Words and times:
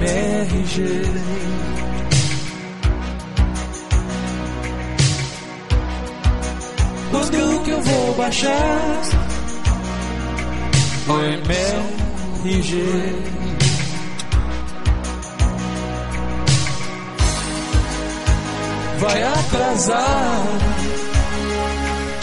MRG. 0.00 1.02
Quando 7.10 7.64
que 7.64 7.70
eu 7.70 7.82
vou 7.82 8.14
baixar 8.14 9.02
o 11.06 11.18
MRG? 11.20 12.82
Vai 19.00 19.22
atrasar 19.22 20.46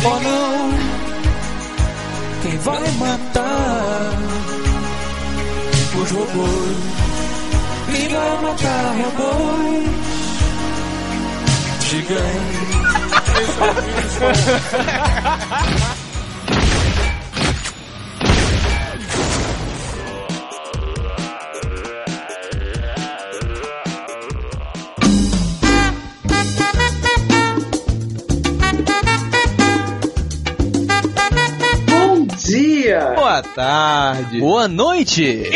ou 0.04 0.20
não? 0.20 0.70
Quem 2.42 2.58
vai 2.58 2.92
matar 2.98 4.14
os 6.02 6.12
robôs? 6.12 7.07
Vai 7.98 8.10
matar 8.42 8.96
robôs? 8.96 9.88
Gigantes. 11.82 12.78
Bom 31.90 32.28
dia! 32.38 33.14
Boa 33.16 33.42
tarde. 33.42 34.40
Boa 34.40 34.68
noite! 34.68 35.50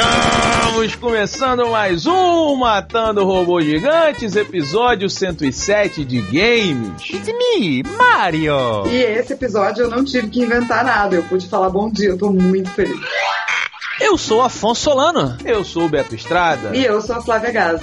Estamos 0.00 0.94
começando 0.94 1.70
mais 1.70 2.06
um 2.06 2.54
Matando 2.54 3.24
Robôs 3.24 3.64
Gigantes, 3.64 4.36
episódio 4.36 5.10
107 5.10 6.04
de 6.04 6.20
games. 6.20 7.10
It's 7.10 7.26
me, 7.26 7.82
Mario! 7.82 8.86
E 8.86 8.94
esse 8.94 9.32
episódio 9.32 9.82
eu 9.82 9.90
não 9.90 10.04
tive 10.04 10.28
que 10.28 10.40
inventar 10.40 10.84
nada, 10.84 11.16
eu 11.16 11.24
pude 11.24 11.48
falar 11.48 11.68
bom 11.70 11.90
dia, 11.90 12.10
eu 12.10 12.16
tô 12.16 12.30
muito 12.30 12.70
feliz. 12.70 12.96
Eu 14.00 14.16
sou 14.16 14.40
Afonso 14.40 14.82
Solano. 14.82 15.36
Eu 15.44 15.64
sou 15.64 15.86
o 15.86 15.88
Beto 15.88 16.14
Estrada. 16.14 16.76
E 16.76 16.84
eu 16.84 17.02
sou 17.02 17.16
a 17.16 17.20
Flávia 17.20 17.50
Gaza. 17.50 17.82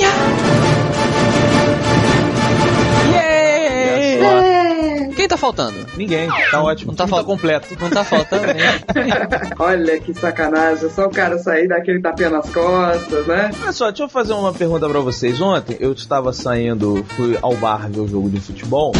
Yeah! 0.00 0.63
Quem 5.24 5.28
tá 5.30 5.38
faltando? 5.38 5.86
Ninguém, 5.96 6.28
tá 6.50 6.62
ótimo. 6.62 6.92
Não 6.92 6.96
tá 6.96 7.06
fal- 7.08 7.24
completo. 7.24 7.74
Não 7.80 7.88
tá 7.88 8.04
faltando 8.04 8.44
nem. 8.48 8.56
Olha 9.58 9.98
que 9.98 10.12
sacanagem, 10.12 10.90
só 10.90 11.06
o 11.06 11.10
cara 11.10 11.38
sair 11.38 11.66
daquele 11.66 11.98
tapinha 12.02 12.28
nas 12.28 12.50
costas, 12.52 13.26
né? 13.26 13.50
Olha 13.62 13.72
só, 13.72 13.88
deixa 13.88 14.02
eu 14.02 14.08
fazer 14.10 14.34
uma 14.34 14.52
pergunta 14.52 14.86
pra 14.86 15.00
vocês. 15.00 15.40
Ontem 15.40 15.78
eu 15.80 15.92
estava 15.94 16.30
saindo, 16.34 17.02
fui 17.16 17.38
ao 17.40 17.54
bar 17.56 17.88
ver 17.90 18.00
o 18.00 18.06
jogo 18.06 18.28
de 18.28 18.38
futebol. 18.38 18.92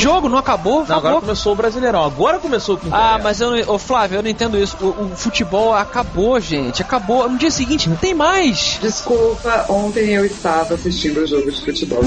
Jogo? 0.00 0.28
Não 0.28 0.38
acabou? 0.38 0.78
Não, 0.78 0.84
agora 0.84 0.98
acabou. 0.98 1.20
começou 1.20 1.52
o 1.52 1.56
Brasileirão. 1.56 2.04
Agora 2.04 2.38
começou 2.38 2.74
o 2.74 2.78
que 2.78 2.88
Ah, 2.90 3.20
mas 3.22 3.40
eu 3.40 3.50
não. 3.50 3.74
Ô, 3.74 3.78
Flávio, 3.78 4.18
eu 4.18 4.22
não 4.22 4.30
entendo 4.30 4.56
isso. 4.58 4.76
O, 4.80 5.04
o 5.04 5.16
futebol 5.16 5.74
acabou, 5.74 6.40
gente. 6.40 6.82
Acabou. 6.82 7.28
No 7.28 7.38
dia 7.38 7.50
seguinte 7.50 7.88
não 7.88 7.96
tem 7.96 8.14
mais. 8.14 8.78
Desculpa, 8.80 9.66
ontem 9.68 10.10
eu 10.10 10.24
estava 10.24 10.74
assistindo 10.74 11.18
o 11.18 11.26
jogo 11.26 11.50
de 11.50 11.64
futebol. 11.64 12.02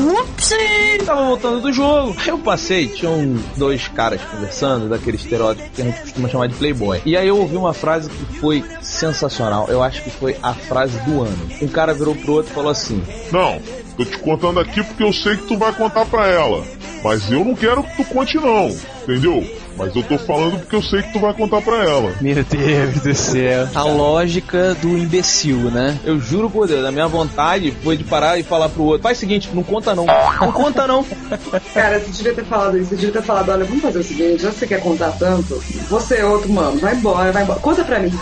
Tava 1.05 1.25
voltando 1.25 1.61
do 1.61 1.71
jogo. 1.71 2.15
Aí 2.19 2.29
eu 2.29 2.37
passei, 2.37 2.87
tinham 2.87 3.37
dois 3.57 3.87
caras 3.87 4.21
conversando, 4.21 4.89
daquele 4.89 5.17
estereótipo 5.17 5.69
que 5.71 5.81
a 5.81 5.85
gente 5.85 6.01
costuma 6.01 6.29
chamar 6.29 6.47
de 6.47 6.55
playboy. 6.55 7.01
E 7.05 7.15
aí 7.15 7.27
eu 7.27 7.37
ouvi 7.37 7.55
uma 7.55 7.73
frase 7.73 8.09
que 8.09 8.39
foi 8.39 8.63
sensacional. 8.81 9.67
Eu 9.69 9.83
acho 9.83 10.03
que 10.03 10.09
foi 10.09 10.37
a 10.41 10.53
frase 10.53 10.97
do 11.01 11.21
ano. 11.21 11.49
Um 11.61 11.67
cara 11.67 11.93
virou 11.93 12.15
pro 12.15 12.33
outro 12.33 12.51
e 12.51 12.55
falou 12.55 12.71
assim: 12.71 13.03
Não, 13.31 13.61
tô 13.97 14.05
te 14.05 14.17
contando 14.19 14.59
aqui 14.59 14.83
porque 14.83 15.03
eu 15.03 15.13
sei 15.13 15.37
que 15.37 15.47
tu 15.47 15.57
vai 15.57 15.73
contar 15.73 16.05
pra 16.05 16.27
ela. 16.27 16.63
Mas 17.03 17.30
eu 17.30 17.44
não 17.44 17.56
quero 17.56 17.84
que 17.84 17.97
tu 17.97 18.06
conte 18.06 18.38
não, 18.38 18.69
entendeu? 19.03 19.46
Mas 19.75 19.96
eu 19.96 20.03
tô 20.03 20.18
falando 20.19 20.59
porque 20.59 20.75
eu 20.75 20.81
sei 20.81 21.02
que 21.02 21.14
tu 21.14 21.19
vai 21.19 21.34
contar 21.34 21.62
pra 21.62 21.84
ela. 21.84 22.14
Meu 22.22 22.44
Deus 22.44 23.02
do 23.02 23.14
céu. 23.16 23.68
A 23.74 23.84
lógica 23.84 24.75
do 24.75 24.97
imbecil, 24.97 25.58
né? 25.72 25.97
Eu 26.06 26.19
juro 26.19 26.50
por 26.50 26.68
Deus, 26.68 26.86
a 26.86 26.91
minha 26.91 27.08
vontade 27.08 27.72
foi 27.84 27.97
de 27.97 28.03
parar 28.03 28.40
e 28.40 28.44
falar 28.44 28.69
pro 28.69 28.84
outro: 28.84 29.02
faz 29.02 29.18
o 29.18 29.19
seguinte, 29.19 29.50
não 29.53 29.64
conta 29.64 29.96
não. 29.96 30.06
Não 30.06 30.52
conta 30.52 30.88
não. 30.88 31.03
Cara, 31.74 32.00
você 32.00 32.12
devia 32.12 32.34
ter 32.34 32.46
falado 32.46 32.78
isso, 32.78 32.90
você 32.90 32.96
devia 32.96 33.12
ter 33.12 33.24
falado, 33.24 33.50
olha, 33.50 33.66
vamos 33.66 33.81
fazer 33.81 34.00
o 34.00 34.03
seguinte, 34.03 34.44
já 34.44 34.50
que 34.52 34.59
você 34.59 34.68
quer 34.68 34.80
contar 34.80 35.12
tanto, 35.14 35.62
você 35.90 36.18
é 36.18 36.25
outro, 36.25 36.52
mano, 36.52 36.80
vai 36.80 36.96
embora, 36.96 37.31
vai 37.31 37.44
embora. 37.44 37.59
Conta 37.59 37.84
pra 37.84 38.00
mim. 38.00 38.12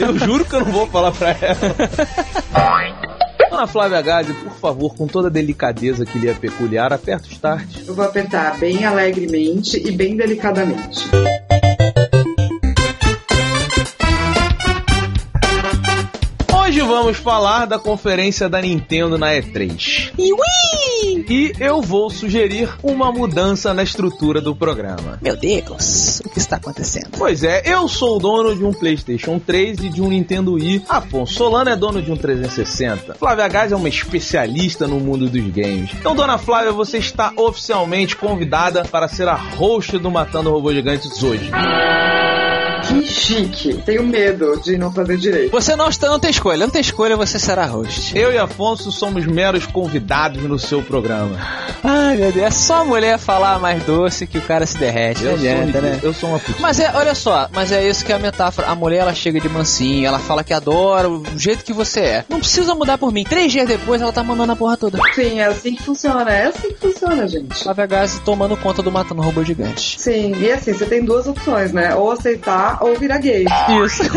Eu 0.00 0.18
juro 0.18 0.44
que 0.44 0.54
eu 0.54 0.60
não 0.60 0.72
vou 0.72 0.86
falar 0.86 1.12
pra 1.12 1.30
ela. 1.30 1.58
Dona 3.60 3.70
Flávia 3.70 4.00
Gazi, 4.00 4.32
por 4.32 4.54
favor, 4.54 4.94
com 4.94 5.06
toda 5.06 5.28
a 5.28 5.30
delicadeza 5.30 6.06
que 6.06 6.18
lhe 6.18 6.30
é 6.30 6.32
peculiar, 6.32 6.94
aperta 6.94 7.28
o 7.28 7.30
start. 7.30 7.68
Eu 7.86 7.94
vou 7.94 8.06
apertar 8.06 8.58
bem 8.58 8.86
alegremente 8.86 9.76
e 9.76 9.92
bem 9.92 10.16
delicadamente. 10.16 11.04
Vamos 17.10 17.18
falar 17.18 17.66
da 17.66 17.76
conferência 17.76 18.48
da 18.48 18.60
Nintendo 18.60 19.18
na 19.18 19.32
E3. 19.32 20.12
E 20.16 21.52
eu 21.58 21.82
vou 21.82 22.08
sugerir 22.08 22.72
uma 22.82 23.10
mudança 23.10 23.74
na 23.74 23.82
estrutura 23.82 24.40
do 24.40 24.54
programa. 24.54 25.18
Meu 25.20 25.36
Deus, 25.36 26.20
o 26.24 26.28
que 26.28 26.38
está 26.38 26.56
acontecendo? 26.56 27.10
Pois 27.18 27.42
é, 27.42 27.62
eu 27.64 27.88
sou 27.88 28.16
o 28.16 28.18
dono 28.20 28.54
de 28.54 28.64
um 28.64 28.72
PlayStation 28.72 29.40
3 29.40 29.80
e 29.80 29.88
de 29.88 30.00
um 30.00 30.08
Nintendo 30.08 30.52
Wii. 30.52 30.84
Afonso 30.88 31.34
Solano 31.34 31.70
é 31.70 31.76
dono 31.76 32.00
de 32.00 32.12
um 32.12 32.16
360. 32.16 33.14
Flávia 33.14 33.48
Gás 33.48 33.72
é 33.72 33.76
uma 33.76 33.88
especialista 33.88 34.86
no 34.86 35.00
mundo 35.00 35.28
dos 35.28 35.48
games. 35.48 35.90
Então, 35.98 36.14
dona 36.14 36.38
Flávia, 36.38 36.72
você 36.72 36.98
está 36.98 37.32
oficialmente 37.36 38.14
convidada 38.14 38.84
para 38.84 39.08
ser 39.08 39.26
a 39.26 39.34
host 39.34 39.98
do 39.98 40.10
Matando 40.10 40.50
Robô 40.50 40.72
Gigantes 40.72 41.22
hoje. 41.22 41.50
Que 42.86 43.06
chique. 43.06 43.74
Tenho 43.84 44.02
medo 44.02 44.60
de 44.62 44.76
não 44.76 44.92
fazer 44.92 45.16
direito. 45.16 45.50
Você 45.52 45.76
não, 45.76 45.88
está, 45.88 46.08
não 46.08 46.18
tem 46.18 46.30
escolha, 46.30 46.58
não 46.58 46.70
tem 46.70 46.80
escolha, 46.80 47.16
você 47.16 47.38
será 47.38 47.66
host. 47.66 48.16
Eu 48.16 48.32
e 48.32 48.38
Afonso 48.38 48.90
somos 48.90 49.26
meros 49.26 49.66
convidados 49.66 50.42
no 50.42 50.58
seu 50.58 50.82
programa. 50.82 51.36
Ai, 51.82 52.16
meu 52.16 52.32
Deus, 52.32 52.46
é 52.46 52.50
só 52.50 52.82
a 52.82 52.84
mulher 52.84 53.18
falar 53.18 53.58
mais 53.58 53.82
doce 53.84 54.26
que 54.26 54.38
o 54.38 54.42
cara 54.42 54.66
se 54.66 54.76
derrete. 54.78 55.22
Não 55.24 55.32
Eu 55.32 55.38
sou, 55.38 55.48
adianta, 55.48 55.80
né? 55.80 56.00
eu 56.02 56.14
sou 56.14 56.28
uma 56.30 56.38
puta. 56.38 56.60
Mas 56.60 56.80
é, 56.80 56.90
olha 56.94 57.14
só, 57.14 57.48
mas 57.52 57.72
é 57.72 57.86
isso 57.88 58.04
que 58.04 58.12
é 58.12 58.16
a 58.16 58.18
metáfora. 58.18 58.68
A 58.68 58.74
mulher 58.74 58.98
ela 58.98 59.14
chega 59.14 59.40
de 59.40 59.48
mansinho, 59.48 60.06
ela 60.06 60.18
fala 60.18 60.42
que 60.44 60.52
adora 60.52 61.08
o 61.08 61.22
jeito 61.36 61.64
que 61.64 61.72
você 61.72 62.00
é. 62.00 62.24
Não 62.28 62.38
precisa 62.40 62.74
mudar 62.74 62.98
por 62.98 63.12
mim. 63.12 63.24
Três 63.24 63.52
dias 63.52 63.66
depois 63.66 64.00
ela 64.00 64.12
tá 64.12 64.22
mandando 64.22 64.52
a 64.52 64.56
porra 64.56 64.76
toda. 64.76 64.98
Sim, 65.14 65.40
é 65.40 65.46
assim 65.46 65.74
que 65.74 65.82
funciona, 65.82 66.30
é 66.30 66.46
assim 66.46 66.68
que 66.68 66.78
funciona, 66.78 67.26
gente. 67.28 67.62
Flávia 67.62 67.86
Gazi 67.86 68.20
tomando 68.22 68.56
conta 68.56 68.82
do 68.82 68.90
Matando 68.90 69.22
Robô 69.22 69.42
Gigante. 69.44 70.00
Sim, 70.00 70.34
e 70.38 70.50
assim, 70.50 70.72
você 70.72 70.86
tem 70.86 71.04
duas 71.04 71.26
opções, 71.26 71.72
né? 71.72 71.94
Ou 71.94 72.10
aceitar 72.10 72.69
ou 72.80 72.96
virar 72.96 73.18
gay. 73.18 73.44
Isso. 73.84 74.02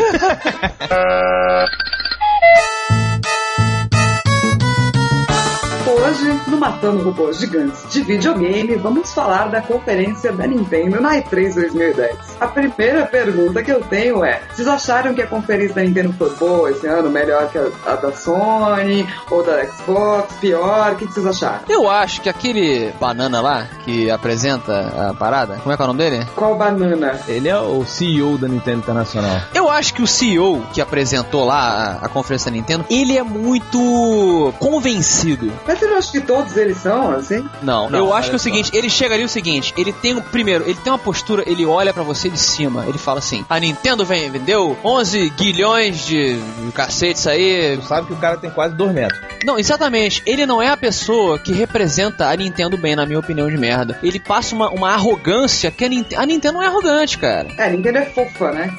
Hoje, 5.86 6.40
no 6.48 6.56
Matando 6.58 7.04
Robôs 7.04 7.40
Gigantes 7.40 7.84
de 7.92 8.02
videogame, 8.04 8.76
vamos 8.76 9.12
falar 9.12 9.50
da 9.50 9.62
conferência 9.62 10.32
da 10.32 10.48
Nintendo 10.48 11.02
na 11.02 11.18
E3 11.18 11.56
2010. 11.56 12.38
A 12.40 12.48
primeira 12.48 13.06
pergunta 13.06 13.62
que 13.62 13.70
eu 13.70 13.82
tenho 13.82 14.24
é: 14.24 14.42
vocês 14.50 14.66
acharam 14.66 15.14
que 15.14 15.22
a 15.22 15.28
conferência 15.28 15.76
da 15.76 15.82
Nintendo 15.82 16.14
foi 16.14 16.30
boa 16.36 16.72
esse 16.72 16.88
ano? 16.88 17.10
Melhor 17.10 17.50
que 17.50 17.58
a, 17.58 17.68
a 17.86 17.96
da 17.96 18.14
Sony 18.14 19.06
ou 19.30 19.44
da 19.44 19.66
Xbox? 19.66 20.34
Pior? 20.40 20.94
O 20.94 20.96
que, 20.96 21.06
que 21.06 21.14
vocês 21.14 21.26
acharam? 21.26 21.60
Eu 21.68 21.90
acho 21.90 22.22
que 22.22 22.30
aquele 22.30 22.94
banana 22.98 23.42
lá 23.42 23.68
que 23.84 24.10
apresenta 24.10 25.10
a 25.10 25.14
parada, 25.14 25.58
como 25.58 25.74
é 25.74 25.76
que 25.76 25.82
é 25.82 25.86
o 25.86 25.88
nome 25.88 26.00
dele? 26.00 26.26
Qual 26.34 26.56
banana? 26.56 27.20
Ele 27.28 27.50
é 27.50 27.60
o 27.60 27.84
CEO 27.86 28.38
da 28.38 28.48
Nintendo 28.48 28.80
Internacional. 28.80 29.42
Eu 29.54 29.70
acho 29.70 29.94
que 29.94 30.02
o 30.02 30.08
CEO 30.08 30.66
que 30.72 30.80
apresentou 30.80 31.44
lá 31.44 32.00
a, 32.02 32.06
a 32.06 32.10
conferência 32.10 32.50
da 32.50 32.56
Nintendo, 32.56 32.86
ele 32.90 33.18
é 33.18 33.24
muito 33.24 34.54
convencido. 34.60 35.52
Mas 35.74 35.80
você 35.80 35.88
não 35.88 35.98
acha 35.98 36.12
que 36.12 36.22
todos 36.22 36.56
eles 36.56 36.78
são 36.78 37.12
assim? 37.12 37.50
Não, 37.64 37.90
Não, 37.90 37.98
eu 37.98 38.14
acho 38.14 38.30
que 38.30 38.36
é 38.36 38.38
o 38.38 38.40
seguinte, 38.40 38.70
ele 38.76 38.90
chega 38.92 39.16
ali 39.16 39.24
o 39.24 39.30
seguinte, 39.30 39.74
ele 39.76 39.92
tem 39.92 40.16
um, 40.16 40.22
primeiro, 40.22 40.64
ele 40.66 40.76
tem 40.76 40.94
uma 40.94 41.00
postura, 41.00 41.44
ele 41.48 41.66
olha 41.66 41.92
pra 41.92 42.04
você 42.04 42.30
de 42.30 42.38
cima, 42.38 42.86
ele 42.88 43.00
fala 43.00 43.18
assim, 43.18 43.44
a 43.50 43.60
Nintendo 43.60 44.06
vem, 44.06 44.30
vendeu 44.30 44.78
11 44.84 45.32
guilhões 45.32 46.06
de 46.06 46.40
cacetes 46.76 47.26
aí. 47.26 47.76
Tu 47.82 47.88
sabe 47.88 48.06
que 48.06 48.14
o 48.14 48.18
cara 48.18 48.38
tem 48.38 48.52
quase 48.52 48.76
2 48.76 48.94
metros. 48.94 49.20
Não, 49.44 49.58
exatamente, 49.58 50.22
ele 50.28 50.46
não 50.46 50.62
é 50.62 50.70
a 50.70 50.78
pessoa 50.78 51.40
que 51.40 51.52
representa 51.52 52.30
a 52.30 52.36
Nintendo 52.36 52.78
bem, 52.78 52.96
na 52.96 53.08
minha 53.08 53.20
opinião 53.20 53.50
de 53.50 53.58
merda. 53.58 53.98
Ele 54.04 54.20
passa 54.20 54.54
uma, 54.54 54.70
uma 54.70 54.92
arrogância 54.92 55.72
que 55.72 55.84
a 55.84 55.90
Nintendo, 55.90 56.22
a 56.22 56.26
Nintendo 56.28 56.54
não 56.54 56.62
é 56.62 56.68
arrogante, 56.68 57.18
cara. 57.18 57.48
É, 57.58 57.66
a 57.66 57.70
Nintendo 57.70 57.98
é 57.98 58.06
fofa, 58.06 58.52
né? 58.52 58.72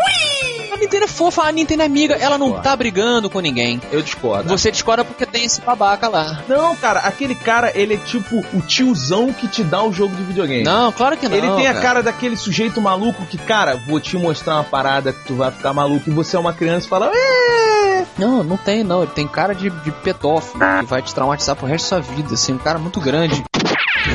A 0.74 0.76
Nintendo 0.76 1.04
é 1.04 1.08
fofa, 1.08 1.42
a 1.44 1.52
Nintendo 1.52 1.82
é 1.82 1.86
amiga, 1.86 2.14
ela 2.14 2.36
não 2.36 2.60
tá 2.60 2.74
brigando 2.74 3.30
com 3.30 3.38
ninguém. 3.38 3.80
Eu 3.92 4.02
discordo. 4.02 4.48
Você 4.48 4.72
discorda 4.72 5.04
porque 5.04 5.24
tem 5.24 5.44
esse 5.44 5.60
babaca 5.60 6.08
lá. 6.08 6.42
Não, 6.48 6.74
cara, 6.74 6.98
aquele 7.00 7.36
cara, 7.36 7.70
ele 7.78 7.94
é 7.94 7.96
tipo 7.96 8.44
o 8.52 8.60
tiozão 8.60 9.32
que 9.32 9.46
te 9.46 9.62
dá 9.62 9.84
o 9.84 9.92
jogo 9.92 10.16
de 10.16 10.24
videogame. 10.24 10.64
Não, 10.64 10.90
claro 10.90 11.16
que 11.16 11.28
não. 11.28 11.36
Ele 11.36 11.48
tem 11.54 11.68
a 11.68 11.74
cara 11.74 12.02
daquele 12.02 12.36
sujeito 12.36 12.80
maluco 12.80 13.24
que, 13.26 13.38
cara, 13.38 13.76
vou 13.86 14.00
te 14.00 14.16
mostrar 14.16 14.56
uma 14.56 14.64
parada 14.64 15.12
que 15.12 15.24
tu 15.24 15.34
vai 15.36 15.52
ficar 15.52 15.72
maluco 15.72 16.10
e 16.10 16.12
você 16.12 16.34
é 16.36 16.40
uma 16.40 16.52
criança 16.52 16.86
e 16.86 16.90
fala, 16.90 17.10
"É". 17.14 18.04
Não, 18.18 18.42
não 18.42 18.56
tem 18.56 18.82
não. 18.82 19.02
Ele 19.02 19.12
tem 19.12 19.28
cara 19.28 19.54
de, 19.54 19.70
de 19.70 19.92
pedófilo 19.92 20.58
que 20.80 20.86
vai 20.86 21.02
te 21.02 21.14
traumatizar 21.14 21.54
pro 21.54 21.66
resto 21.66 21.84
da 21.94 22.02
sua 22.02 22.14
vida, 22.14 22.34
assim, 22.34 22.52
um 22.52 22.58
cara 22.58 22.78
muito 22.80 23.00
grande. 23.00 23.44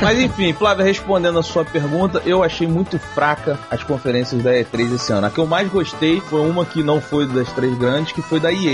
Mas 0.02 0.18
enfim, 0.18 0.54
Flávia, 0.54 0.86
respondendo 0.86 1.40
a 1.40 1.44
sua 1.44 1.66
pergunta, 1.66 2.22
eu 2.26 2.42
achei 2.42 2.66
muito 2.66 2.98
fraca 2.98 3.60
as 3.70 3.84
conferências 3.84 4.42
da 4.42 4.52
E3 4.52 4.96
esse 4.96 5.12
ano. 5.12 5.28
A 5.28 5.30
que 5.30 5.40
eu 5.40 5.46
mais 5.46 5.70
gostei 5.70 6.22
foi 6.22 6.42
uma 6.50 6.66
que 6.66 6.82
não 6.82 7.02
foi 7.02 7.28
das 7.28 7.52
três 7.52 7.78
grandes, 7.78 8.14
que 8.14 8.22
foi 8.22 8.40
da 8.40 8.52
EA. 8.52 8.74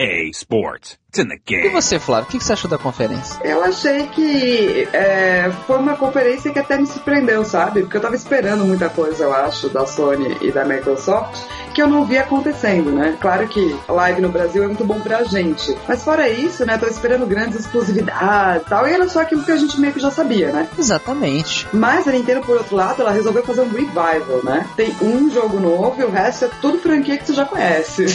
EA 0.00 0.30
Sports. 0.30 1.01
The 1.12 1.24
E 1.50 1.68
você, 1.68 1.98
Flávio, 1.98 2.26
o 2.26 2.30
que 2.30 2.42
você 2.42 2.54
achou 2.54 2.70
da 2.70 2.78
conferência? 2.78 3.38
Eu 3.44 3.62
achei 3.62 4.06
que 4.06 4.88
é, 4.94 5.52
foi 5.66 5.76
uma 5.76 5.94
conferência 5.94 6.50
que 6.50 6.58
até 6.58 6.78
me 6.78 6.86
surpreendeu, 6.86 7.44
sabe? 7.44 7.82
Porque 7.82 7.98
eu 7.98 8.00
tava 8.00 8.16
esperando 8.16 8.64
muita 8.64 8.88
coisa, 8.88 9.24
eu 9.24 9.34
acho, 9.34 9.68
da 9.68 9.86
Sony 9.86 10.38
e 10.40 10.50
da 10.50 10.64
Microsoft, 10.64 11.38
que 11.74 11.82
eu 11.82 11.86
não 11.86 12.06
vi 12.06 12.16
acontecendo, 12.16 12.90
né? 12.92 13.18
Claro 13.20 13.46
que 13.46 13.76
live 13.86 14.22
no 14.22 14.30
Brasil 14.30 14.64
é 14.64 14.66
muito 14.66 14.86
bom 14.86 15.00
pra 15.00 15.22
gente. 15.24 15.76
Mas 15.86 16.02
fora 16.02 16.30
isso, 16.30 16.64
né? 16.64 16.78
Tô 16.78 16.86
esperando 16.86 17.26
grandes 17.26 17.60
exclusividades 17.60 18.62
e 18.62 18.70
tal, 18.70 18.88
e 18.88 18.92
era 18.92 19.06
só 19.06 19.20
aquilo 19.20 19.44
que 19.44 19.52
a 19.52 19.56
gente 19.56 19.78
meio 19.78 19.92
que 19.92 20.00
já 20.00 20.10
sabia, 20.10 20.50
né? 20.50 20.66
Exatamente. 20.78 21.68
Mas 21.74 22.08
a 22.08 22.12
Nintendo, 22.12 22.40
por 22.40 22.56
outro 22.56 22.74
lado, 22.74 23.02
ela 23.02 23.12
resolveu 23.12 23.44
fazer 23.44 23.60
um 23.60 23.68
revival, 23.68 24.42
né? 24.44 24.66
Tem 24.76 24.96
um 25.02 25.30
jogo 25.30 25.60
novo 25.60 26.00
e 26.00 26.04
o 26.04 26.10
resto 26.10 26.46
é 26.46 26.50
tudo 26.62 26.78
franquia 26.78 27.18
que 27.18 27.26
você 27.26 27.34
já 27.34 27.44
conhece. 27.44 28.06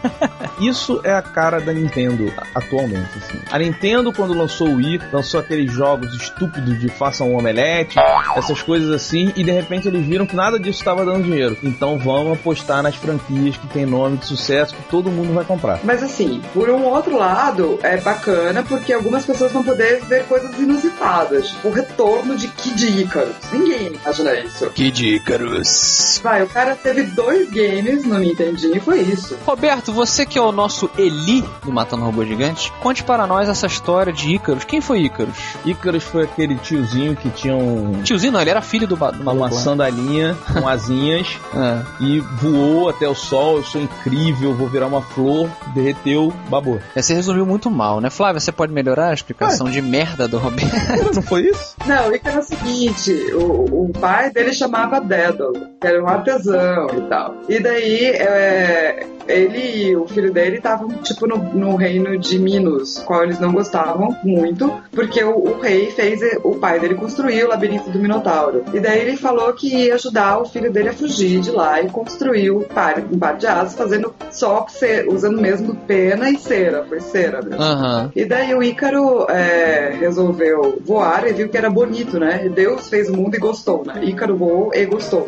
Isso 0.60 1.00
é 1.02 1.12
a 1.12 1.22
cara 1.22 1.58
da 1.58 1.72
Nintendo 1.72 2.33
atualmente, 2.54 3.10
assim. 3.16 3.38
A 3.50 3.58
Nintendo, 3.58 4.12
quando 4.12 4.34
lançou 4.34 4.68
o 4.68 4.76
Wii, 4.76 5.00
lançou 5.12 5.40
aqueles 5.40 5.72
jogos 5.72 6.14
estúpidos 6.14 6.78
de 6.78 6.88
faça 6.88 7.24
um 7.24 7.36
omelete, 7.36 7.98
essas 8.36 8.62
coisas 8.62 8.90
assim, 8.90 9.32
e 9.36 9.44
de 9.44 9.50
repente 9.50 9.88
eles 9.88 10.04
viram 10.04 10.26
que 10.26 10.36
nada 10.36 10.58
disso 10.58 10.78
estava 10.78 11.04
dando 11.04 11.24
dinheiro. 11.24 11.56
Então 11.62 11.98
vamos 11.98 12.32
apostar 12.32 12.82
nas 12.82 12.96
franquias 12.96 13.56
que 13.56 13.66
tem 13.68 13.86
nome 13.86 14.18
de 14.18 14.26
sucesso 14.26 14.74
que 14.74 14.82
todo 14.84 15.10
mundo 15.10 15.32
vai 15.32 15.44
comprar. 15.44 15.80
Mas 15.82 16.02
assim, 16.02 16.40
por 16.52 16.68
um 16.70 16.84
outro 16.84 17.16
lado, 17.16 17.78
é 17.82 17.96
bacana 17.96 18.62
porque 18.62 18.92
algumas 18.92 19.24
pessoas 19.24 19.52
vão 19.52 19.62
poder 19.62 20.02
ver 20.04 20.24
coisas 20.24 20.58
inusitadas, 20.58 21.48
tipo 21.48 21.68
o 21.68 21.72
retorno 21.72 22.36
de 22.36 22.48
Kid 22.48 23.00
Icarus. 23.00 23.34
Ninguém 23.52 23.92
imagina 23.94 24.34
isso. 24.40 24.70
Kid 24.70 25.16
Icarus. 25.16 26.20
Vai, 26.22 26.42
o 26.42 26.48
cara 26.48 26.74
teve 26.74 27.04
dois 27.04 27.48
games 27.50 28.04
no 28.04 28.18
Nintendinho 28.18 28.76
e 28.76 28.80
foi 28.80 29.00
isso. 29.00 29.36
Roberto, 29.44 29.92
você 29.92 30.24
que 30.24 30.38
é 30.38 30.42
o 30.42 30.52
nosso 30.52 30.90
Eli 30.96 31.44
do 31.62 31.72
Matando 31.72 32.04
Robô 32.24 32.42
Gigante, 32.42 32.72
conte 32.80 33.02
para 33.04 33.26
nós 33.26 33.48
essa 33.48 33.66
história 33.66 34.12
de 34.12 34.34
Icarus. 34.34 34.64
Quem 34.64 34.80
foi 34.80 35.00
Icarus? 35.02 35.36
Icarus 35.64 36.02
foi 36.04 36.24
aquele 36.24 36.56
tiozinho 36.56 37.14
que 37.16 37.28
tinha 37.30 37.54
um, 37.56 38.02
Tiozinho, 38.02 38.32
não, 38.32 38.40
ele 38.40 38.50
era 38.50 38.60
filho 38.60 38.86
do, 38.86 38.94
do 38.96 39.00
maluco. 39.00 39.30
uma 39.32 39.46
lá. 39.46 39.50
sandalinha 39.52 40.36
com 40.52 40.66
asinhas 40.68 41.26
É. 41.54 42.04
e 42.04 42.20
voou 42.20 42.88
até 42.88 43.08
o 43.08 43.14
sol. 43.14 43.56
Eu 43.58 43.64
sou 43.64 43.80
incrível, 43.80 44.54
vou 44.54 44.68
virar 44.68 44.86
uma 44.86 45.02
flor, 45.02 45.48
derreteu, 45.74 46.32
babou. 46.48 46.80
Você 46.94 47.14
resumiu 47.14 47.44
muito 47.46 47.70
mal, 47.70 48.00
né? 48.00 48.10
Flávia, 48.10 48.40
você 48.40 48.52
pode 48.52 48.72
melhorar 48.72 49.08
a 49.08 49.14
explicação 49.14 49.68
de 49.70 49.80
merda 49.82 50.26
do 50.26 50.38
Roberto? 50.38 51.14
Não 51.14 51.22
foi 51.22 51.42
isso? 51.48 51.74
Não, 51.86 52.08
o 52.08 52.14
Icarus 52.14 52.50
é 52.50 52.54
o 52.54 52.58
seguinte, 52.58 53.12
o, 53.34 53.84
o 53.86 53.92
pai 54.00 54.30
dele 54.30 54.52
chamava 54.52 55.00
Dédalo, 55.00 55.52
que 55.80 55.86
era 55.86 56.02
um 56.02 56.08
artesão 56.08 56.86
e 56.96 57.00
tal. 57.08 57.34
E 57.48 57.60
daí, 57.60 58.04
é, 58.06 59.06
ele 59.28 59.88
e 59.88 59.96
o 59.96 60.06
filho 60.06 60.32
dele 60.32 60.56
estavam, 60.56 60.88
tipo, 60.88 61.26
no, 61.26 61.36
no 61.36 61.76
reino 61.76 62.18
de 62.18 62.38
Minos, 62.38 62.98
qual 63.00 63.24
eles 63.24 63.38
não 63.38 63.52
gostavam 63.52 64.16
muito, 64.22 64.72
porque 64.92 65.22
o, 65.22 65.36
o 65.36 65.60
rei 65.60 65.90
fez 65.90 66.20
o 66.42 66.56
pai 66.56 66.78
dele 66.80 66.94
construir 66.94 67.44
o 67.44 67.48
labirinto 67.48 67.90
do 67.90 67.98
Minotauro. 67.98 68.64
E 68.72 68.80
daí 68.80 69.00
ele 69.00 69.16
falou 69.16 69.52
que 69.52 69.68
ia 69.68 69.94
ajudar 69.94 70.38
o 70.38 70.44
filho 70.44 70.72
dele 70.72 70.90
a 70.90 70.92
fugir 70.92 71.40
de 71.40 71.50
lá 71.50 71.80
e 71.80 71.88
construiu 71.88 72.66
par, 72.74 72.98
um 72.98 73.18
par 73.18 73.36
de 73.36 73.46
asas, 73.46 73.74
fazendo 73.74 74.14
só 74.30 74.66
usando 75.08 75.40
mesmo 75.40 75.74
pena 75.86 76.30
e 76.30 76.38
cera, 76.38 76.84
foi 76.84 77.00
cera 77.00 77.42
mesmo. 77.42 77.62
Aham. 77.62 78.12
E 78.14 78.24
daí 78.24 78.54
o 78.54 78.62
Ícaro 78.62 79.26
é, 79.28 79.96
resolveu 79.98 80.80
voar 80.84 81.26
e 81.28 81.32
viu 81.32 81.48
que 81.48 81.56
era 81.56 81.70
bonito, 81.70 82.18
né? 82.18 82.48
Deus 82.54 82.88
fez 82.88 83.08
o 83.08 83.16
mundo 83.16 83.34
e 83.34 83.38
gostou, 83.38 83.84
né? 83.84 84.04
Ícaro 84.04 84.36
voou 84.36 84.70
e 84.74 84.84
gostou. 84.84 85.24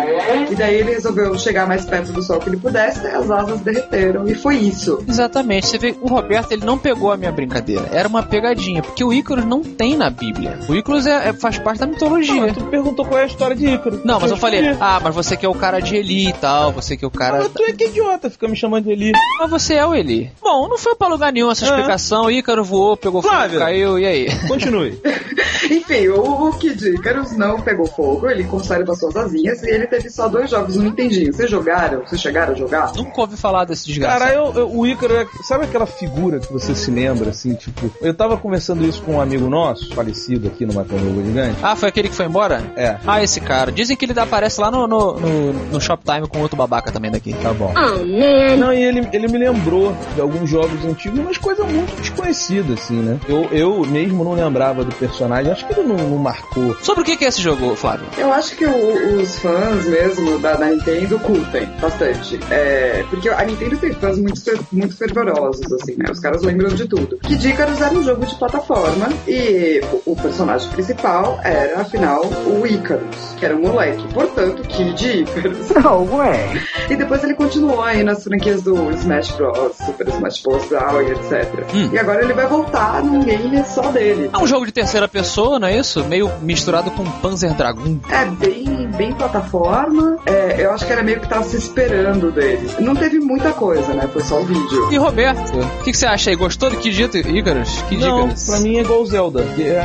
E 0.51 0.55
daí 0.55 0.77
ele 0.77 0.93
resolveu 0.93 1.37
chegar 1.39 1.67
mais 1.67 1.85
perto 1.85 2.13
do 2.13 2.23
sol 2.23 2.39
que 2.39 2.49
ele 2.49 2.57
pudesse, 2.57 3.05
e 3.05 3.09
as 3.09 3.31
asas 3.31 3.61
derreteram. 3.61 3.86
E 4.27 4.35
foi 4.35 4.57
isso. 4.57 5.03
Exatamente, 5.09 5.67
você 5.67 5.79
vê, 5.79 5.95
o 6.01 6.09
Roberto 6.09 6.53
ele 6.53 6.65
não 6.65 6.77
pegou 6.79 7.13
a 7.13 7.17
minha 7.17 7.33
brincadeira, 7.33 7.89
era 7.93 8.09
uma 8.09 8.23
pegadinha, 8.23 8.83
porque 8.83 9.03
o 9.05 9.13
Icarus 9.13 9.45
não 9.45 9.63
tem 9.63 9.97
na 9.97 10.11
Bíblia. 10.11 10.59
O 10.69 10.75
Icarus 10.75 11.07
é, 11.07 11.29
é- 11.29 11.33
faz 11.33 11.59
parte 11.59 11.79
da 11.81 11.87
mitologia. 11.87 12.53
Tu 12.53 12.65
perguntou 12.65 13.05
qual 13.05 13.21
é 13.21 13.25
a 13.25 13.27
história 13.27 13.55
de 13.57 13.67
Ícaro. 13.67 14.01
Não, 14.05 14.19
mas 14.21 14.31
eu 14.31 14.37
falei, 14.37 14.61
respondi. 14.61 14.83
ah, 14.83 15.01
mas 15.03 15.15
você 15.15 15.37
que 15.37 15.45
é 15.47 15.49
o 15.49 15.55
cara 15.55 15.81
de 15.81 15.97
Eli 15.97 16.29
e 16.29 16.33
tal, 16.33 16.73
você 16.73 16.97
que 16.97 17.05
é 17.05 17.09
o 17.09 17.11
cara. 17.11 17.39
Mas 17.39 17.49
tu 17.53 17.63
é 17.63 17.73
que 17.73 17.85
idiota, 17.87 18.29
fica 18.31 18.49
me 18.49 18.57
chamando 18.57 18.85
de 18.85 18.91
Eli. 18.93 19.13
Mas 19.39 19.51
você 19.51 19.75
é 19.75 19.87
o 19.87 19.95
Eli. 19.95 20.31
Bom, 20.43 20.69
não 20.69 20.79
foi 20.79 20.95
pra 20.95 21.09
lugar 21.09 21.33
nenhum 21.33 21.51
essa 21.51 21.65
É. 21.65 21.69
explicação. 21.69 22.31
Ícaro 22.31 22.65
voou, 22.65 22.97
pegou 22.97 23.23
fogo, 23.23 23.59
caiu, 23.59 23.99
e 23.99 24.07
aí? 24.07 24.29
Continue. 24.49 24.99
Enfim, 25.71 26.09
o, 26.09 26.49
o 26.49 26.53
Kid 26.59 26.89
Icarus 26.91 27.33
não 27.37 27.61
pegou 27.61 27.87
fogo, 27.87 28.29
ele 28.29 28.45
conserva 28.45 28.95
suas 28.95 29.17
asinhas 29.17 29.63
e 29.63 29.71
ele 29.71 29.87
teve 29.87 30.09
só 30.11 30.29
dois 30.29 30.51
jogos 30.51 30.77
no 30.77 30.85
Nintendinho. 30.85 31.33
Vocês 31.33 31.51
jogaram? 31.51 32.01
Vocês 32.07 32.21
chegaram 32.21 32.53
a 32.53 32.57
jogar? 32.57 32.93
Nunca 32.95 33.21
ouvi 33.21 33.37
falar 33.37 33.65
desse 33.65 33.76
desgraçado. 33.85 34.21
Cara, 34.21 34.35
eu, 34.35 34.53
eu- 34.55 34.71
o 34.79 34.87
Ícaro 34.87 35.15
é. 35.17 35.27
Sabe 35.43 35.65
aquela 35.65 35.87
figura 35.87 36.39
que 36.41 36.53
você 36.53 36.75
se 36.75 36.91
lembra, 36.91 37.31
assim, 37.31 37.55
tipo. 37.55 37.91
Eu 38.01 38.15
tava 38.15 38.37
conversando 38.37 38.85
isso 38.87 39.03
com 39.03 39.15
um 39.17 39.21
amigo 39.21 39.49
nosso, 39.49 39.95
falecido 39.95 40.49
aqui 40.49 40.65
no 40.65 40.73
Robô 40.73 40.97
Gigante. 41.25 41.59
Ah, 41.63 41.75
foi 41.77 41.89
aquele 41.89 42.09
que 42.09 42.15
foi 42.15 42.27
embora? 42.27 42.63
É. 42.77 42.97
Ah, 43.07 43.23
esse 43.23 43.41
cara. 43.41 43.71
Dizem 43.73 43.97
que 43.97 44.05
ele 44.05 44.19
aparece 44.19 44.61
lá 44.61 44.71
no, 44.71 44.87
no, 44.87 45.15
no, 45.21 45.53
no 45.53 45.81
Shoptime 45.81 46.27
com 46.29 46.41
outro 46.41 46.57
babaca 46.57 46.91
também 46.93 47.11
daqui. 47.11 47.35
Tá 47.43 47.53
bom. 47.53 47.73
Oh 47.77 47.99
man. 48.05 48.57
Não, 48.57 48.73
e 48.73 48.83
ele, 48.83 49.09
ele 49.13 49.29
me 49.29 49.39
lembrou 49.39 49.95
de 50.15 50.21
alguns 50.21 50.49
jogos 50.49 50.85
antigos, 50.85 51.21
mas 51.25 51.37
coisa 51.39 51.65
muito 51.65 51.95
desconhecida, 52.01 52.75
assim, 52.75 53.01
né? 53.01 53.19
Eu, 53.29 53.49
eu 53.53 53.81
mesmo 53.87 54.25
não 54.25 54.33
lembrava 54.35 54.85
do 54.85 54.95
personagem, 54.95 55.51
acho 55.53 55.67
que 55.67 55.73
ele 55.79 55.87
não, 55.89 55.97
não 55.97 56.19
marcou. 56.19 56.77
Sobre 56.83 57.03
o 57.03 57.05
que 57.05 57.17
que 57.17 57.25
é 57.25 57.29
esse 57.29 57.41
jogo, 57.43 57.75
Flávio? 57.77 58.07
Eu 58.17 58.33
acho 58.33 58.57
que 58.57 58.65
o- 58.65 59.21
os 59.21 59.39
fãs 59.39 59.85
mesmo 59.87 60.39
da, 60.39 60.55
da 60.55 60.67
Nintendo 60.67 61.19
curtem 61.19 61.67
bastante. 61.81 62.39
É, 62.51 63.05
porque 63.11 63.29
a 63.29 63.45
Nintendo 63.45 63.66
tem 63.75 63.93
fãs 63.95 64.19
muito, 64.19 64.41
muito 64.71 64.97
fervorosos, 64.97 65.73
assim, 65.73 65.97
né? 65.97 66.05
Os 66.11 66.21
caras 66.21 66.43
lembram 66.43 66.69
de 66.69 66.87
tudo. 66.87 67.17
Kid 67.19 67.49
Icarus 67.49 67.81
era 67.81 67.95
um 67.95 68.03
jogo 68.03 68.27
de 68.27 68.35
plataforma 68.35 69.09
e 69.27 69.81
o, 70.05 70.13
o 70.13 70.17
personagem 70.17 70.69
principal 70.71 71.41
era, 71.43 71.81
afinal, 71.81 72.23
o 72.25 72.67
Icarus, 72.67 73.35
que 73.39 73.47
era 73.47 73.57
um 73.57 73.63
moleque. 73.63 74.07
Portanto, 74.13 74.63
Kid 74.63 75.21
Icarus. 75.21 75.71
No 75.87 76.05
way. 76.05 76.61
E 76.91 76.97
depois 76.97 77.23
ele 77.23 77.35
continuou 77.35 77.83
aí 77.83 78.03
nas 78.03 78.25
franquias 78.25 78.63
do 78.63 78.91
Smash 78.91 79.31
Bros, 79.33 79.77
Super 79.77 80.09
Smash 80.09 80.43
Bros. 80.43 80.67
Brawl 80.67 81.03
e 81.03 81.13
etc. 81.13 81.67
Hum. 81.75 81.91
E 81.93 81.99
agora 81.99 82.23
ele 82.23 82.33
vai 82.33 82.47
voltar 82.47 83.03
num 83.03 83.23
game 83.23 83.65
só 83.65 83.91
dele. 83.91 84.31
É 84.33 84.39
um 84.39 84.47
jogo 84.47 84.67
de 84.67 84.73
terceira 84.73 85.09
pessoa, 85.09 85.59
não 85.59 85.69
é 85.69 85.79
isso? 85.79 86.05
Meio 86.05 86.31
misturado 86.43 86.91
com 86.91 87.05
Panzer 87.05 87.55
Dragoon. 87.55 87.99
É 88.11 88.25
bem, 88.27 88.89
bem 88.97 89.13
plataforma. 89.13 90.17
É, 90.27 90.65
eu 90.65 90.73
acho 90.73 90.87
que 90.87 90.93
era 90.93 91.03
meio 91.03 91.21
que 91.21 91.29
tava 91.29 91.45
se 91.45 91.57
esperando 91.57 92.31
dele. 92.33 92.69
Não 92.81 92.95
teve 92.95 93.19
muita 93.19 93.53
coisa, 93.57 93.93
né? 93.93 94.09
Foi 94.13 94.23
só 94.23 94.41
o 94.41 94.45
vídeo. 94.45 94.93
E 94.93 94.97
Roberto, 94.97 95.59
o 95.59 95.85
que, 95.85 95.93
que 95.93 95.99
você 95.99 96.07
acha 96.07 96.31
aí? 96.31 96.37
Gostou 96.37 96.71
do 96.71 96.77
Kid 96.79 97.03
Icarus? 97.03 97.83
Kid 97.89 98.01
não, 98.01 98.21
Icarus? 98.21 98.47
pra 98.47 98.61
mim 98.61 98.77
é 98.77 98.81
igual 98.81 99.03
o 99.03 99.07
Zelda. 99.07 99.45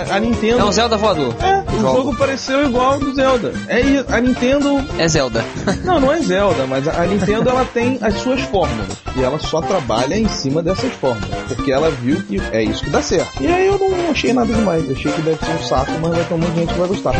A, 0.10 0.16
a 0.16 0.20
Nintendo. 0.20 0.60
É 0.60 0.64
um 0.64 0.72
Zelda 0.72 0.98
voador. 0.98 1.34
É, 1.42 1.64
o 1.72 1.82
Jogo. 1.82 1.98
jogo 1.98 2.16
pareceu 2.16 2.66
igual 2.66 2.94
ao 2.94 3.00
do 3.00 3.14
Zelda. 3.14 3.54
É. 3.68 3.82
A 4.16 4.22
Nintendo. 4.22 4.84
É 4.98 5.08
Zelda. 5.08 5.44
Não, 5.84 6.00
não 6.00 6.12
é 6.12 6.22
Zelda, 6.22 6.66
mas 6.68 6.88
a 6.88 7.02
a 7.02 7.06
Nintendo 7.08 7.50
ela 7.50 7.66
tem 7.66 7.98
as 8.02 8.14
suas 8.16 8.42
fórmulas. 8.42 8.90
E 9.16 9.24
ela 9.24 9.40
só 9.40 9.60
trabalha 9.62 10.16
em 10.16 10.28
cima 10.28 10.62
dessas 10.62 10.94
fórmulas. 10.94 11.30
Porque 11.48 11.72
ela 11.72 11.90
viu 11.90 12.22
que 12.24 12.40
é 12.52 12.64
isso 12.64 12.84
que 12.84 12.90
dá 12.90 13.02
certo. 13.02 13.42
E 13.42 13.48
aí 13.48 13.68
eu 13.68 13.78
não 13.80 14.12
achei 14.12 14.32
nada 14.32 14.54
demais. 14.54 14.90
Achei 14.90 15.12
que 15.12 15.22
deve 15.22 15.44
ser 15.44 15.52
um 15.52 15.64
saco, 15.64 15.92
mas 16.00 16.12
vai 16.12 16.24
ter 16.24 16.34
um 16.34 16.38
monte 16.38 16.52
de 16.52 16.60
gente 16.60 16.74
que 16.74 16.80
vai 16.80 16.88
gostar. 16.88 17.14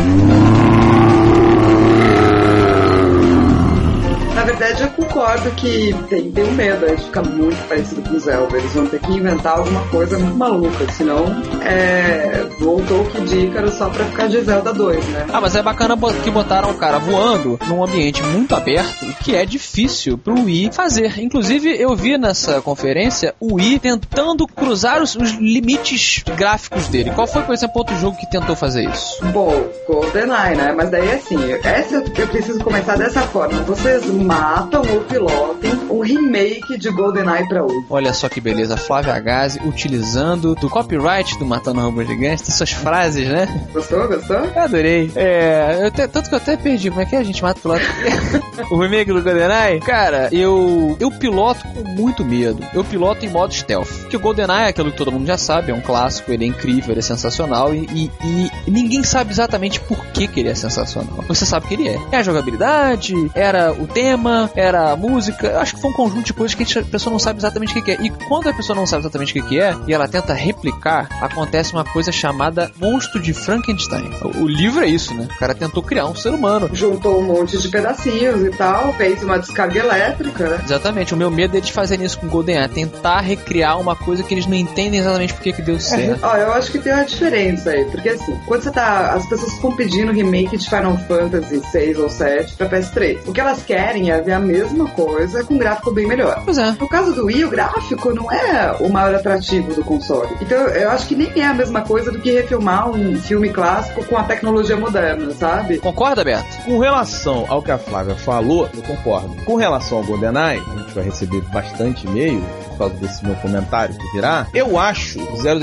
Verdade, 4.62 4.82
eu 4.84 4.90
concordo 4.90 5.50
que 5.56 5.92
tem, 6.08 6.30
tem 6.30 6.44
um 6.44 6.52
medo 6.52 6.86
de 6.86 7.02
ficar 7.02 7.22
muito 7.22 7.68
parecido 7.68 8.00
com 8.00 8.14
o 8.14 8.20
Zelda. 8.20 8.56
Eles 8.56 8.72
vão 8.72 8.86
ter 8.86 9.00
que 9.00 9.10
inventar 9.10 9.58
alguma 9.58 9.84
coisa 9.88 10.16
muito 10.16 10.36
maluca, 10.36 10.92
senão 10.92 11.24
é, 11.62 12.46
voltou 12.60 13.00
o 13.00 13.10
Kid 13.10 13.46
Icarus 13.46 13.74
só 13.74 13.88
pra 13.90 14.04
ficar 14.04 14.28
de 14.28 14.40
Zelda 14.40 14.72
2, 14.72 15.04
né? 15.06 15.26
Ah, 15.32 15.40
mas 15.40 15.56
é 15.56 15.62
bacana 15.62 15.96
que 16.22 16.30
botaram 16.30 16.70
o 16.70 16.74
cara 16.74 17.00
voando 17.00 17.58
num 17.66 17.82
ambiente 17.82 18.22
muito 18.22 18.54
aberto 18.54 19.04
que 19.24 19.34
é 19.34 19.44
difícil 19.44 20.16
pro 20.16 20.44
Wii 20.44 20.70
fazer. 20.72 21.18
Inclusive, 21.18 21.68
eu 21.76 21.96
vi 21.96 22.16
nessa 22.16 22.60
conferência 22.60 23.34
o 23.40 23.54
Wii 23.54 23.80
tentando 23.80 24.46
cruzar 24.46 25.02
os, 25.02 25.16
os 25.16 25.32
limites 25.32 26.22
gráficos 26.36 26.86
dele. 26.86 27.10
Qual 27.10 27.26
foi, 27.26 27.42
por 27.42 27.52
exemplo, 27.52 27.78
outro 27.78 27.96
jogo 27.96 28.16
que 28.16 28.30
tentou 28.30 28.54
fazer 28.54 28.88
isso? 28.88 29.24
Bom, 29.32 29.68
GoldenEye, 29.88 30.54
né? 30.56 30.72
Mas 30.76 30.88
daí 30.88 31.10
assim, 31.10 31.36
essa 31.64 31.96
eu 31.96 32.28
preciso 32.28 32.60
começar 32.62 32.96
dessa 32.96 33.22
forma. 33.22 33.60
Vocês 33.62 34.04
matam 34.52 34.82
ou 34.92 35.00
pilotem 35.02 35.72
um 35.90 36.00
remake 36.00 36.76
de 36.78 36.90
GoldenEye 36.90 37.48
pra 37.48 37.64
Wii. 37.64 37.84
Olha 37.88 38.12
só 38.12 38.28
que 38.28 38.40
beleza, 38.40 38.76
Flávia 38.76 39.18
Gazi 39.18 39.58
utilizando 39.64 40.54
do 40.54 40.68
copyright 40.68 41.38
do 41.38 41.46
Matando 41.46 41.80
Robô 41.80 42.04
Gigante, 42.04 42.50
suas 42.52 42.70
frases, 42.70 43.26
né? 43.28 43.46
Gostou, 43.72 44.06
gostou? 44.08 44.36
Eu 44.36 44.62
adorei. 44.62 45.10
É, 45.16 45.78
eu 45.82 45.86
até- 45.86 46.06
tanto 46.06 46.28
que 46.28 46.34
eu 46.34 46.38
até 46.38 46.56
perdi. 46.56 46.90
Como 46.90 47.00
é 47.00 47.06
que 47.06 47.16
é? 47.16 47.18
A 47.18 47.22
gente 47.24 47.42
mata 47.42 47.58
o 47.58 47.62
piloto. 47.62 47.82
o 48.70 48.78
remake 48.78 49.12
do 49.12 49.22
GoldenEye? 49.22 49.80
Cara, 49.80 50.28
eu, 50.32 50.96
eu 51.00 51.10
piloto 51.10 51.64
com 51.68 51.84
muito 51.90 52.24
medo. 52.24 52.62
Eu 52.74 52.84
piloto 52.84 53.24
em 53.24 53.28
modo 53.30 53.54
stealth. 53.54 53.88
Porque 54.02 54.16
o 54.16 54.20
GoldenEye 54.20 54.64
é 54.64 54.68
aquilo 54.68 54.90
que 54.90 54.98
todo 54.98 55.12
mundo 55.12 55.26
já 55.26 55.38
sabe, 55.38 55.70
é 55.70 55.74
um 55.74 55.80
clássico, 55.80 56.30
ele 56.30 56.44
é 56.44 56.48
incrível, 56.48 56.90
ele 56.92 57.00
é 57.00 57.02
sensacional 57.02 57.74
e, 57.74 57.86
e- 57.94 58.50
e 58.66 58.70
ninguém 58.70 59.02
sabe 59.02 59.30
exatamente 59.30 59.80
por 59.80 60.04
que, 60.06 60.26
que 60.28 60.40
ele 60.40 60.50
é 60.50 60.54
sensacional. 60.54 61.24
Você 61.28 61.46
sabe 61.46 61.66
que 61.66 61.74
ele 61.74 61.88
é. 61.88 61.98
É 62.12 62.16
a 62.18 62.22
jogabilidade, 62.22 63.14
era 63.34 63.72
o 63.72 63.86
tema, 63.86 64.41
era 64.54 64.94
música. 64.96 65.48
Eu 65.48 65.60
acho 65.60 65.74
que 65.74 65.80
foi 65.80 65.90
um 65.90 65.94
conjunto 65.94 66.26
de 66.26 66.32
coisas 66.32 66.54
que 66.54 66.78
a 66.78 66.82
pessoa 66.84 67.12
não 67.12 67.18
sabe 67.18 67.38
exatamente 67.38 67.78
o 67.78 67.82
que, 67.82 67.90
é. 67.90 67.96
E 68.00 68.10
quando 68.10 68.48
a 68.48 68.52
pessoa 68.52 68.76
não 68.76 68.86
sabe 68.86 69.02
exatamente 69.02 69.38
o 69.38 69.44
que, 69.44 69.60
é 69.60 69.74
e 69.86 69.92
ela 69.92 70.08
tenta 70.08 70.32
replicar, 70.32 71.08
acontece 71.20 71.72
uma 71.72 71.84
coisa 71.84 72.12
chamada 72.12 72.70
Monstro 72.78 73.20
de 73.20 73.32
Frankenstein. 73.32 74.10
O, 74.36 74.46
livro 74.46 74.84
é 74.84 74.88
isso, 74.88 75.14
né? 75.14 75.28
O 75.34 75.38
cara 75.38 75.54
tentou 75.54 75.82
criar 75.82 76.06
um 76.06 76.14
ser 76.14 76.30
humano. 76.30 76.68
Juntou 76.72 77.20
um 77.20 77.22
monte 77.22 77.58
de 77.58 77.68
pedacinhos 77.68 78.42
e 78.42 78.50
tal, 78.50 78.92
fez 78.94 79.22
uma 79.22 79.38
descarga 79.38 79.78
elétrica, 79.78 80.48
né? 80.48 80.60
Exatamente, 80.64 81.14
o 81.14 81.16
meu 81.16 81.30
medo 81.30 81.56
é 81.56 81.60
de 81.60 81.72
fazerem 81.72 82.04
isso 82.04 82.18
com 82.18 82.26
o 82.26 82.30
GoldenEye, 82.30 82.68
tentar 82.68 83.20
recriar 83.20 83.80
uma 83.80 83.96
coisa 83.96 84.22
que 84.22 84.34
eles 84.34 84.46
não 84.46 84.54
entendem 84.54 85.00
exatamente 85.00 85.34
por 85.34 85.42
que 85.42 85.52
que 85.52 85.62
deu 85.62 85.78
certo. 85.80 86.20
Ó, 86.22 86.36
eu 86.36 86.52
acho 86.52 86.70
que 86.70 86.78
tem 86.78 86.92
uma 86.92 87.04
diferença 87.04 87.70
aí, 87.70 87.84
porque 87.86 88.10
assim, 88.10 88.38
quando 88.46 88.62
você 88.62 88.70
tá. 88.70 89.12
As 89.12 89.26
pessoas 89.26 89.52
ficam 89.54 89.74
pedindo 89.74 90.12
remake 90.12 90.56
de 90.56 90.68
Final 90.68 90.96
Fantasy 91.06 91.60
6 91.70 91.98
ou 91.98 92.08
7 92.08 92.54
pra 92.54 92.68
PS3. 92.68 93.18
O 93.26 93.32
que 93.32 93.40
elas 93.40 93.62
querem 93.62 94.10
é 94.10 94.20
ver 94.22 94.32
a 94.32 94.40
mesma 94.40 94.88
coisa 94.88 95.44
com 95.44 95.54
um 95.54 95.58
gráfico 95.58 95.90
bem 95.90 96.06
melhor. 96.06 96.42
Pois 96.44 96.58
é. 96.58 96.72
No 96.78 96.88
caso 96.88 97.14
do 97.14 97.26
Wii, 97.26 97.44
o 97.44 97.50
gráfico 97.50 98.14
não 98.14 98.30
é 98.30 98.76
o 98.80 98.88
maior 98.88 99.14
atrativo 99.14 99.74
do 99.74 99.84
console. 99.84 100.36
Então 100.40 100.58
eu 100.58 100.90
acho 100.90 101.06
que 101.06 101.14
nem 101.14 101.32
é 101.40 101.46
a 101.46 101.54
mesma 101.54 101.82
coisa 101.82 102.10
do 102.10 102.18
que 102.18 102.30
refilmar 102.32 102.88
um 102.88 103.20
filme 103.20 103.50
clássico 103.50 104.04
com 104.04 104.16
a 104.16 104.24
tecnologia 104.24 104.76
moderna, 104.76 105.32
sabe? 105.32 105.78
Concorda, 105.78 106.24
Beto? 106.24 106.44
Com 106.64 106.78
relação 106.78 107.44
ao 107.48 107.62
que 107.62 107.70
a 107.70 107.78
Flávia 107.78 108.14
falou, 108.14 108.68
eu 108.74 108.82
concordo. 108.82 109.36
Com 109.44 109.56
relação 109.56 109.98
ao 109.98 110.04
GoldenEye, 110.04 110.62
a 110.74 110.78
gente 110.78 110.94
vai 110.94 111.04
receber 111.04 111.42
bastante 111.52 112.06
e-mail 112.06 112.42
causa 112.82 112.94
desse 112.96 113.24
meu 113.24 113.34
comentário 113.36 113.96
que 113.96 114.12
virá. 114.12 114.46
Eu 114.52 114.78
acho 114.78 115.18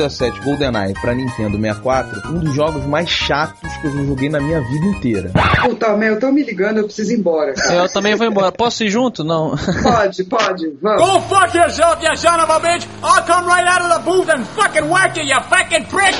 007 0.09 0.39
GoldenEye 0.41 0.93
pra 1.01 1.13
Nintendo 1.13 1.57
64 1.57 2.29
um 2.29 2.39
dos 2.39 2.53
jogos 2.53 2.85
mais 2.85 3.09
chatos 3.09 3.69
que 3.77 3.87
eu 3.87 3.91
já 3.91 4.03
joguei 4.03 4.29
na 4.29 4.39
minha 4.39 4.61
vida 4.61 4.85
inteira. 4.85 5.31
Puta, 5.63 5.95
meu, 5.97 6.13
eu 6.13 6.19
tô 6.19 6.31
me 6.31 6.43
ligando, 6.43 6.77
eu 6.77 6.85
preciso 6.85 7.11
ir 7.11 7.19
embora, 7.19 7.53
cara. 7.53 7.73
Eu 7.75 7.89
também 7.89 8.15
vou 8.15 8.27
embora. 8.27 8.51
Posso 8.51 8.83
ir 8.83 8.89
junto? 8.89 9.23
Não. 9.23 9.55
Pode, 9.83 10.23
pode, 10.25 10.77
vamos. 10.81 11.01
Go 11.01 11.21
fuck 11.21 11.55
yourself, 11.57 12.03
you 12.03 12.15
son 12.15 12.39
of 12.39 12.51
a 12.51 12.59
bitch! 12.59 12.87
I'll 13.03 13.23
come 13.23 13.47
right 13.47 13.67
out 13.67 13.81
of 13.81 13.97
the 13.97 13.99
booth 14.09 14.29
and 14.29 14.45
fucking 14.45 14.89
whack 14.89 15.17
you, 15.17 15.25
you 15.25 15.41
fucking 15.43 15.85
prick! 15.85 16.15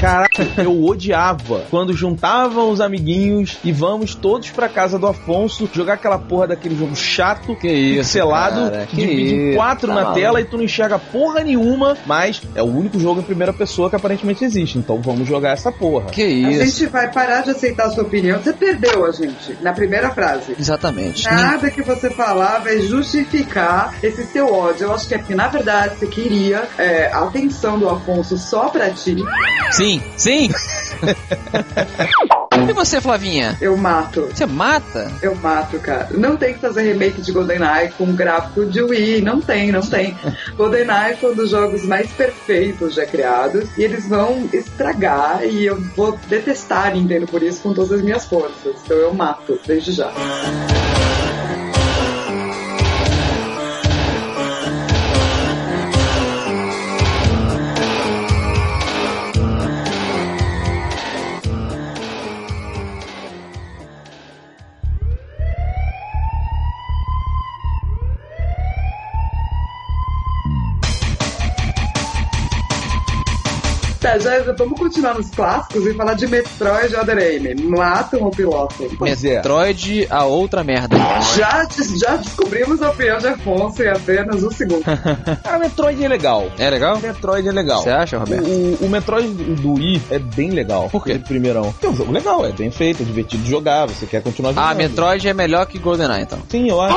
Caraca, 0.00 0.46
eu 0.58 0.84
odiava 0.84 1.62
quando 1.70 1.92
juntavam 1.92 2.70
os 2.70 2.80
amiguinhos 2.80 3.58
e 3.64 3.72
vamos 3.72 4.14
todos 4.14 4.50
pra 4.50 4.68
casa 4.68 4.98
do 4.98 5.06
Afonso 5.06 5.68
jogar 5.72 5.94
aquela 5.94 6.18
porra 6.18 6.48
daquele 6.48 6.76
jogo 6.76 6.94
chato, 6.94 7.56
Que 7.56 7.68
isso, 7.68 8.00
pixelado, 8.00 8.70
cara, 8.70 8.86
que 8.86 8.96
divide 8.96 9.34
em 9.34 9.48
isso, 9.48 9.56
quatro 9.56 9.88
tá 9.88 9.94
na 9.94 10.00
maluco. 10.02 10.20
tela 10.20 10.40
e 10.40 10.44
tu 10.44 10.56
não 10.56 10.64
enxerga 10.64 10.98
porra 10.98 11.42
nenhuma, 11.42 11.96
mas 12.06 12.42
é 12.54 12.62
o 12.62 12.66
único 12.66 12.98
jogo 13.00 13.20
em 13.20 13.24
primeira 13.24 13.52
pessoa 13.52 13.88
que 13.88 13.96
aparentemente 13.96 14.44
existe, 14.44 14.78
então 14.78 15.00
vamos 15.00 15.26
jogar 15.26 15.50
essa 15.52 15.70
porra. 15.72 16.06
Que 16.06 16.22
A 16.22 16.50
isso. 16.50 16.64
gente 16.80 16.86
vai 16.90 17.10
parar 17.10 17.42
de 17.42 17.50
aceitar 17.50 17.86
a 17.86 17.90
sua 17.90 18.02
opinião. 18.02 18.38
Você 18.40 18.52
perdeu 18.52 19.04
a 19.04 19.12
gente 19.12 19.56
na 19.62 19.72
primeira 19.72 20.10
frase. 20.10 20.54
Exatamente. 20.58 21.24
Nada 21.24 21.70
que 21.70 21.82
você 21.82 22.10
falar 22.10 22.58
vai 22.58 22.80
justificar 22.82 23.94
esse 24.02 24.24
seu 24.26 24.52
ódio. 24.52 24.84
Eu 24.84 24.94
acho 24.94 25.06
que 25.08 25.14
é 25.14 25.18
porque, 25.18 25.34
na 25.34 25.48
verdade, 25.48 25.96
você 25.96 26.06
queria 26.06 26.64
é, 26.78 27.10
a 27.12 27.20
atenção 27.24 27.78
do 27.78 27.88
Afonso 27.88 28.36
só 28.36 28.68
pra 28.68 28.90
ti. 28.90 29.16
Sim, 29.76 30.00
sim. 30.16 30.48
e 32.66 32.72
você, 32.72 32.98
Flavinha? 32.98 33.58
Eu 33.60 33.76
mato. 33.76 34.22
Você 34.22 34.46
mata? 34.46 35.12
Eu 35.20 35.34
mato, 35.34 35.78
cara. 35.78 36.08
Não 36.12 36.34
tem 36.34 36.54
que 36.54 36.60
fazer 36.60 36.80
remake 36.80 37.20
de 37.20 37.30
GoldenEye 37.30 37.90
com 37.90 38.10
gráfico 38.14 38.64
de 38.64 38.80
Wii. 38.80 39.20
Não 39.20 39.38
tem, 39.38 39.70
não 39.70 39.82
tem. 39.82 40.16
GoldenEye 40.56 41.18
foi 41.20 41.32
um 41.32 41.34
dos 41.34 41.50
jogos 41.50 41.84
mais 41.84 42.10
perfeitos 42.10 42.94
já 42.94 43.04
criados. 43.04 43.68
E 43.76 43.82
eles 43.82 44.08
vão 44.08 44.48
estragar. 44.50 45.44
E 45.44 45.66
eu 45.66 45.78
vou 45.94 46.18
detestar 46.26 46.94
Nintendo 46.94 47.26
por 47.26 47.42
isso 47.42 47.60
com 47.60 47.74
todas 47.74 47.92
as 47.92 48.02
minhas 48.02 48.24
forças. 48.24 48.76
Então 48.82 48.96
eu 48.96 49.12
mato, 49.12 49.60
desde 49.66 49.92
já. 49.92 50.06
Tá, 50.06 50.75
já 74.20 74.52
vamos 74.52 74.78
continuar 74.78 75.14
nos 75.14 75.30
clássicos 75.30 75.86
e 75.86 75.94
falar 75.94 76.14
de 76.14 76.26
Metroid 76.26 76.96
Other 76.96 77.18
M. 77.18 77.54
Matam 77.64 78.22
o 78.22 78.30
piloto. 78.30 78.74
Pois 78.98 79.24
é. 79.24 79.36
Metroid, 79.36 80.06
a 80.10 80.24
outra 80.24 80.62
merda. 80.64 80.96
Já, 81.36 81.68
já 81.96 82.16
descobrimos 82.16 82.82
a 82.82 82.90
opinião 82.90 83.18
de 83.18 83.28
Afonso 83.28 83.82
em 83.82 83.88
apenas 83.88 84.42
um 84.42 84.50
segundo. 84.50 84.84
Ah, 85.44 85.58
Metroid 85.58 86.02
é 86.04 86.08
legal. 86.08 86.50
É 86.58 86.68
legal? 86.68 86.98
Metroid 86.98 87.48
é 87.48 87.52
legal. 87.52 87.82
Você 87.82 87.90
acha, 87.90 88.18
Roberto? 88.18 88.46
O, 88.46 88.86
o 88.86 88.88
Metroid 88.88 89.28
do 89.28 89.74
Wii 89.74 90.02
é 90.10 90.18
bem 90.18 90.50
legal. 90.50 90.88
Por 90.90 91.04
quê? 91.04 91.18
Primeirão. 91.18 91.74
É 91.82 91.86
um 91.86 91.94
jogo 91.94 92.12
legal, 92.12 92.44
é 92.44 92.52
bem 92.52 92.70
feito, 92.70 93.02
é 93.02 93.06
divertido 93.06 93.42
de 93.42 93.50
jogar, 93.50 93.86
você 93.86 94.06
quer 94.06 94.22
continuar 94.22 94.52
jogando. 94.52 94.70
Ah, 94.70 94.74
Metroid 94.74 95.26
é 95.28 95.34
melhor 95.34 95.66
que 95.66 95.78
GoldenEye, 95.78 96.22
então. 96.22 96.38
Sim, 96.48 96.68
eu 96.68 96.80
acho. 96.80 96.96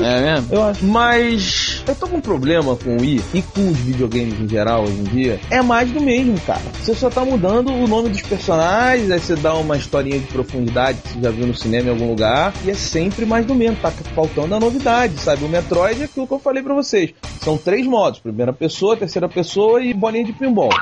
É 0.00 0.20
mesmo? 0.20 0.54
Eu 0.54 0.62
acho. 0.64 0.84
Mas 0.84 1.82
eu 1.86 1.94
tô 1.94 2.06
com 2.06 2.16
um 2.16 2.20
problema 2.20 2.76
com 2.76 2.96
o 2.96 3.00
Wii 3.00 3.22
e 3.34 3.42
com 3.42 3.68
os 3.68 3.76
videogames 3.78 4.38
em 4.40 4.48
geral 4.48 4.84
hoje 4.84 4.98
em 4.98 5.04
dia. 5.04 5.40
É 5.50 5.62
mais 5.62 5.90
do 5.96 6.04
mesmo, 6.04 6.38
cara. 6.40 6.60
Você 6.80 6.94
só 6.94 7.08
tá 7.08 7.24
mudando 7.24 7.72
o 7.72 7.86
nome 7.88 8.10
dos 8.10 8.22
personagens, 8.22 9.10
aí 9.10 9.18
você 9.18 9.34
dá 9.34 9.54
uma 9.54 9.76
historinha 9.76 10.18
de 10.18 10.26
profundidade 10.26 10.98
que 11.00 11.08
você 11.08 11.20
já 11.22 11.30
viu 11.30 11.46
no 11.46 11.54
cinema 11.54 11.88
em 11.88 11.90
algum 11.90 12.08
lugar, 12.08 12.52
e 12.64 12.70
é 12.70 12.74
sempre 12.74 13.24
mais 13.24 13.46
do 13.46 13.54
mesmo. 13.54 13.76
Tá 13.76 13.90
faltando 14.14 14.54
a 14.54 14.60
novidade, 14.60 15.18
sabe? 15.18 15.44
O 15.44 15.48
Metroid 15.48 16.02
é 16.02 16.04
aquilo 16.04 16.26
que 16.26 16.34
eu 16.34 16.38
falei 16.38 16.62
pra 16.62 16.74
vocês. 16.74 17.12
São 17.42 17.56
três 17.56 17.86
modos: 17.86 18.20
primeira 18.20 18.52
pessoa, 18.52 18.96
terceira 18.96 19.28
pessoa 19.28 19.82
e 19.82 19.94
bolinha 19.94 20.24
de 20.24 20.32
pinball. 20.32 20.70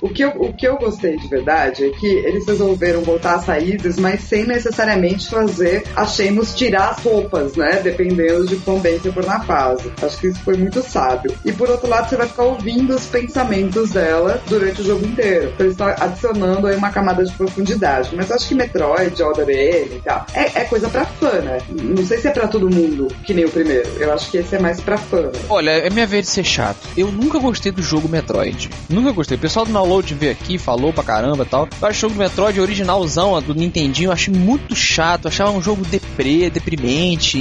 O 0.00 0.08
que, 0.10 0.22
eu, 0.22 0.30
o 0.30 0.52
que 0.52 0.66
eu 0.66 0.76
gostei 0.76 1.16
de 1.16 1.28
verdade 1.28 1.84
é 1.84 1.90
que 1.90 2.06
eles 2.06 2.46
resolveram 2.46 3.02
botar 3.02 3.34
as 3.34 3.44
saídas, 3.44 3.98
mas 3.98 4.20
sem 4.20 4.44
necessariamente 4.44 5.28
fazer 5.28 5.84
a 5.94 6.06
Sheamus 6.06 6.54
tirar 6.54 6.90
as 6.90 6.98
roupas, 7.02 7.56
né? 7.56 7.80
Dependendo 7.82 8.46
de 8.46 8.56
quão 8.56 8.78
bem 8.78 8.98
você 8.98 9.10
for 9.10 9.24
na 9.24 9.40
fase. 9.40 9.90
Acho 10.00 10.18
que 10.18 10.28
isso 10.28 10.40
foi 10.40 10.56
muito 10.56 10.82
sábio. 10.82 11.34
E 11.44 11.52
por 11.52 11.68
outro 11.68 11.88
lado, 11.88 12.08
você 12.08 12.16
vai 12.16 12.28
ficar 12.28 12.44
ouvindo 12.44 12.94
os 12.94 13.06
pensamentos 13.06 13.96
dela 13.98 14.40
durante 14.48 14.80
o 14.80 14.84
jogo 14.84 15.04
inteiro. 15.04 15.50
Então 15.54 15.66
eles 15.66 15.72
estão 15.72 15.88
adicionando 15.88 16.66
aí 16.66 16.76
uma 16.76 16.90
camada 16.90 17.24
de 17.24 17.32
profundidade. 17.32 18.10
Mas 18.14 18.30
acho 18.30 18.48
que 18.48 18.54
Metroid, 18.54 19.20
Other 19.22 19.48
M 19.48 19.96
e 19.96 20.00
tal, 20.00 20.26
é, 20.34 20.60
é 20.60 20.64
coisa 20.64 20.88
pra 20.88 21.04
fã, 21.04 21.30
né? 21.40 21.58
Não 21.70 22.04
sei 22.06 22.18
se 22.18 22.28
é 22.28 22.30
pra 22.30 22.46
todo 22.48 22.70
mundo, 22.70 23.08
que 23.24 23.34
nem 23.34 23.44
o 23.44 23.50
primeiro. 23.50 23.88
Eu 23.98 24.12
acho 24.12 24.30
que 24.30 24.38
esse 24.38 24.54
é 24.54 24.58
mais 24.58 24.80
pra 24.80 24.96
fã. 24.96 25.22
né? 25.22 25.32
Olha, 25.48 25.70
é 25.70 25.90
minha 25.90 26.06
vez 26.06 26.24
de 26.26 26.30
ser 26.30 26.44
chato. 26.44 26.78
Eu 26.96 27.10
nunca 27.10 27.38
gostei 27.38 27.72
do 27.72 27.82
jogo 27.82 28.08
Metroid. 28.08 28.70
Nunca 28.88 29.12
gostei. 29.12 29.36
O 29.36 29.40
pessoal 29.40 29.64
do 29.66 29.72
download 29.72 30.14
veio 30.14 30.32
aqui, 30.32 30.58
falou 30.58 30.92
pra 30.92 31.02
caramba 31.04 31.44
e 31.44 31.46
tal. 31.46 31.68
Eu 31.80 31.88
acho 31.88 31.98
o 31.98 32.00
jogo 32.08 32.14
do 32.14 32.18
Metroid 32.20 32.60
originalzão, 32.60 33.40
do 33.42 33.54
Nintendinho, 33.54 34.08
eu 34.08 34.12
achei 34.12 34.32
muito 34.32 34.74
chato. 34.76 35.24
Eu 35.26 35.28
achava 35.30 35.50
um 35.50 35.62
jogo 35.62 35.84
deprê, 35.84 36.48
deprimente. 36.50 37.38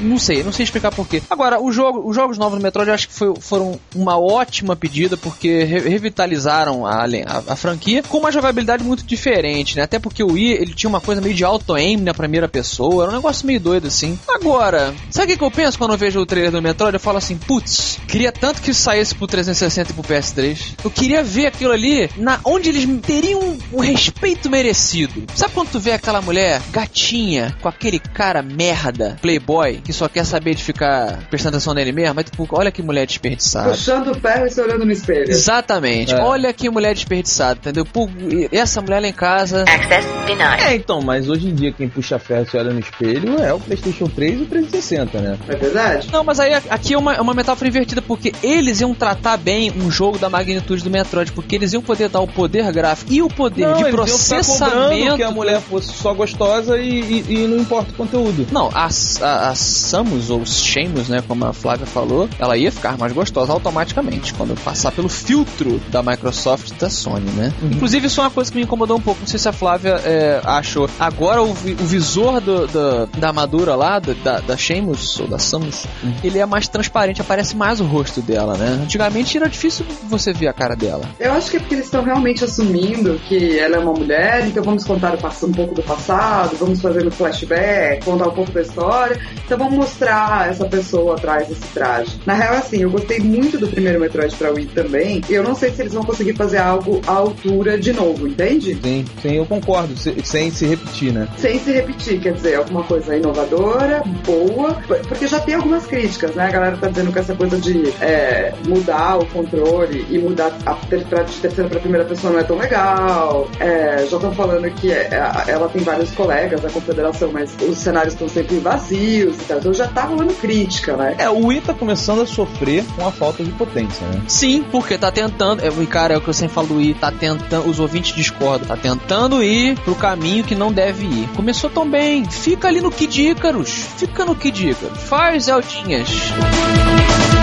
Não 0.00 0.18
sei, 0.18 0.42
não 0.42 0.52
sei 0.52 0.64
explicar 0.64 0.90
porquê. 0.92 1.22
Agora, 1.28 1.60
o 1.60 1.70
jogo, 1.72 2.08
os 2.08 2.14
jogos 2.14 2.38
novos 2.38 2.58
do 2.58 2.62
Metroid 2.62 2.88
eu 2.88 2.94
acho 2.94 3.08
que 3.08 3.14
foi- 3.14 3.34
foram 3.40 3.78
uma 3.94 4.18
ótima 4.18 4.74
pedida, 4.76 5.16
porque 5.16 5.64
re- 5.64 5.85
revitalizaram 5.88 6.86
a, 6.86 7.04
a- 7.04 7.42
a 7.48 7.56
franquia 7.56 8.02
com 8.02 8.18
uma 8.18 8.32
jogabilidade 8.32 8.82
muito 8.84 9.04
diferente, 9.04 9.76
né? 9.76 9.82
Até 9.82 9.98
porque 9.98 10.22
o 10.22 10.32
Wii, 10.32 10.52
ele 10.52 10.74
tinha 10.74 10.88
uma 10.88 11.00
coisa 11.00 11.20
meio 11.20 11.34
de 11.34 11.44
auto-aim 11.44 11.96
na 11.96 12.14
primeira 12.14 12.48
pessoa. 12.48 13.04
Era 13.04 13.12
um 13.12 13.16
negócio 13.16 13.46
meio 13.46 13.60
doido 13.60 13.86
assim. 13.88 14.18
Agora, 14.28 14.94
sabe 15.10 15.32
o 15.34 15.38
que, 15.38 15.44
eu 15.44 15.50
penso 15.50 15.78
quando 15.78 15.92
eu 15.92 15.98
vejo 15.98 16.20
o 16.20 16.26
trailer 16.26 16.50
do 16.50 16.62
Metroid? 16.62 16.94
Eu 16.94 17.00
falo 17.00 17.18
assim, 17.18 17.36
putz, 17.36 17.98
queria 18.08 18.32
tanto 18.32 18.60
que 18.62 18.70
isso 18.70 18.82
saísse 18.82 19.14
pro 19.14 19.26
360 19.26 19.90
e 19.90 19.94
pro 19.94 20.02
PS3. 20.02 20.58
Eu 20.84 20.90
queria 20.90 21.22
ver 21.22 21.46
aquilo 21.46 21.72
ali 21.72 22.08
na 22.16 22.40
onde 22.44 22.68
eles 22.68 22.86
teriam 23.02 23.56
o 23.72 23.80
respeito 23.80 24.48
merecido. 24.50 25.24
Sabe 25.34 25.54
quando 25.54 25.70
tu 25.70 25.80
vê 25.80 25.92
aquela 25.92 26.20
mulher 26.20 26.60
gatinha 26.70 27.56
com 27.60 27.68
aquele 27.68 27.98
cara 27.98 28.42
merda, 28.42 29.16
playboy, 29.20 29.80
que 29.84 29.92
só 29.92 30.08
quer 30.08 30.24
saber 30.24 30.54
de 30.54 30.62
ficar 30.62 31.18
prestando 31.30 31.56
atenção 31.56 31.74
nele 31.74 31.92
mesmo? 31.92 32.14
Mas 32.14 32.24
tipo, 32.26 32.46
olha 32.52 32.70
que 32.70 32.82
mulher 32.82 33.06
desperdiçada. 33.06 33.70
Puxando 33.70 34.08
o 34.12 34.14
ferro 34.20 34.46
e 34.46 34.50
se 34.50 34.60
olhando 34.60 34.84
no 34.84 34.92
espelho. 34.92 35.30
Exatamente. 35.30 35.75
É. 36.12 36.20
Olha 36.22 36.52
que 36.52 36.68
mulher 36.70 36.94
desperdiçada, 36.94 37.58
entendeu? 37.60 37.84
Pô, 37.84 38.08
e 38.30 38.48
essa 38.52 38.80
mulher 38.80 39.00
lá 39.00 39.08
em 39.08 39.12
casa. 39.12 39.62
Access 39.62 40.06
denied. 40.26 40.62
É, 40.62 40.74
então, 40.74 41.00
mas 41.02 41.28
hoje 41.28 41.48
em 41.48 41.54
dia 41.54 41.72
quem 41.72 41.88
puxa 41.88 42.18
ferro 42.18 42.44
e 42.46 42.50
se 42.50 42.56
olha 42.56 42.72
no 42.72 42.80
espelho 42.80 43.40
é 43.42 43.52
o 43.52 43.60
PlayStation 43.60 44.06
3 44.06 44.40
e 44.40 44.42
o 44.42 44.46
360, 44.46 45.20
né? 45.20 45.38
É 45.48 45.56
verdade? 45.56 46.08
Não, 46.12 46.24
mas 46.24 46.40
aí 46.40 46.54
aqui 46.54 46.94
é 46.94 46.98
uma, 46.98 47.14
é 47.14 47.20
uma 47.20 47.34
metáfora 47.34 47.68
invertida, 47.68 48.00
porque 48.02 48.32
eles 48.42 48.80
iam 48.80 48.94
tratar 48.94 49.36
bem 49.36 49.70
um 49.72 49.90
jogo 49.90 50.18
da 50.18 50.28
magnitude 50.28 50.82
do 50.82 50.90
Metroid, 50.90 51.32
porque 51.32 51.54
eles 51.56 51.72
iam 51.72 51.82
poder 51.82 52.08
dar 52.08 52.20
o 52.20 52.26
poder 52.26 52.70
gráfico 52.72 53.12
e 53.12 53.22
o 53.22 53.28
poder 53.28 53.66
Não, 53.66 53.74
de 53.82 53.84
processamento. 53.90 55.16
que 55.16 55.22
a 55.22 55.30
mulher 55.30 55.60
fosse 55.60 55.92
só 55.92 56.12
gostosa 56.14 56.78
e, 56.78 57.00
e- 57.00 57.24
e 57.28 57.46
não 57.46 57.58
importa 57.58 57.90
o 57.92 57.94
conteúdo. 57.94 58.46
Não, 58.52 58.70
a, 58.74 58.88
a, 59.22 59.48
a 59.50 59.54
Samus 59.54 60.30
ou 60.30 60.44
Sheamus, 60.44 61.08
né, 61.08 61.22
como 61.26 61.44
a 61.44 61.52
Flávia 61.52 61.86
falou, 61.86 62.28
ela 62.38 62.56
ia 62.56 62.70
ficar 62.72 62.96
mais 62.98 63.12
gostosa 63.12 63.52
automaticamente 63.52 64.34
quando 64.34 64.54
passar 64.60 64.92
pelo 64.92 65.08
filtro 65.08 65.65
da 65.88 66.02
Microsoft 66.02 66.70
e 66.70 66.74
da 66.74 66.88
Sony, 66.90 67.30
né? 67.32 67.52
Inclusive, 67.62 68.06
isso 68.06 68.20
é 68.20 68.24
uma 68.24 68.30
coisa 68.30 68.50
que 68.50 68.56
me 68.56 68.64
incomodou 68.64 68.96
um 68.96 69.00
pouco. 69.00 69.20
Não 69.20 69.26
sei 69.26 69.38
se 69.38 69.48
a 69.48 69.52
Flávia 69.52 70.00
é, 70.04 70.40
achou. 70.44 70.88
Agora, 70.98 71.42
o, 71.42 71.52
vi- 71.54 71.72
o 71.80 71.84
visor 71.84 72.40
do- 72.40 72.66
do- 72.66 73.06
da 73.18 73.28
armadura 73.28 73.74
lá, 73.74 73.98
do- 73.98 74.14
da, 74.16 74.40
da 74.40 74.56
Sheamus 74.56 75.18
ou 75.20 75.28
da 75.28 75.38
Samus, 75.38 75.84
ele 76.22 76.38
é 76.38 76.46
mais 76.46 76.68
transparente, 76.68 77.20
aparece 77.20 77.56
mais 77.56 77.80
o 77.80 77.84
rosto 77.84 78.20
dela, 78.20 78.56
né? 78.56 78.80
Antigamente 78.82 79.36
era 79.36 79.48
difícil 79.48 79.84
você 80.04 80.32
ver 80.32 80.48
a 80.48 80.52
cara 80.52 80.74
dela. 80.74 81.04
Eu 81.18 81.32
acho 81.32 81.50
que 81.50 81.56
é 81.56 81.60
porque 81.60 81.74
eles 81.74 81.86
estão 81.86 82.02
realmente 82.02 82.44
assumindo 82.44 83.18
que 83.28 83.58
ela 83.58 83.76
é 83.76 83.78
uma 83.78 83.92
mulher, 83.92 84.46
então 84.46 84.62
vamos 84.62 84.84
contar 84.84 85.14
um 85.14 85.52
pouco 85.52 85.74
do 85.74 85.82
passado, 85.82 86.56
vamos 86.58 86.80
fazer 86.80 87.04
no 87.04 87.10
flashback, 87.10 88.04
contar 88.04 88.28
um 88.28 88.32
pouco 88.32 88.50
da 88.52 88.62
história. 88.62 89.20
Então 89.44 89.58
vamos 89.58 89.74
mostrar 89.74 90.50
essa 90.50 90.64
pessoa 90.66 91.14
atrás 91.14 91.48
desse 91.48 91.66
traje. 91.74 92.20
Na 92.26 92.34
real, 92.34 92.54
assim, 92.56 92.78
eu 92.82 92.90
gostei 92.90 93.18
muito 93.18 93.58
do 93.58 93.66
primeiro 93.68 94.00
Metroid 94.00 94.34
pra 94.36 94.50
Wii 94.50 94.66
também. 94.66 95.20
E 95.28 95.34
eu 95.34 95.42
não 95.42 95.54
sei 95.56 95.70
se 95.72 95.82
eles 95.82 95.92
vão 95.94 96.02
conseguir 96.04 96.34
fazer 96.34 96.58
algo 96.58 97.00
à 97.06 97.12
altura 97.12 97.78
de 97.78 97.92
novo, 97.92 98.26
entende? 98.28 98.78
Sim, 98.82 99.04
sim, 99.22 99.34
eu 99.36 99.46
concordo, 99.46 99.96
se- 99.96 100.14
sem 100.24 100.50
se 100.50 100.66
repetir, 100.66 101.12
né? 101.12 101.28
Sem 101.38 101.58
se 101.58 101.72
repetir, 101.72 102.20
quer 102.20 102.32
dizer, 102.34 102.56
alguma 102.56 102.82
coisa 102.84 103.16
inovadora, 103.16 104.02
boa, 104.24 104.76
porque 105.08 105.26
já 105.26 105.40
tem 105.40 105.54
algumas 105.54 105.86
críticas, 105.86 106.34
né? 106.34 106.46
A 106.46 106.50
galera 106.50 106.76
tá 106.76 106.88
dizendo 106.88 107.12
que 107.12 107.18
essa 107.18 107.34
coisa 107.34 107.58
de 107.58 107.88
é, 108.00 108.52
mudar 108.66 109.18
o 109.18 109.26
controle 109.26 110.06
e 110.10 110.18
mudar 110.18 110.52
a 110.66 110.74
ter, 110.74 111.04
de 111.04 111.34
terceira 111.40 111.68
pra 111.70 111.80
primeira 111.80 112.04
pessoa 112.04 112.32
não 112.32 112.40
é 112.40 112.44
tão 112.44 112.56
legal. 112.56 113.48
É, 113.60 113.98
já 114.08 114.16
estão 114.16 114.32
falando 114.34 114.70
que 114.72 114.90
é, 114.92 115.08
ela 115.48 115.68
tem 115.68 115.82
vários 115.82 116.10
colegas 116.12 116.60
da 116.60 116.70
confederação, 116.70 117.30
mas 117.32 117.54
os 117.68 117.78
cenários 117.78 118.14
estão 118.14 118.28
sempre 118.28 118.58
vazios 118.58 119.36
e 119.36 119.44
tal. 119.44 119.58
Então 119.58 119.72
já 119.74 119.86
tá 119.88 120.02
rolando 120.02 120.32
crítica, 120.34 120.96
né? 120.96 121.14
É, 121.18 121.28
o 121.30 121.46
Wii 121.46 121.60
tá 121.62 121.74
começando 121.74 122.22
a 122.22 122.26
sofrer 122.26 122.84
com 122.96 123.06
a 123.06 123.10
falta 123.12 123.42
de 123.42 123.50
potência, 123.52 124.06
né? 124.08 124.22
Sim, 124.28 124.64
porque 124.70 124.98
tá 124.98 125.10
tentando. 125.10 125.45
É, 125.62 125.68
o 125.68 125.86
cara, 125.86 126.14
é 126.14 126.16
o 126.16 126.20
que 126.20 126.28
eu 126.28 126.34
sempre 126.34 126.54
falo 126.54 126.68
do 126.68 126.94
tá 126.94 127.10
tentando. 127.10 127.68
Os 127.68 127.78
ouvintes 127.78 128.14
discordam, 128.14 128.68
tá 128.68 128.76
tentando 128.76 129.42
ir 129.42 129.78
pro 129.80 129.94
caminho 129.94 130.44
que 130.44 130.54
não 130.54 130.72
deve 130.72 131.06
ir. 131.06 131.28
Começou 131.34 131.70
tão 131.70 131.88
bem, 131.88 132.24
fica 132.24 132.68
ali 132.68 132.80
no 132.80 132.90
Kid 132.90 133.30
Icarus. 133.30 133.70
Fica 133.96 134.24
no 134.24 134.34
Kid 134.34 134.70
Icarus. 134.70 135.02
Faz 135.02 135.44
Zeldinhas. 135.44 136.08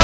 E 0.00 0.03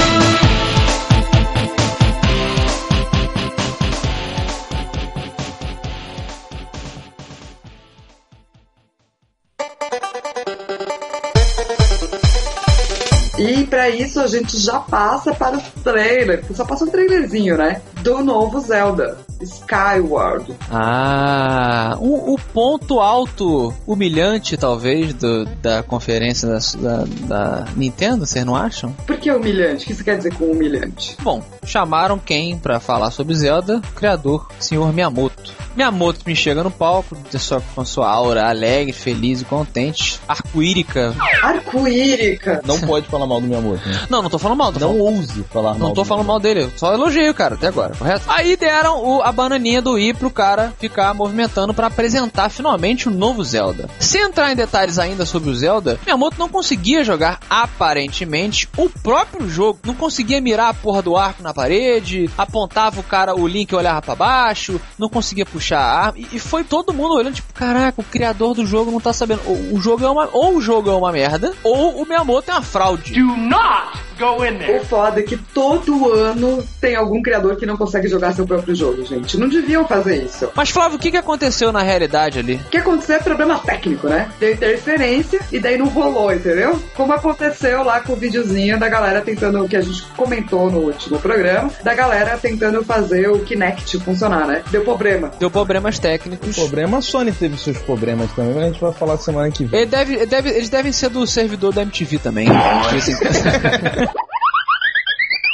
pra 13.81 13.89
isso 13.89 14.19
a 14.19 14.27
gente 14.27 14.59
já 14.59 14.79
passa 14.79 15.33
para 15.33 15.57
o 15.57 15.61
trailer, 15.83 16.45
só 16.53 16.63
passa 16.63 16.85
um 16.85 16.89
trailerzinho, 16.89 17.57
né? 17.57 17.81
Do 18.03 18.23
novo 18.23 18.59
Zelda, 18.59 19.17
Skyward. 19.41 20.53
Ah, 20.71 21.95
o, 21.99 22.33
o 22.33 22.39
ponto 22.53 22.99
alto 22.99 23.73
humilhante, 23.87 24.57
talvez, 24.57 25.13
do, 25.13 25.45
da 25.61 25.83
conferência 25.83 26.47
da, 26.47 26.59
da, 26.79 27.03
da 27.27 27.65
Nintendo, 27.75 28.25
vocês 28.25 28.45
não 28.45 28.55
acham? 28.55 28.91
Por 29.05 29.17
que 29.17 29.31
humilhante? 29.31 29.83
O 29.83 29.87
que 29.87 29.93
isso 29.93 30.03
quer 30.03 30.17
dizer 30.17 30.33
com 30.35 30.45
humilhante? 30.45 31.15
Bom, 31.21 31.41
chamaram 31.65 32.17
quem 32.19 32.57
pra 32.57 32.79
falar 32.79 33.11
sobre 33.11 33.35
Zelda? 33.35 33.77
O 33.77 33.93
criador, 33.95 34.47
senhor 34.59 34.91
Miyamoto. 34.93 35.53
Miyamoto 35.75 36.19
me 36.25 36.35
chega 36.35 36.63
no 36.63 36.69
palco, 36.71 37.15
só 37.39 37.61
com 37.73 37.85
sua 37.85 38.09
aura 38.09 38.49
alegre, 38.49 38.91
feliz 38.91 39.41
e 39.41 39.45
contente, 39.45 40.19
arco-írica. 40.27 41.15
Arco-írica! 41.41 42.61
Não 42.65 42.79
pode 42.81 43.07
falar 43.07 43.25
mal 43.25 43.39
do 43.39 43.47
Miyamoto, 43.47 43.87
né? 43.87 44.05
Não, 44.09 44.21
não 44.21 44.29
tô 44.29 44.37
falando 44.37 44.57
mal, 44.57 44.73
tô 44.73 44.79
Não 44.79 44.89
falando 44.89 45.01
ouse 45.17 45.43
falar 45.49 45.69
mal. 45.71 45.79
Não 45.79 45.93
tô 45.93 46.01
do 46.01 46.05
falando 46.05 46.25
mal 46.27 46.39
dele, 46.39 46.63
eu 46.63 46.71
só 46.75 46.93
elogiei 46.93 47.29
o 47.29 47.33
cara 47.33 47.55
até 47.55 47.67
agora, 47.67 47.95
correto? 47.95 48.25
Aí 48.27 48.57
deram 48.57 49.01
o- 49.03 49.21
a 49.21 49.30
bananinha 49.31 49.81
do 49.81 49.97
I 49.97 50.13
pro 50.13 50.29
cara 50.29 50.73
ficar 50.79 51.13
movimentando 51.13 51.73
pra 51.73 51.87
apresentar 51.87 52.49
finalmente 52.49 53.07
o 53.07 53.11
novo 53.11 53.43
Zelda. 53.43 53.89
Sem 53.99 54.21
entrar 54.21 54.51
em 54.51 54.55
detalhes 54.55 54.99
ainda 54.99 55.25
sobre 55.25 55.49
o 55.49 55.55
Zelda, 55.55 55.99
Miyamoto 56.05 56.39
não 56.39 56.49
conseguia 56.49 57.03
jogar 57.03 57.39
aparentemente 57.49 58.67
o 58.77 58.89
próprio 58.89 59.49
jogo, 59.49 59.79
não 59.85 59.95
conseguia 59.95 60.41
mirar 60.41 60.69
a 60.69 60.73
porra 60.73 61.01
do 61.01 61.17
arco 61.17 61.43
na 61.43 61.53
parede, 61.53 62.29
apontava 62.37 62.99
o 62.99 63.03
cara, 63.03 63.35
o 63.35 63.47
Link 63.47 63.73
olhava 63.73 64.01
pra 64.01 64.15
baixo, 64.15 64.79
não 64.97 65.09
conseguia 65.09 65.45
puxar 65.45 65.79
a 65.79 66.05
arma, 66.05 66.19
e, 66.19 66.27
e 66.33 66.39
foi 66.39 66.63
todo 66.63 66.93
mundo 66.93 67.15
olhando 67.15 67.35
tipo, 67.35 67.53
caraca, 67.53 68.01
o 68.01 68.03
criador 68.03 68.53
do 68.53 68.65
jogo 68.65 68.91
não 68.91 68.99
tá 68.99 69.13
sabendo, 69.13 69.41
ou 69.45 69.77
o 69.77 69.81
jogo 69.81 70.05
é 70.05 70.09
uma, 70.09 70.29
ou 70.31 70.57
o 70.57 70.61
jogo 70.61 70.89
é 70.89 70.95
uma 70.95 71.11
merda, 71.11 71.53
ou 71.63 72.01
o 72.01 72.05
Miyamoto 72.05 72.51
é 72.51 72.53
uma 72.53 72.61
fraude. 72.61 73.13
Do 73.13 73.35
not. 73.37 74.10
O 74.23 74.85
foda 74.85 75.19
é 75.19 75.23
que 75.23 75.37
todo 75.37 76.11
ano 76.11 76.63
tem 76.79 76.95
algum 76.95 77.21
criador 77.21 77.55
que 77.55 77.65
não 77.65 77.77
consegue 77.77 78.07
jogar 78.07 78.33
seu 78.33 78.45
próprio 78.45 78.75
jogo, 78.75 79.03
gente. 79.05 79.37
Não 79.37 79.47
deviam 79.49 79.87
fazer 79.87 80.23
isso. 80.23 80.49
Mas 80.55 80.69
Flávio, 80.69 80.97
o 80.97 80.99
que, 80.99 81.11
que 81.11 81.17
aconteceu 81.17 81.71
na 81.71 81.81
realidade 81.81 82.39
ali? 82.39 82.55
O 82.55 82.69
que 82.69 82.77
aconteceu 82.77 83.15
é 83.15 83.19
problema 83.19 83.59
técnico, 83.59 84.07
né? 84.07 84.29
Deu 84.39 84.51
interferência 84.53 85.39
e 85.51 85.59
daí 85.59 85.77
não 85.77 85.87
rolou, 85.87 86.33
entendeu? 86.33 86.79
Como 86.95 87.13
aconteceu 87.13 87.83
lá 87.83 87.99
com 87.99 88.13
o 88.13 88.15
videozinho 88.15 88.79
da 88.79 88.87
galera 88.89 89.21
tentando, 89.21 89.67
que 89.67 89.75
a 89.75 89.81
gente 89.81 90.03
comentou 90.15 90.69
no 90.71 90.79
último 90.79 91.19
programa, 91.19 91.69
da 91.83 91.93
galera 91.93 92.37
tentando 92.37 92.83
fazer 92.83 93.29
o 93.29 93.39
Kinect 93.39 93.99
funcionar, 93.99 94.45
né? 94.47 94.61
Deu 94.71 94.83
problema. 94.83 95.31
Deu 95.39 95.49
problemas 95.49 95.99
técnicos. 95.99 96.55
Problema, 96.55 96.97
a 96.99 97.01
Sony 97.01 97.31
teve 97.31 97.57
seus 97.57 97.77
problemas 97.79 98.31
também, 98.33 98.53
mas 98.53 98.63
a 98.63 98.67
gente 98.67 98.81
vai 98.81 98.91
falar 98.93 99.17
semana 99.17 99.49
que 99.51 99.65
vem. 99.65 99.81
Ele 99.81 99.89
deve, 99.89 100.13
ele 100.15 100.25
deve- 100.25 100.49
eles 100.49 100.69
devem 100.69 100.91
ser 100.91 101.09
do 101.09 101.25
servidor 101.25 101.73
da 101.73 101.81
MTV 101.83 102.17
também. 102.19 102.47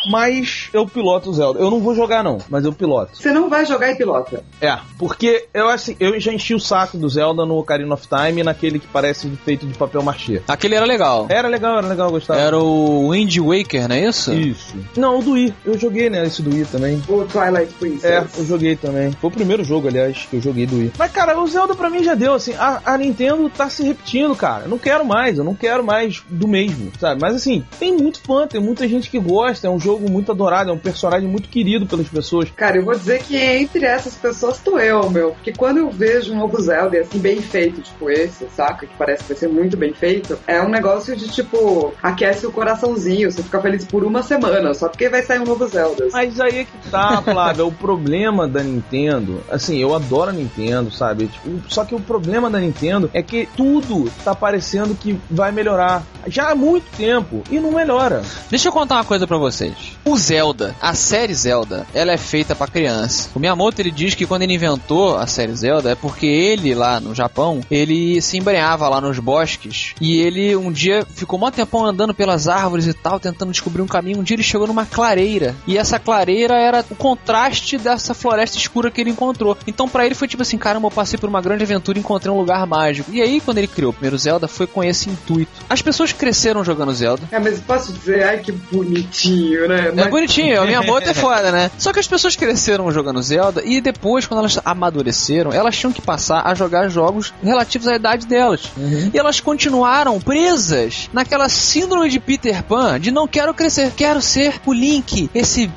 Mas 0.10 0.70
eu 0.74 0.86
piloto 0.86 1.30
o 1.30 1.34
Zelda. 1.34 1.60
Eu 1.60 1.70
não 1.70 1.80
vou 1.80 1.96
jogar, 1.96 2.24
não, 2.24 2.38
mas 2.50 2.66
eu 2.66 2.74
piloto. 2.74 3.18
Você 3.18 3.32
não 3.32 3.50
vai 3.50 3.66
jogar 3.66 3.92
e 3.92 3.96
pilota. 3.96 4.44
É, 4.62 4.78
porque 4.98 5.46
eu 5.54 5.70
assim, 5.70 5.96
eu 6.00 6.20
já 6.20 6.34
enchi 6.34 6.54
o 6.54 6.60
saco 6.60 6.98
do 6.98 7.08
Zelda 7.10 7.46
no 7.46 7.58
Ocarina 7.58 7.94
of 7.94 8.08
Time, 8.08 8.44
naquele 8.44 8.80
que 8.80 8.88
parece 8.88 9.30
feito 9.44 9.66
de 9.66 9.74
papel 9.78 10.02
machê. 10.04 10.42
Aquele 10.48 10.76
era 10.76 10.86
legal. 10.86 11.26
Era 11.30 11.48
legal, 11.48 11.78
era 11.78 11.88
legal, 11.88 12.08
eu 12.08 12.12
gostava. 12.12 12.40
Era 12.40 12.58
o 12.58 13.10
Wind 13.12 13.38
Waker, 13.38 13.88
não 13.88 13.96
é 13.96 14.08
isso? 14.08 14.34
Isso. 14.34 14.76
Não, 14.96 15.20
o 15.20 15.24
do 15.24 15.32
Wii. 15.32 15.54
Eu 15.66 15.78
joguei, 15.78 16.10
né, 16.10 16.26
esse 16.26 16.42
do 16.42 16.54
Wii 16.54 16.66
também. 16.66 17.02
O 17.08 17.26
Twilight 17.26 17.74
É, 17.74 17.80
Princess. 17.80 18.38
eu 18.38 18.46
joguei 18.46 18.76
também. 18.76 19.12
Foi 19.12 19.30
o 19.30 19.34
primeiro 19.34 19.64
jogo, 19.64 19.88
aliás, 19.88 20.28
que 20.30 20.36
eu 20.38 20.42
joguei 20.42 20.66
do 20.66 20.78
Wii. 20.78 20.94
Mas, 20.98 21.12
cara, 21.12 21.38
o 21.40 21.48
Zelda 21.48 21.76
pra 21.76 21.90
mim 21.90 22.04
já 22.04 22.16
deu, 22.16 22.34
assim. 22.34 22.54
A, 22.56 22.82
a 22.86 22.98
Nintendo 22.98 23.50
tá 23.50 23.70
se 23.70 23.84
repetindo, 23.84 24.36
cara. 24.36 24.64
Eu 24.66 24.70
não 24.70 24.78
quero 24.78 25.06
mais, 25.06 25.38
eu 25.38 25.44
não 25.44 25.56
quero 25.56 25.84
mais 25.84 26.24
do 26.30 26.48
mesmo, 26.48 26.92
sabe? 27.00 27.20
Mas, 27.22 27.36
assim, 27.36 27.64
tem 27.80 27.96
muito 27.96 28.20
fã, 28.22 28.48
tem 28.48 28.62
muita 28.62 28.88
gente 28.88 29.10
que 29.10 29.20
gosta. 29.20 29.68
É 29.68 29.70
um 29.70 29.80
jogo 29.80 29.97
muito 30.00 30.32
adorado, 30.32 30.70
é 30.70 30.74
um 30.74 30.78
personagem 30.78 31.28
muito 31.28 31.50
querido 31.50 31.86
pelas 31.86 32.08
pessoas. 32.08 32.50
Cara, 32.56 32.78
eu 32.78 32.86
vou 32.86 32.96
dizer 32.96 33.24
que 33.24 33.38
entre 33.38 33.86
essas 33.86 34.16
pessoas 34.16 34.60
tô 34.60 34.78
eu, 34.78 35.10
meu. 35.10 35.32
Porque 35.32 35.54
quando 35.54 35.78
eu 35.78 35.90
vejo 35.90 36.34
um 36.34 36.38
novo 36.38 36.60
Zelda, 36.62 37.00
assim, 37.00 37.20
bem 37.20 37.42
feito, 37.42 37.82
tipo 37.82 38.10
esse, 38.10 38.48
saca? 38.56 38.86
Que 38.86 38.96
parece 38.98 39.24
que 39.24 39.30
vai 39.30 39.38
ser 39.38 39.48
muito 39.48 39.78
bem 39.78 39.94
feito, 39.94 40.38
é 40.48 40.62
um 40.62 40.70
negócio 40.70 41.16
de, 41.16 41.28
tipo, 41.30 41.94
aquece 42.02 42.46
o 42.46 42.52
coraçãozinho. 42.52 43.32
Você 43.32 43.44
fica 43.44 43.62
feliz 43.62 43.86
por 43.86 44.04
uma 44.04 44.24
semana, 44.24 44.74
só 44.74 44.90
porque 44.90 45.10
vai 45.10 45.22
sair 45.22 45.40
um 45.40 45.46
novo 45.46 45.68
Zelda. 45.68 46.08
Mas 46.12 46.40
aí 46.40 46.60
é 46.60 46.64
que 46.64 46.90
tá, 46.90 47.22
Flávio, 47.26 47.64
é 47.64 47.66
o 47.66 47.72
problema 47.72 48.48
da 48.48 48.64
Nintendo. 48.64 49.44
Assim, 49.50 49.78
eu 49.78 49.96
adoro 49.96 50.30
a 50.30 50.34
Nintendo, 50.34 50.92
sabe? 50.92 51.28
Tipo, 51.28 51.62
só 51.68 51.86
que 51.86 51.96
o 51.96 52.00
problema 52.00 52.50
da 52.50 52.60
Nintendo 52.60 53.10
é 53.14 53.22
que 53.22 53.48
tudo 53.56 54.10
tá 54.24 54.36
parecendo 54.36 54.96
que 54.96 55.20
vai 55.30 55.52
melhorar 55.52 56.04
já 56.28 56.52
há 56.52 56.56
muito 56.56 56.86
tempo 56.96 57.44
e 57.50 57.60
não 57.60 57.72
melhora. 57.72 58.22
Deixa 58.50 58.68
eu 58.68 58.72
contar 58.72 58.96
uma 58.96 59.06
coisa 59.06 59.26
pra 59.26 59.38
vocês. 59.38 59.74
O 60.06 60.18
Zelda, 60.18 60.76
a 60.82 60.94
série 60.94 61.34
Zelda, 61.34 61.86
ela 61.94 62.12
é 62.12 62.18
feita 62.18 62.56
pra 62.56 62.68
criança. 62.68 63.30
O 63.36 63.40
Miyamoto 63.40 63.82
ele 63.82 63.92
diz 63.92 64.16
que 64.16 64.26
quando 64.26 64.44
ele 64.44 64.54
inventou 64.54 65.18
a 65.18 65.28
série 65.28 65.54
Zelda 65.54 65.92
é 65.92 65.96
porque 65.96 66.26
ele 66.26 66.74
lá 66.74 67.00
no 67.00 67.14
Japão, 67.14 67.62
ele 67.70 68.22
se 68.22 68.38
embrenhava 68.38 68.88
lá 68.88 69.02
nos 69.02 69.20
bosques 69.20 69.94
e 70.00 70.18
ele 70.20 70.56
um 70.56 70.72
dia 70.72 71.06
ficou 71.14 71.38
um 71.44 71.52
tempão 71.52 71.86
andando 71.86 72.14
pelas 72.14 72.48
árvores 72.48 72.88
e 72.88 72.94
tal, 72.94 73.20
tentando 73.20 73.52
descobrir 73.52 73.82
um 73.82 73.88
caminho. 73.88 74.20
Um 74.20 74.24
dia 74.24 74.36
ele 74.36 74.44
chegou 74.44 74.68
numa 74.68 74.86
clareira 74.86 75.56
e 75.68 75.78
essa 75.78 76.00
clareira 76.00 76.56
era 76.56 76.86
o 76.90 76.96
contraste 76.96 77.78
dessa 77.78 78.14
floresta 78.14 78.58
escura 78.58 78.90
que 78.90 79.02
ele 79.02 79.10
encontrou. 79.10 79.58
Então 79.68 79.90
para 79.90 80.06
ele 80.06 80.16
foi 80.16 80.28
tipo 80.28 80.42
assim, 80.42 80.58
caramba, 80.58 80.88
eu 80.88 80.92
passei 80.92 81.20
por 81.20 81.28
uma 81.28 81.42
grande 81.42 81.64
aventura 81.64 81.98
e 81.98 82.02
encontrei 82.02 82.32
um 82.32 82.38
lugar 82.38 82.66
mágico. 82.66 83.12
E 83.12 83.22
aí 83.22 83.42
quando 83.42 83.58
ele 83.58 83.68
criou 83.68 83.92
o 83.92 83.94
primeiro 83.94 84.18
Zelda 84.18 84.48
foi 84.48 84.68
com 84.68 84.84
esse 84.84 85.10
intuito. 85.10 85.52
As 85.70 85.82
pessoas 85.82 86.14
cresceram 86.14 86.64
jogando 86.64 86.94
Zelda. 86.94 87.24
É, 87.32 87.40
mas 87.40 87.60
posso 87.60 87.92
dizer, 87.92 88.24
ai 88.24 88.40
que 88.40 88.52
bonitinho, 88.52 89.67
né? 89.68 89.92
Mas... 89.96 90.06
É 90.08 90.10
bonitinho, 90.10 90.62
a 90.62 90.66
minha 90.66 90.82
moto 90.82 91.08
é 91.08 91.14
foda, 91.16 91.52
né? 91.52 91.72
Só 91.78 91.94
que 91.94 92.00
as 92.00 92.08
pessoas 92.08 92.36
cresceram 92.36 92.92
jogando 92.92 93.22
Zelda 93.22 93.62
e 93.64 93.82
depois, 93.82 94.26
quando 94.26 94.40
elas 94.40 94.60
amadureceram, 94.64 95.52
elas 95.52 95.78
tinham 95.78 95.92
que 95.92 96.02
passar 96.02 96.46
a 96.46 96.54
jogar 96.54 96.90
jogos 96.90 97.34
relativos 97.44 97.88
à 97.88 97.96
idade 97.96 98.26
delas. 98.28 98.72
Uhum. 98.78 99.12
E 99.14 99.18
elas 99.18 99.40
continuaram 99.40 100.20
presas 100.20 101.10
naquela 101.14 101.50
síndrome 101.50 102.10
de 102.10 102.20
Peter 102.20 102.64
Pan 102.64 103.00
de 103.00 103.12
não 103.12 103.28
quero 103.28 103.54
crescer, 103.54 103.92
quero 103.96 104.22
ser 104.22 104.60
o 104.66 104.74
Link. 104.74 105.30
Esse. 105.34 105.70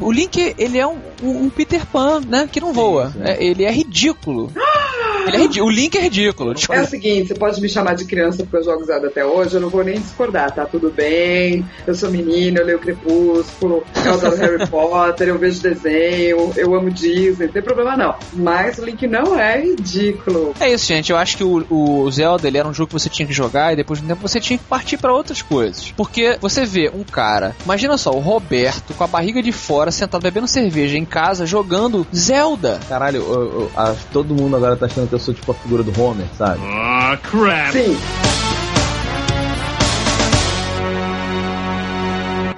O 0.00 0.12
Link, 0.12 0.54
ele 0.58 0.78
é 0.78 0.86
um, 0.86 0.98
um 1.22 1.50
Peter 1.50 1.84
Pan, 1.86 2.20
né? 2.26 2.48
Que 2.50 2.60
não 2.60 2.72
voa. 2.72 3.10
sim. 3.10 3.20
É, 3.22 3.42
ele 3.42 3.64
é 3.64 3.70
ridículo. 3.70 4.52
Ele 5.26 5.36
é 5.36 5.40
ridículo. 5.40 5.66
O 5.66 5.70
Link 5.74 5.96
é 5.96 6.00
ridículo. 6.00 6.50
É 6.50 6.54
Desculpa. 6.54 6.82
o 6.82 6.86
seguinte, 6.86 7.28
você 7.28 7.34
pode 7.34 7.60
me 7.60 7.68
chamar 7.68 7.94
de 7.94 8.04
criança 8.04 8.42
porque 8.44 8.56
eu 8.56 8.64
jogo 8.64 8.84
Zelda 8.84 9.08
até 9.08 9.24
hoje, 9.24 9.54
eu 9.54 9.60
não 9.60 9.68
vou 9.68 9.82
nem 9.84 9.98
discordar, 9.98 10.52
tá 10.52 10.64
tudo 10.64 10.90
bem. 10.90 11.64
Eu 11.86 11.94
sou 11.94 12.10
menina, 12.10 12.60
eu 12.60 12.66
leio 12.66 12.78
Crepúsculo, 12.78 13.84
eu 14.04 14.12
adoro 14.14 14.36
Harry 14.36 14.66
Potter, 14.68 15.28
eu 15.28 15.38
vejo 15.38 15.60
desenho, 15.60 16.52
eu 16.56 16.74
amo 16.74 16.90
Disney, 16.90 17.46
não 17.46 17.52
tem 17.52 17.62
problema 17.62 17.96
não. 17.96 18.14
Mas 18.32 18.78
o 18.78 18.84
Link 18.84 19.06
não 19.06 19.38
é 19.38 19.60
ridículo. 19.60 20.54
É 20.60 20.70
isso, 20.72 20.86
gente. 20.86 21.10
Eu 21.10 21.16
acho 21.18 21.36
que 21.36 21.44
o, 21.44 21.64
o 21.70 22.10
Zelda 22.10 22.46
ele 22.48 22.58
era 22.58 22.68
um 22.68 22.74
jogo 22.74 22.88
que 22.88 22.92
você 22.94 23.08
tinha 23.08 23.26
que 23.26 23.32
jogar 23.32 23.72
e 23.72 23.76
depois 23.76 23.98
de 24.00 24.04
um 24.04 24.08
tempo 24.08 24.22
você 24.26 24.40
tinha 24.40 24.58
que 24.58 24.64
partir 24.64 24.96
pra 24.96 25.12
outras 25.12 25.42
coisas. 25.42 25.92
Porque 25.96 26.36
você 26.40 26.64
vê 26.64 26.90
um 26.94 27.02
cara, 27.04 27.54
imagina 27.64 27.96
só, 27.96 28.10
o 28.10 28.20
Roberto 28.20 28.94
com 28.94 29.04
a 29.04 29.06
barriga 29.06 29.42
de 29.42 29.52
fora, 29.52 29.90
sentado 29.90 30.22
bebendo 30.22 30.46
cerveja 30.48 30.96
em 30.98 31.04
casa, 31.04 31.46
jogando 31.46 32.06
Zelda. 32.14 32.80
Caralho, 32.88 33.18
eu- 33.22 33.32
eu- 33.60 33.70
a- 33.76 33.94
todo 34.12 34.34
mundo 34.34 34.56
agora 34.56 34.76
tá 34.76 34.86
achando 34.86 35.08
que 35.08 35.13
eu 35.14 35.18
sou 35.18 35.32
tipo 35.32 35.52
a 35.52 35.54
figura 35.54 35.82
do 35.82 36.00
Homer, 36.00 36.26
sabe? 36.36 36.60
Ah, 36.62 37.16
crap. 37.22 37.72
Sim. 37.72 37.96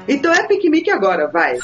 Então 0.08 0.32
é 0.32 0.42
piquenique 0.44 0.90
agora, 0.90 1.28
vai. 1.28 1.58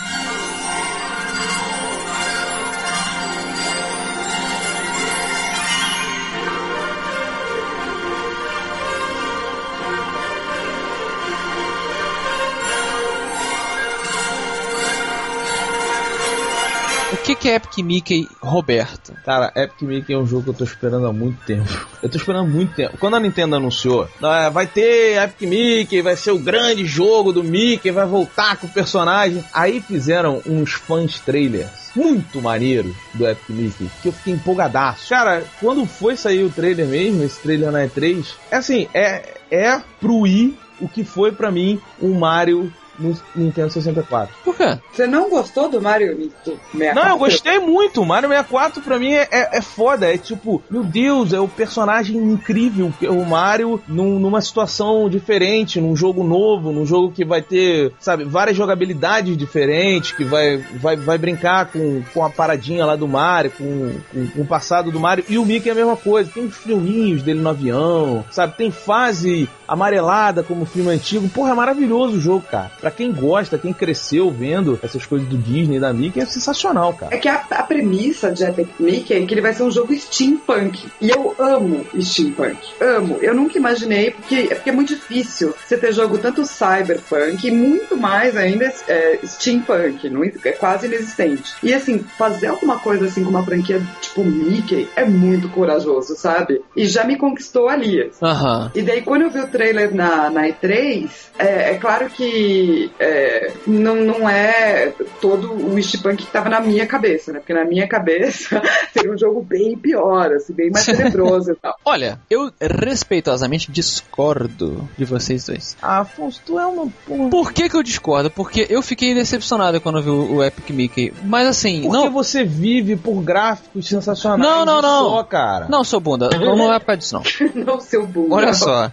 Que, 17.22 17.34
que 17.36 17.48
é 17.48 17.54
Epic 17.54 17.78
Mickey 17.78 18.28
Roberto? 18.40 19.14
Cara, 19.24 19.52
Epic 19.54 19.82
Mickey 19.82 20.12
é 20.12 20.18
um 20.18 20.26
jogo 20.26 20.44
que 20.44 20.50
eu 20.50 20.54
tô 20.54 20.64
esperando 20.64 21.06
há 21.06 21.12
muito 21.12 21.38
tempo. 21.44 21.68
Eu 22.02 22.08
tô 22.08 22.18
esperando 22.18 22.46
há 22.46 22.48
muito 22.48 22.74
tempo. 22.74 22.98
Quando 22.98 23.14
a 23.14 23.20
Nintendo 23.20 23.54
anunciou, 23.54 24.08
"Ah, 24.20 24.48
vai 24.48 24.66
ter 24.66 25.22
Epic 25.22 25.48
Mickey, 25.48 26.02
vai 26.02 26.16
ser 26.16 26.32
o 26.32 26.38
grande 26.38 26.84
jogo 26.84 27.32
do 27.32 27.44
Mickey, 27.44 27.92
vai 27.92 28.04
voltar 28.04 28.56
com 28.56 28.66
o 28.66 28.70
personagem. 28.70 29.44
Aí 29.52 29.80
fizeram 29.80 30.42
uns 30.44 30.72
fãs 30.72 31.20
trailers 31.20 31.70
muito 31.94 32.42
maneiro 32.42 32.94
do 33.14 33.28
Epic 33.28 33.50
Mickey, 33.50 33.88
que 34.02 34.08
eu 34.08 34.12
fiquei 34.12 34.32
empolgadaço. 34.32 35.08
Cara, 35.08 35.44
quando 35.60 35.86
foi 35.86 36.16
sair 36.16 36.42
o 36.42 36.50
trailer 36.50 36.86
mesmo, 36.86 37.22
esse 37.22 37.40
trailer 37.40 37.70
na 37.70 37.86
E3, 37.86 38.26
é 38.50 38.56
assim, 38.56 38.88
é, 38.92 39.34
é 39.48 39.80
pro 40.00 40.20
Wii 40.20 40.58
o 40.80 40.88
que 40.88 41.04
foi 41.04 41.30
pra 41.30 41.52
mim 41.52 41.80
o 42.00 42.08
Mario 42.08 42.72
no 43.02 43.16
Nintendo 43.34 43.70
64. 43.70 44.34
Por 44.44 44.56
quê? 44.56 44.78
Você 44.92 45.06
não 45.06 45.28
gostou 45.28 45.68
do 45.68 45.80
Mario 45.80 46.16
64? 46.44 46.94
Não, 46.94 47.08
eu 47.08 47.18
gostei 47.18 47.58
muito. 47.58 48.00
O 48.02 48.06
Mario 48.06 48.28
64 48.28 48.82
pra 48.82 48.98
mim 48.98 49.12
é, 49.12 49.28
é, 49.30 49.58
é 49.58 49.60
foda. 49.60 50.12
É 50.12 50.16
tipo, 50.16 50.62
meu 50.70 50.82
Deus, 50.84 51.32
é 51.32 51.40
o 51.40 51.48
personagem 51.48 52.16
incrível. 52.16 52.92
que 52.98 53.06
é 53.06 53.10
O 53.10 53.24
Mario 53.24 53.80
num- 53.88 54.18
numa 54.18 54.40
situação 54.40 55.08
diferente, 55.08 55.80
num 55.80 55.96
jogo 55.96 56.22
novo, 56.24 56.72
num 56.72 56.86
jogo 56.86 57.10
que 57.12 57.24
vai 57.24 57.42
ter, 57.42 57.92
sabe, 57.98 58.24
várias 58.24 58.56
jogabilidades 58.56 59.36
diferentes, 59.36 60.12
que 60.12 60.24
vai, 60.24 60.58
vai, 60.76 60.96
vai 60.96 61.18
brincar 61.18 61.66
com, 61.66 62.02
com 62.14 62.24
a 62.24 62.30
paradinha 62.30 62.86
lá 62.86 62.94
do 62.96 63.08
Mario, 63.08 63.50
com, 63.56 63.92
com, 64.12 64.26
com 64.28 64.40
o 64.42 64.46
passado 64.46 64.90
do 64.90 65.00
Mario. 65.00 65.24
E 65.28 65.38
o 65.38 65.44
Mickey 65.44 65.68
é 65.68 65.72
a 65.72 65.74
mesma 65.74 65.96
coisa. 65.96 66.30
Tem 66.32 66.44
os 66.44 66.56
filminhos 66.56 67.22
dele 67.22 67.40
no 67.40 67.48
avião, 67.48 68.24
sabe? 68.30 68.56
Tem 68.56 68.70
fase 68.70 69.48
amarelada 69.66 70.42
como 70.42 70.64
filme 70.64 70.90
antigo. 70.90 71.28
Porra, 71.28 71.50
é 71.52 71.54
maravilhoso 71.54 72.16
o 72.16 72.20
jogo, 72.20 72.44
cara. 72.50 72.70
Pra 72.80 72.90
quem 72.92 73.12
gosta, 73.12 73.58
quem 73.58 73.72
cresceu 73.72 74.30
vendo 74.30 74.78
essas 74.82 75.04
coisas 75.04 75.28
do 75.28 75.36
Disney, 75.36 75.80
da 75.80 75.92
Mickey, 75.92 76.20
é 76.20 76.26
sensacional, 76.26 76.94
cara. 76.94 77.14
É 77.14 77.18
que 77.18 77.28
a, 77.28 77.44
a 77.50 77.62
premissa 77.62 78.30
de 78.30 78.44
Epic 78.44 78.68
Mickey 78.78 79.14
é 79.14 79.26
que 79.26 79.34
ele 79.34 79.40
vai 79.40 79.52
ser 79.52 79.62
um 79.62 79.70
jogo 79.70 79.94
steampunk. 79.94 80.88
E 81.00 81.10
eu 81.10 81.34
amo 81.38 81.86
steampunk. 82.00 82.58
Amo. 82.80 83.18
Eu 83.20 83.34
nunca 83.34 83.58
imaginei, 83.58 84.10
porque 84.10 84.48
é, 84.50 84.54
porque 84.54 84.70
é 84.70 84.72
muito 84.72 84.94
difícil 84.94 85.54
você 85.66 85.76
ter 85.76 85.92
jogo 85.92 86.18
tanto 86.18 86.44
cyberpunk 86.44 87.46
e 87.46 87.50
muito 87.50 87.96
mais 87.96 88.36
ainda 88.36 88.72
é, 88.88 89.18
steampunk. 89.24 90.08
Não, 90.10 90.22
é 90.24 90.52
quase 90.52 90.86
inexistente. 90.86 91.54
E 91.62 91.72
assim, 91.74 91.98
fazer 92.18 92.48
alguma 92.48 92.78
coisa 92.78 93.06
assim 93.06 93.24
com 93.24 93.30
uma 93.30 93.44
franquia 93.44 93.82
tipo 94.00 94.24
Mickey 94.24 94.88
é 94.96 95.04
muito 95.04 95.48
corajoso, 95.48 96.14
sabe? 96.16 96.62
E 96.76 96.86
já 96.86 97.04
me 97.04 97.16
conquistou 97.16 97.68
ali. 97.68 98.10
Aham. 98.22 98.70
E 98.74 98.82
daí, 98.82 99.02
quando 99.02 99.22
eu 99.22 99.30
vi 99.30 99.40
o 99.40 99.46
trailer 99.46 99.94
na, 99.94 100.30
na 100.30 100.48
E3, 100.48 101.10
é, 101.38 101.72
é 101.72 101.74
claro 101.74 102.08
que 102.10 102.71
é, 102.98 103.52
não, 103.66 103.96
não 103.96 104.28
é 104.28 104.92
todo 105.20 105.52
o 105.52 105.82
steampunk 105.82 106.24
que 106.24 106.32
tava 106.32 106.48
na 106.48 106.60
minha 106.60 106.86
cabeça, 106.86 107.32
né? 107.32 107.38
Porque 107.38 107.54
na 107.54 107.64
minha 107.64 107.86
cabeça 107.86 108.62
seria 108.92 109.12
um 109.12 109.18
jogo 109.18 109.42
bem 109.42 109.76
pior, 109.76 110.32
assim, 110.32 110.52
bem 110.52 110.70
mais 110.70 110.84
tenebroso 110.84 111.52
e 111.52 111.54
tal. 111.56 111.76
Olha, 111.84 112.18
eu 112.30 112.50
respeitosamente 112.60 113.70
discordo 113.70 114.88
de 114.96 115.04
vocês 115.04 115.46
dois. 115.46 115.76
Ah, 115.82 116.00
Afonso, 116.00 116.40
tu 116.44 116.58
é 116.58 116.66
uma 116.66 116.86
porra. 117.06 117.30
Por 117.30 117.52
que, 117.52 117.68
que 117.68 117.76
eu 117.76 117.82
discordo? 117.82 118.30
Porque 118.30 118.66
eu 118.68 118.82
fiquei 118.82 119.14
decepcionado 119.14 119.80
quando 119.80 119.98
eu 119.98 120.02
vi 120.02 120.10
o, 120.10 120.42
Epic 120.42 120.70
Mickey. 120.70 121.12
Mas 121.24 121.46
assim, 121.46 121.82
Porque 121.82 121.96
não. 121.96 122.10
você 122.10 122.44
vive 122.44 122.96
por 122.96 123.22
gráficos 123.22 123.88
sensacionais. 123.88 124.42
Não, 124.42 124.64
não, 124.64 124.82
não. 124.82 125.10
Só, 125.10 125.24
cara. 125.24 125.66
Não, 125.68 125.84
seu 125.84 126.00
bunda, 126.00 126.30
não, 126.30 126.56
não 126.56 126.72
é 126.72 126.78
por 126.78 126.86
causa 126.86 126.98
disso, 126.98 127.14
não. 127.14 127.22
Não, 127.62 127.80
seu 127.80 128.06
burro. 128.06 128.34
Olha 128.34 128.54
só. 128.54 128.90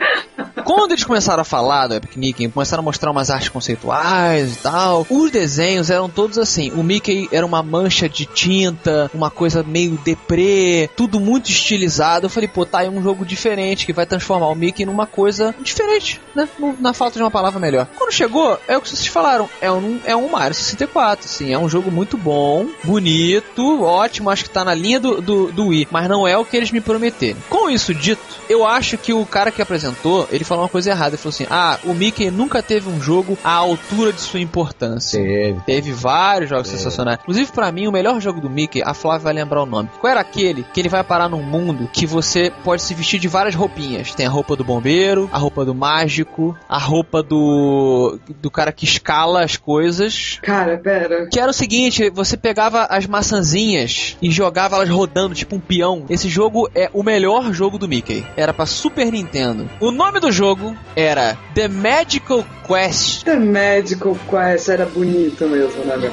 Quando 0.64 0.92
eles 0.92 1.04
começaram 1.04 1.42
a 1.42 1.46
falar 1.46 1.88
do 1.88 1.96
Epic 1.96 2.16
Mickey, 2.16 2.48
começaram 2.50 2.82
a 2.82 2.84
mostrar 2.84 3.10
umas 3.10 3.30
artes 3.30 3.50
conceituais 3.50 3.69
e 3.74 4.62
tal, 4.62 5.06
os 5.10 5.32
desenhos 5.32 5.90
eram 5.90 6.10
todos 6.10 6.38
assim. 6.38 6.72
O 6.72 6.84
Mickey 6.84 7.28
era 7.32 7.46
uma 7.46 7.62
mancha 7.62 8.08
de 8.08 8.26
tinta, 8.26 9.10
uma 9.14 9.30
coisa 9.30 9.64
meio 9.64 9.98
deprê, 10.04 10.90
tudo 10.96 11.20
muito 11.20 11.50
estilizado. 11.50 12.26
Eu 12.26 12.30
falei, 12.30 12.48
pô, 12.48 12.66
tá 12.66 12.80
aí 12.80 12.90
um 12.90 13.02
jogo 13.02 13.26
diferente 13.26 13.86
que 13.86 13.94
vai 13.94 14.06
transformar 14.06 14.48
o 14.48 14.56
Mickey 14.56 14.86
numa 14.86 15.06
coisa 15.06 15.54
diferente, 15.62 16.22
né? 16.36 16.48
Na 16.80 16.94
falta 16.94 17.18
de 17.18 17.24
uma 17.24 17.32
palavra 17.32 17.60
melhor. 17.60 17.88
Quando 17.98 18.12
chegou, 18.12 18.60
é 18.68 18.78
o 18.78 18.82
que 18.82 18.90
vocês 18.90 19.08
falaram, 19.08 19.50
é 19.62 19.72
um, 19.72 20.00
é 20.06 20.16
um 20.16 20.30
Mario 20.30 20.56
64, 20.56 21.26
assim, 21.26 21.54
é 21.54 21.58
um 21.58 21.70
jogo 21.70 21.92
muito 21.92 22.18
bom, 22.18 22.68
bonito, 22.84 23.84
ótimo, 23.84 24.30
acho 24.30 24.44
que 24.44 24.50
tá 24.50 24.64
na 24.64 24.74
linha 24.74 25.00
do, 25.00 25.22
do, 25.22 25.52
do 25.52 25.68
Wii, 25.68 25.88
mas 25.92 26.08
não 26.08 26.28
é 26.28 26.38
o 26.38 26.46
que 26.46 26.58
eles 26.58 26.72
me 26.72 26.82
prometeram. 26.82 27.40
Com 27.50 27.70
isso 27.70 27.94
dito, 27.94 28.22
eu 28.48 28.66
acho 28.66 28.98
que 28.98 29.14
o 29.14 29.26
cara 29.26 29.52
que 29.52 29.62
apresentou, 29.62 30.28
ele 30.32 30.44
falou 30.44 30.64
uma 30.64 30.70
coisa 30.70 30.90
errada, 30.90 31.16
ele 31.16 31.18
falou 31.18 31.34
assim, 31.34 31.48
ah, 31.50 31.80
o 31.84 31.94
Mickey 31.94 32.32
nunca 32.32 32.62
teve 32.62 32.90
um 32.90 33.02
jogo 33.02 33.38
à 33.44 33.59
altura 33.60 34.14
de 34.14 34.22
sua 34.22 34.40
importância. 34.40 35.22
Teve. 35.22 35.62
Teve 35.66 35.92
vários 35.92 36.50
jogos 36.50 36.68
sensacionais. 36.68 37.20
Inclusive, 37.22 37.52
pra 37.52 37.72
mim, 37.72 37.88
o 37.88 37.92
melhor 37.92 38.20
jogo 38.20 38.42
do 38.42 38.50
Mickey, 38.50 38.82
a 38.84 38.94
Flávia 38.94 39.26
vai 39.26 39.34
lembrar 39.34 39.62
o 39.62 39.66
nome. 39.66 39.90
Qual 40.00 40.10
era 40.10 40.22
aquele 40.22 40.64
que 40.74 40.80
ele 40.80 40.90
vai 40.90 41.04
parar 41.04 41.30
num 41.30 41.44
mundo 41.44 41.90
que 41.92 42.06
você 42.06 42.52
pode 42.64 42.82
se 42.82 42.94
vestir 42.94 43.20
de 43.20 43.28
várias 43.28 43.56
roupinhas? 43.56 44.14
Tem 44.14 44.26
a 44.26 44.30
roupa 44.30 44.56
do 44.56 44.64
bombeiro, 44.64 45.30
a 45.32 45.38
roupa 45.38 45.66
do 45.66 45.76
mágico, 45.76 46.56
a 46.68 46.78
roupa 46.78 47.22
do 47.24 48.20
do 48.42 48.50
cara 48.50 48.72
que 48.72 48.86
escala 48.86 49.44
as 49.44 49.58
coisas. 49.58 50.40
Cara, 50.42 50.78
pera. 50.78 51.28
Que 51.28 51.40
era 51.40 51.50
o 51.50 51.54
seguinte, 51.54 52.10
você 52.10 52.38
pegava 52.38 52.86
as 52.86 53.06
maçãzinhas 53.06 54.18
e 54.22 54.32
jogava 54.32 54.76
elas 54.76 54.90
rodando, 54.90 55.36
tipo 55.36 55.56
um 55.56 55.60
peão. 55.60 56.06
Esse 56.10 56.30
jogo 56.30 56.70
é 56.74 56.90
o 56.94 57.04
melhor 57.04 57.52
jogo 57.54 57.78
do 57.78 57.88
Mickey. 57.88 58.26
Era 58.36 58.54
pra 58.54 58.66
Super 58.66 59.12
Nintendo. 59.12 59.70
O 59.80 59.92
nome 59.92 60.20
do 60.20 60.32
jogo 60.32 60.76
era 60.96 61.38
The 61.54 61.68
Magical 61.68 62.46
Quest. 62.66 63.24
The 63.24 63.36
Magical 63.50 64.18
Quest 64.30 64.70
era 64.70 64.86
bonito 64.86 65.48
mesmo, 65.48 65.84
né, 65.86 65.98
meu? 65.98 66.12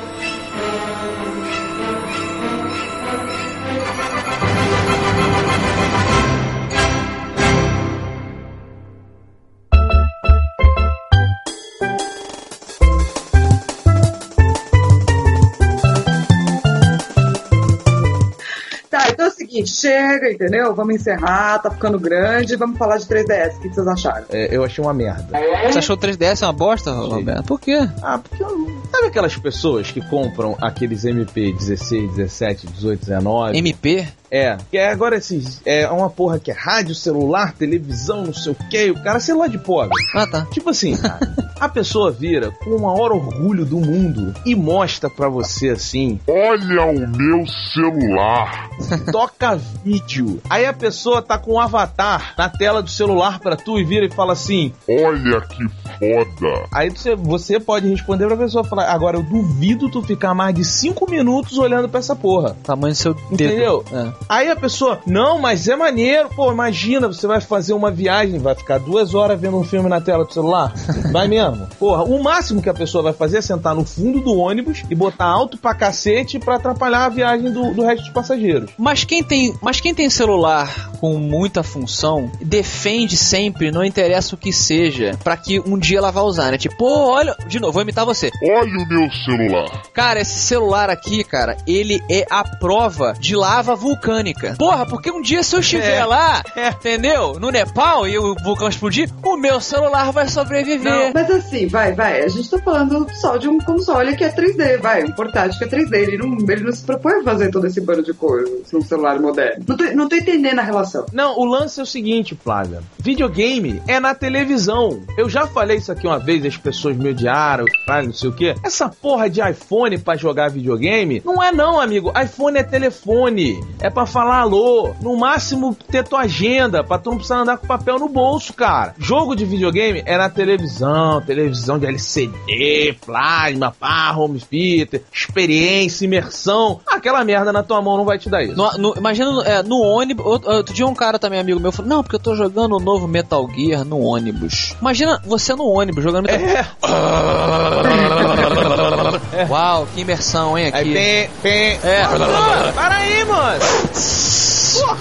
Seguinte, 19.47 19.71
chega, 19.71 20.31
entendeu? 20.31 20.75
Vamos 20.75 20.97
encerrar, 20.97 21.59
tá 21.61 21.71
ficando 21.71 21.99
grande, 21.99 22.57
vamos 22.57 22.77
falar 22.77 22.99
de 22.99 23.07
3DS. 23.07 23.57
O 23.57 23.61
que 23.61 23.69
vocês 23.69 23.87
acharam? 23.87 24.27
É, 24.31 24.55
eu 24.55 24.65
achei 24.65 24.83
uma 24.83 24.93
merda. 24.93 25.27
Você 25.71 25.79
achou 25.79 25.97
o 25.97 25.99
3DS 25.99 26.43
uma 26.43 26.53
bosta, 26.53 26.93
Roberto? 26.93 27.45
Por 27.45 27.61
quê? 27.61 27.89
Ah, 28.03 28.19
porque 28.19 28.43
eu... 28.43 28.83
sabe 28.91 29.07
aquelas 29.07 29.37
pessoas 29.37 29.91
que 29.91 30.01
compram 30.01 30.57
aqueles 30.61 31.05
MP 31.05 31.53
16, 31.53 32.15
17, 32.15 32.67
18, 32.67 33.01
19? 33.01 33.59
MP? 33.59 34.07
É, 34.31 34.57
que 34.71 34.77
é 34.79 34.91
agora 34.91 35.17
esses. 35.17 35.61
É 35.65 35.89
uma 35.89 36.11
porra 36.11 36.39
que 36.39 36.51
é 36.51 36.55
rádio, 36.55 36.95
celular, 36.95 37.53
televisão, 37.53 38.25
não 38.27 38.35
sei 38.35 38.53
o 38.53 38.57
que, 38.69 38.91
o 38.91 39.03
cara 39.03 39.21
celular 39.21 39.49
de 39.49 39.59
pobre. 39.59 39.95
Ah, 40.15 40.27
tá. 40.27 40.47
Tipo 40.51 40.71
assim, 40.71 40.97
cara, 40.97 41.19
a 41.61 41.69
pessoa 41.69 42.11
vira 42.11 42.51
com 42.51 42.71
o 42.71 42.81
maior 42.83 43.13
orgulho 43.13 43.65
do 43.65 43.79
mundo 43.79 44.35
e 44.45 44.55
mostra 44.55 45.09
pra 45.09 45.29
você 45.29 45.71
assim, 45.71 46.19
Olha 46.29 46.85
o 46.87 47.09
meu 47.09 47.45
celular. 47.47 48.69
toca 49.13 49.57
vídeo. 49.85 50.41
Aí 50.51 50.67
a 50.67 50.73
pessoa 50.73 51.23
tá 51.23 51.39
com 51.39 51.55
um 51.55 51.61
avatar 51.61 52.35
na 52.37 52.49
tela 52.49 52.83
do 52.83 52.91
celular 52.91 53.39
pra 53.41 53.57
tu 53.57 53.79
e 53.79 53.85
vira 53.85 54.07
e 54.07 54.11
fala 54.11 54.33
assim. 54.33 54.73
Olha 54.89 55.41
que 55.43 55.65
foda. 55.99 56.67
Aí 56.73 56.91
você, 56.91 57.15
você 57.15 57.61
pode 57.61 57.89
responder 57.89 58.27
pra 58.27 58.37
pessoa 58.37 58.65
falar, 58.65 58.91
agora 58.91 59.17
eu 59.17 59.23
duvido 59.23 59.91
tu 59.91 60.03
ficar 60.03 60.35
mais 60.35 60.55
de 60.55 60.65
5 60.65 61.11
minutos 61.11 61.59
olhando 61.59 61.89
pra 61.89 62.01
essa 62.01 62.15
porra. 62.15 62.57
Tamanho 62.63 62.93
do 62.93 62.99
seu 62.99 63.15
dedo. 63.15 63.33
Entendeu? 63.33 63.85
É. 63.93 64.13
Aí 64.29 64.51
a 64.51 64.57
pessoa, 64.57 65.01
não, 65.07 65.39
mas 65.39 65.69
é 65.69 65.77
maneiro. 65.77 66.29
Pô, 66.35 66.51
imagina, 66.51 67.07
você 67.07 67.27
vai 67.27 67.41
fazer 67.41 67.73
uma 67.73 67.91
viagem, 67.91 68.39
vai 68.39 68.55
ficar 68.55 68.79
duas 68.79 69.15
horas 69.15 69.41
vendo 69.41 69.57
um 69.57 69.65
filme 69.65 69.89
na 69.89 70.01
tela 70.01 70.25
do 70.25 70.33
celular. 70.33 70.73
Vai 71.13 71.29
mesmo. 71.29 71.67
Porra, 71.79 72.03
o 72.03 72.23
máximo 72.23 72.61
que 72.61 72.69
a 72.69 72.75
pessoa 72.75 73.03
vai 73.03 73.13
fazer 73.13 73.39
é 73.39 73.41
sentar 73.41 73.75
no 73.75 73.85
fundo 73.85 74.21
do 74.21 74.37
ônibus 74.37 74.83
e 74.91 74.95
botar 74.95 75.27
alto 75.27 75.57
pra 75.57 75.75
cacete 75.75 76.39
pra 76.39 76.57
atrapalhar 76.57 77.05
a 77.05 77.09
viagem 77.09 77.51
do, 77.51 77.73
do 77.73 77.83
resto 77.83 78.05
dos 78.05 78.13
passageiros. 78.13 78.71
Mas 78.77 79.05
quem 79.05 79.23
tem, 79.23 79.55
mas 79.63 79.81
quem 79.81 79.95
tem 79.95 80.11
celular 80.11 80.91
com 81.01 81.19
muita 81.19 81.63
função 81.63 82.31
defende 82.41 83.17
sempre, 83.17 83.71
não 83.71 83.85
interessa 83.85 84.35
o 84.35 84.39
que 84.39 84.53
seja, 84.53 85.19
pra 85.23 85.37
que 85.37 85.61
um 85.61 85.79
dia 85.87 85.99
ela 85.99 86.11
vá 86.11 86.23
usar, 86.23 86.51
né? 86.51 86.59
Tipo, 86.59 86.77
pô, 86.77 87.11
olha, 87.11 87.37
de 87.47 87.59
novo, 87.61 87.73
vou 87.73 87.83
imitar 87.83 88.05
você. 88.05 88.31
Olha 88.43 88.79
o 88.79 88.89
meu 88.89 89.11
celular. 89.25 89.83
Cara, 89.93 90.21
esse 90.21 90.39
celular 90.39 90.91
aqui, 90.91 91.23
cara, 91.25 91.57
ele 91.67 92.03
é 92.11 92.27
a 92.31 92.43
prova 92.45 93.15
de 93.19 93.35
lava 93.37 93.75
vulcânica. 93.75 94.55
Porra, 94.59 94.87
porque 94.87 95.11
um 95.11 95.21
dia 95.23 95.43
se 95.43 95.55
eu 95.55 95.61
estiver 95.61 95.99
É. 95.99 96.05
lá, 96.05 96.43
É. 96.57 96.69
entendeu? 96.71 97.39
No 97.39 97.51
Nepal 97.51 98.07
e 98.09 98.19
o 98.19 98.35
vulcão 98.43 98.69
explodir, 98.69 99.09
o 99.25 99.37
meu 99.37 99.61
celular 99.61 100.11
vai 100.13 100.29
sobreviver. 100.29 101.13
Mas 101.15 101.31
assim, 101.31 101.67
vai, 101.67 101.93
vai. 101.93 102.23
A 102.23 102.29
gente 102.29 102.49
tá 102.51 102.59
falando 102.59 103.07
só 103.15 103.37
de 103.37 103.49
um 103.49 103.59
console 103.59 104.17
que 104.17 104.25
é 104.25 104.29
3D, 104.31 104.79
vai. 104.81 105.05
Um 105.05 105.13
portátil 105.13 105.59
que 105.59 105.65
é 105.65 105.69
3D. 105.79 105.95
Ele 105.97 106.17
não, 106.19 106.37
ele 106.49 106.65
não 106.65 106.73
se 106.73 106.85
propõe 106.85 107.21
a 107.21 107.23
fazer 107.23 107.51
todo 107.51 107.67
esse 107.67 107.81
bando 107.81 108.03
de 108.03 108.13
coisas 108.13 108.71
num 108.73 108.83
celular 108.83 109.19
moderno. 109.21 109.65
Não 109.67 109.77
tô, 109.77 109.85
não 109.95 110.09
tô 110.09 110.17
entendendo 110.17 110.59
a 110.59 110.63
relação. 110.63 111.07
Não, 111.13 111.39
o 111.39 111.45
lance 111.45 111.79
é 111.81 111.83
o 111.83 111.87
seguinte, 111.87 112.37
Flávia. 112.43 112.83
Videogame 112.99 113.81
é 113.87 113.99
na 114.01 114.15
televisão. 114.15 115.03
Eu 115.17 115.29
já 115.29 115.47
falei 115.47 115.76
isso 115.77 115.93
aqui 115.93 116.07
uma 116.07 116.19
vez, 116.19 116.45
as 116.45 116.57
pessoas 116.57 116.97
me 116.97 117.11
odiaram, 117.11 117.65
não 118.05 118.13
sei 118.13 118.31
o 118.31 118.33
quê. 118.33 118.55
Essa 118.63 118.89
porra 118.89 119.29
de 119.29 119.41
iPhone 119.41 119.99
pra 119.99 120.17
jogar 120.17 120.51
videogame, 120.51 121.23
não 121.25 121.43
é 121.43 121.53
não, 121.53 121.81
amigo. 121.81 122.13
iPhone 122.21 122.59
é 122.59 122.63
telefone. 122.63 123.61
É 123.81 123.91
pra 123.91 124.07
falar 124.07 124.41
alô. 124.41 124.95
No 125.01 125.17
máximo, 125.17 125.75
ter 125.75 126.05
tua 126.05 126.21
agenda, 126.21 126.83
pra 126.83 126.99
tu 126.99 127.11
não 127.11 127.17
precisar 127.17 127.41
andar 127.41 127.59
com 127.59 127.67
papel 127.67 127.99
no 127.99 128.09
bolso, 128.09 128.53
cara. 128.53 128.95
Jogo 128.99 129.35
de 129.35 129.45
videogame 129.45 130.03
é 130.05 130.17
na 130.17 130.29
televisão, 130.29 131.21
televisão 131.21 131.79
de 131.79 131.87
LCD, 131.87 132.97
plasma, 133.05 133.75
pá, 133.79 134.13
home 134.17 134.41
theater, 134.41 135.03
experiência, 135.13 136.05
imersão. 136.05 136.81
Aquela 136.97 137.25
merda 137.25 137.53
na 137.53 137.63
tua 137.63 137.81
mão 137.83 137.97
não 137.97 138.05
vai 138.05 138.19
te 138.19 138.29
dar 138.29 138.43
isso. 138.43 138.57
No- 138.57 138.73
no- 138.79 138.95
imagina 138.97 139.31
no, 139.31 139.43
é, 139.43 139.63
no 139.63 139.81
ônibus. 139.81 140.25
Outro, 140.27 140.51
outro 140.51 140.75
dia 140.75 140.87
um 140.87 140.95
cara 140.95 141.19
também, 141.19 141.39
amigo 141.39 141.61
meu, 141.61 141.71
falou: 141.73 141.89
Não, 141.89 142.03
porque 142.03 142.17
eu 142.17 142.21
tô 142.21 142.35
jogando 142.35 142.77
o 142.77 142.81
novo 142.81 143.07
Metal 143.07 143.49
Gear 143.55 143.85
no 143.85 144.01
ônibus. 144.01 144.75
Imagina 144.81 145.21
você 145.25 145.55
no 145.55 145.67
ônibus 145.67 146.03
jogando 146.03 146.27
Metal 146.27 146.41
Gear. 146.47 146.77
Uau, 149.51 149.87
que 149.95 150.01
imersão, 150.01 150.57
hein? 150.59 150.71
Aí 150.73 150.83
Aqui. 150.83 150.93
tem, 150.93 151.31
tem. 151.43 151.79
É. 151.91 152.03
Ah, 152.03 152.73
para 152.75 152.97
aí, 152.97 153.25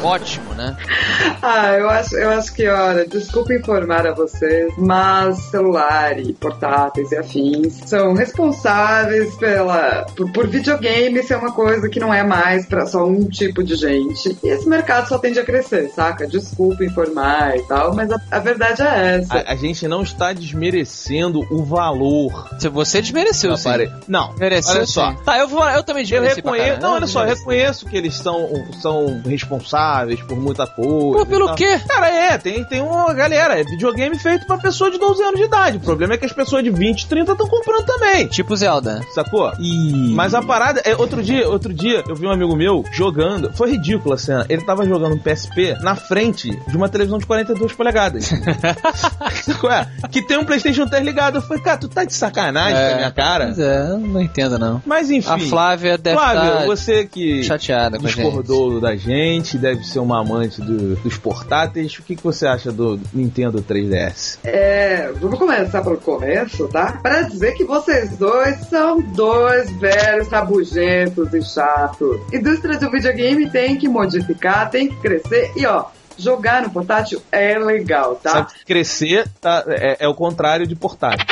Ótimo, 0.03 0.53
né? 0.53 0.75
Ah, 1.41 1.73
eu 1.73 1.89
acho, 1.89 2.15
eu 2.15 2.29
acho 2.31 2.53
que, 2.53 2.67
olha, 2.67 3.07
desculpa 3.07 3.53
informar 3.53 4.05
a 4.07 4.13
vocês, 4.13 4.73
mas 4.77 5.37
celular 5.49 6.19
e 6.19 6.33
portáteis 6.33 7.11
e 7.11 7.17
afins 7.17 7.81
são 7.85 8.13
responsáveis 8.13 9.33
pela 9.35 10.05
por, 10.15 10.31
por 10.31 10.47
videogame 10.47 11.23
ser 11.23 11.37
uma 11.37 11.51
coisa 11.51 11.87
que 11.89 11.99
não 11.99 12.13
é 12.13 12.23
mais 12.23 12.65
pra 12.65 12.85
só 12.85 13.05
um 13.05 13.25
tipo 13.25 13.63
de 13.63 13.75
gente. 13.75 14.37
E 14.43 14.47
esse 14.47 14.67
mercado 14.67 15.07
só 15.07 15.17
tende 15.17 15.39
a 15.39 15.45
crescer, 15.45 15.89
saca? 15.89 16.27
Desculpa 16.27 16.83
informar 16.83 17.57
e 17.57 17.61
tal, 17.63 17.95
mas 17.95 18.11
a, 18.11 18.19
a 18.31 18.39
verdade 18.39 18.81
é 18.81 19.17
essa. 19.17 19.37
A, 19.37 19.53
a 19.53 19.55
gente 19.55 19.87
não 19.87 20.03
está 20.03 20.33
desmerecendo 20.33 21.45
o 21.49 21.63
valor 21.63 22.49
Se 22.59 22.69
Você 22.69 23.01
desmereceu, 23.01 23.51
do 23.51 23.57
sim. 23.57 23.69
aparelho. 23.69 23.93
Não, 24.07 24.33
Mereceu, 24.35 24.75
olha 24.75 24.85
só. 24.85 25.11
sim. 25.11 25.17
Tá, 25.23 25.37
eu, 25.37 25.47
vou, 25.47 25.67
eu 25.69 25.83
também 25.83 26.03
Eu 26.03 26.07
desmereci 26.07 26.41
pra 26.41 26.51
reconheço, 26.51 26.81
não, 26.81 26.93
olha 26.93 27.07
só, 27.07 27.23
eu 27.23 27.35
reconheço 27.35 27.85
que 27.85 27.95
eles 27.95 28.15
são, 28.15 28.49
são 28.81 29.21
responsáveis 29.21 29.44
por 30.21 30.37
muita 30.37 30.67
coisa. 30.67 31.17
Pô, 31.17 31.21
e 31.21 31.25
pelo 31.25 31.53
quê? 31.55 31.79
Cara, 31.87 32.09
é, 32.09 32.37
tem, 32.37 32.63
tem 32.65 32.81
uma 32.81 33.13
galera, 33.13 33.59
é 33.59 33.63
videogame 33.63 34.17
feito 34.17 34.45
pra 34.45 34.57
pessoa 34.57 34.91
de 34.91 34.97
12 34.97 35.23
anos 35.23 35.39
de 35.39 35.45
idade. 35.45 35.77
O 35.77 35.81
problema 35.81 36.13
é 36.13 36.17
que 36.17 36.25
as 36.25 36.33
pessoas 36.33 36.63
de 36.63 36.69
20, 36.69 37.07
30 37.07 37.31
estão 37.31 37.47
comprando 37.47 37.85
também. 37.85 38.27
Tipo 38.27 38.55
Zelda. 38.55 39.01
Sacou? 39.13 39.51
Mas 40.13 40.33
a 40.33 40.41
parada 40.41 40.81
é 40.83 40.95
outro 40.95 41.21
dia, 41.23 41.47
outro 41.49 41.73
dia 41.73 42.03
eu 42.07 42.15
vi 42.15 42.25
um 42.25 42.31
amigo 42.31 42.55
meu 42.55 42.83
jogando, 42.91 43.51
foi 43.53 43.71
ridícula 43.71 44.15
a 44.15 44.17
cena. 44.17 44.45
Ele 44.49 44.63
tava 44.63 44.85
jogando 44.85 45.15
um 45.15 45.19
PSP 45.19 45.77
na 45.81 45.95
frente 45.95 46.49
de 46.67 46.77
uma 46.77 46.89
televisão 46.89 47.17
de 47.17 47.25
42 47.25 47.73
polegadas. 47.73 48.31
Sacou? 49.43 49.71
É? 49.71 49.87
Que 50.11 50.21
tem 50.21 50.37
um 50.37 50.45
PlayStation 50.45 50.87
3 50.87 51.03
ligado. 51.03 51.37
Eu 51.37 51.41
falei, 51.41 51.61
cara, 51.61 51.77
tu 51.77 51.87
tá 51.87 52.03
de 52.03 52.13
sacanagem 52.13 52.75
com 52.75 52.93
a 52.93 52.97
minha 52.97 53.11
cara? 53.11 53.45
Pois 53.45 53.59
é, 53.59 53.87
não 53.97 54.21
entendo 54.21 54.57
não. 54.57 54.81
Mas 54.85 55.09
enfim. 55.09 55.29
A 55.29 55.39
Flávia 55.39 55.97
deve 55.97 56.17
Flávio, 56.17 56.53
estar 56.53 56.65
você 56.65 57.05
que 57.05 57.43
chateada 57.43 57.97
com 57.99 58.05
a 58.05 58.09
gente. 58.09 58.21
discordou 58.21 58.79
da 58.79 58.95
gente, 58.95 59.34
deve 59.57 59.83
ser 59.83 59.99
uma 59.99 60.21
amante 60.21 60.61
do- 60.61 60.95
dos 60.97 61.17
portáteis. 61.17 61.97
O 61.97 62.03
que, 62.03 62.15
que 62.15 62.23
você 62.23 62.45
acha 62.47 62.71
do 62.71 62.99
Nintendo 63.13 63.61
3DS? 63.61 64.39
É, 64.43 65.11
vamos 65.19 65.37
começar 65.39 65.81
pelo 65.81 65.97
começo, 65.97 66.67
tá? 66.67 66.99
Para 67.01 67.21
dizer 67.23 67.53
que 67.53 67.63
vocês 67.63 68.17
dois 68.17 68.57
são 68.67 69.01
dois 69.01 69.69
velhos 69.79 70.27
rabugentos 70.27 71.33
e 71.33 71.41
chatos. 71.41 72.19
Indústria 72.33 72.77
do 72.77 72.89
videogame 72.91 73.49
tem 73.49 73.77
que 73.77 73.87
modificar, 73.87 74.69
tem 74.69 74.87
que 74.89 74.95
crescer 74.97 75.51
e 75.55 75.65
ó, 75.65 75.85
jogar 76.17 76.61
no 76.61 76.69
portátil 76.69 77.21
é 77.31 77.57
legal, 77.59 78.15
tá? 78.15 78.29
Sabe 78.31 78.53
que 78.53 78.65
crescer 78.65 79.27
tá, 79.41 79.63
é, 79.67 79.97
é 80.05 80.07
o 80.07 80.13
contrário 80.13 80.65
de 80.65 80.75
portátil. 80.75 81.25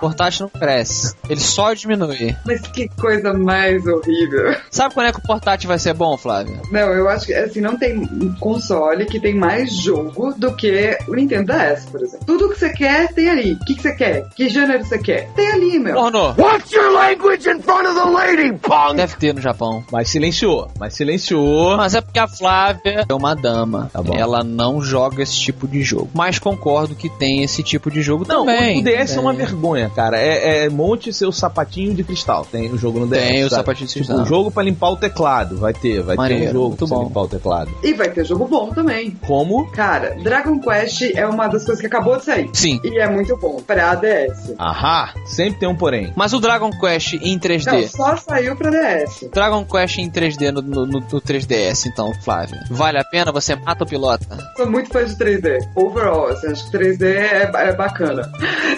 Portátil 0.00 0.50
não 0.52 0.60
cresce. 0.60 1.14
Ele 1.28 1.40
só 1.40 1.72
diminui. 1.74 2.36
Mas 2.46 2.60
que 2.62 2.88
coisa 2.88 3.32
mais 3.34 3.86
horrível. 3.86 4.54
Sabe 4.70 4.94
quando 4.94 5.06
é 5.06 5.12
que 5.12 5.18
o 5.18 5.22
portátil 5.22 5.68
vai 5.68 5.78
ser 5.78 5.94
bom, 5.94 6.16
Flávio? 6.16 6.60
Não, 6.70 6.80
eu 6.92 7.08
acho 7.08 7.26
que 7.26 7.34
assim, 7.34 7.60
não 7.60 7.76
tem 7.76 7.98
um 7.98 8.34
console 8.38 9.04
que 9.06 9.20
tem 9.20 9.34
mais 9.34 9.72
jogo 9.72 10.32
do 10.36 10.54
que 10.54 10.96
o 11.08 11.14
Nintendo 11.14 11.52
DS, 11.52 11.86
por 11.86 12.02
exemplo. 12.02 12.26
Tudo 12.26 12.48
que 12.50 12.58
você 12.58 12.70
quer 12.70 13.12
tem 13.12 13.28
ali. 13.28 13.52
O 13.54 13.64
que, 13.64 13.74
que 13.74 13.82
você 13.82 13.94
quer? 13.94 14.28
Que 14.36 14.48
gênero 14.48 14.84
você 14.84 14.98
quer? 14.98 15.28
Tem 15.34 15.48
ali, 15.50 15.78
meu. 15.78 15.94
Pornô. 15.94 16.34
Watch 16.38 16.74
your 16.74 16.92
language 16.92 17.48
in 17.48 17.60
front 17.62 17.86
of 17.86 17.94
the 17.94 18.04
lady, 18.10 18.52
punk! 18.58 18.96
Deve 18.96 19.16
ter 19.16 19.34
no 19.34 19.40
Japão. 19.40 19.84
Mas 19.90 20.08
silenciou, 20.08 20.70
mas 20.78 20.94
silenciou. 20.94 21.76
Mas 21.76 21.94
é 21.94 22.00
porque 22.00 22.18
a 22.18 22.28
Flávia 22.28 23.04
é 23.08 23.14
uma 23.14 23.34
dama. 23.34 23.90
Tá 23.92 24.02
bom. 24.02 24.14
Ela 24.14 24.42
não 24.44 24.80
joga 24.82 25.22
esse 25.22 25.34
tipo 25.38 25.66
de 25.66 25.82
jogo. 25.82 26.10
Mas 26.14 26.38
concordo 26.38 26.94
que 26.94 27.08
tem 27.08 27.42
esse 27.42 27.62
tipo 27.62 27.90
de 27.90 28.02
jogo 28.02 28.24
Não, 28.26 28.44
também. 28.44 28.80
o 28.80 28.84
DS 28.84 29.16
é 29.16 29.20
uma 29.20 29.32
vergonha, 29.32 29.87
cara. 29.90 30.18
É, 30.18 30.64
é 30.64 30.68
monte 30.68 31.12
seu 31.12 31.30
sapatinho 31.32 31.94
de 31.94 32.04
cristal. 32.04 32.44
Tem 32.50 32.70
o 32.70 32.78
jogo 32.78 33.00
no 33.00 33.06
DS. 33.06 33.18
Tem 33.18 33.44
o 33.44 33.48
sabe? 33.50 33.60
sapatinho 33.60 33.86
de 33.88 33.92
Tipo, 33.94 34.06
cristal. 34.06 34.24
o 34.24 34.28
jogo 34.28 34.50
pra 34.50 34.62
limpar 34.62 34.90
o 34.90 34.96
teclado. 34.96 35.56
Vai 35.58 35.72
ter, 35.72 36.02
vai 36.02 36.16
ter 36.16 36.22
Maneiro, 36.22 36.50
um 36.50 36.52
jogo 36.52 36.76
pra 36.76 36.86
bom. 36.86 37.02
limpar 37.04 37.20
o 37.22 37.28
teclado. 37.28 37.70
E 37.82 37.92
vai 37.94 38.08
ter 38.10 38.24
jogo 38.24 38.46
bom 38.46 38.70
também. 38.70 39.10
Como? 39.26 39.66
Cara, 39.72 40.16
Dragon 40.22 40.58
Quest 40.60 41.02
é 41.14 41.26
uma 41.26 41.46
das 41.48 41.64
coisas 41.64 41.80
que 41.80 41.86
acabou 41.86 42.16
de 42.16 42.24
sair. 42.24 42.50
Sim. 42.52 42.80
E 42.84 42.98
é 42.98 43.08
muito 43.08 43.36
bom 43.36 43.60
pra 43.66 43.94
DS. 43.94 44.54
Ahá, 44.58 45.12
sempre 45.26 45.60
tem 45.60 45.68
um 45.68 45.76
porém. 45.76 46.12
Mas 46.16 46.32
o 46.32 46.40
Dragon 46.40 46.70
Quest 46.70 47.14
em 47.14 47.32
Não, 47.34 47.38
3D. 47.40 47.88
só 47.88 48.16
saiu 48.16 48.56
pra 48.56 48.70
DS. 48.70 49.28
Dragon 49.32 49.64
Quest 49.64 49.98
em 49.98 50.10
3D 50.10 50.50
no, 50.50 50.62
no- 50.62 50.86
no- 50.86 51.00
no 51.00 51.20
3DS, 51.20 51.86
então, 51.86 52.12
Flávio. 52.22 52.56
Vale 52.70 52.98
a 52.98 53.04
pena? 53.04 53.32
Você 53.32 53.54
mata 53.56 53.84
o 53.84 53.86
pilota? 53.86 54.26
Sou 54.56 54.68
muito 54.70 54.90
fã 54.90 55.04
de 55.04 55.14
3D. 55.16 55.58
Overall, 55.74 56.28
assim, 56.28 56.48
acho 56.48 56.64
que 56.70 56.76
3D 56.78 57.02
é, 57.06 57.50
é 57.54 57.72
bacana. 57.74 58.30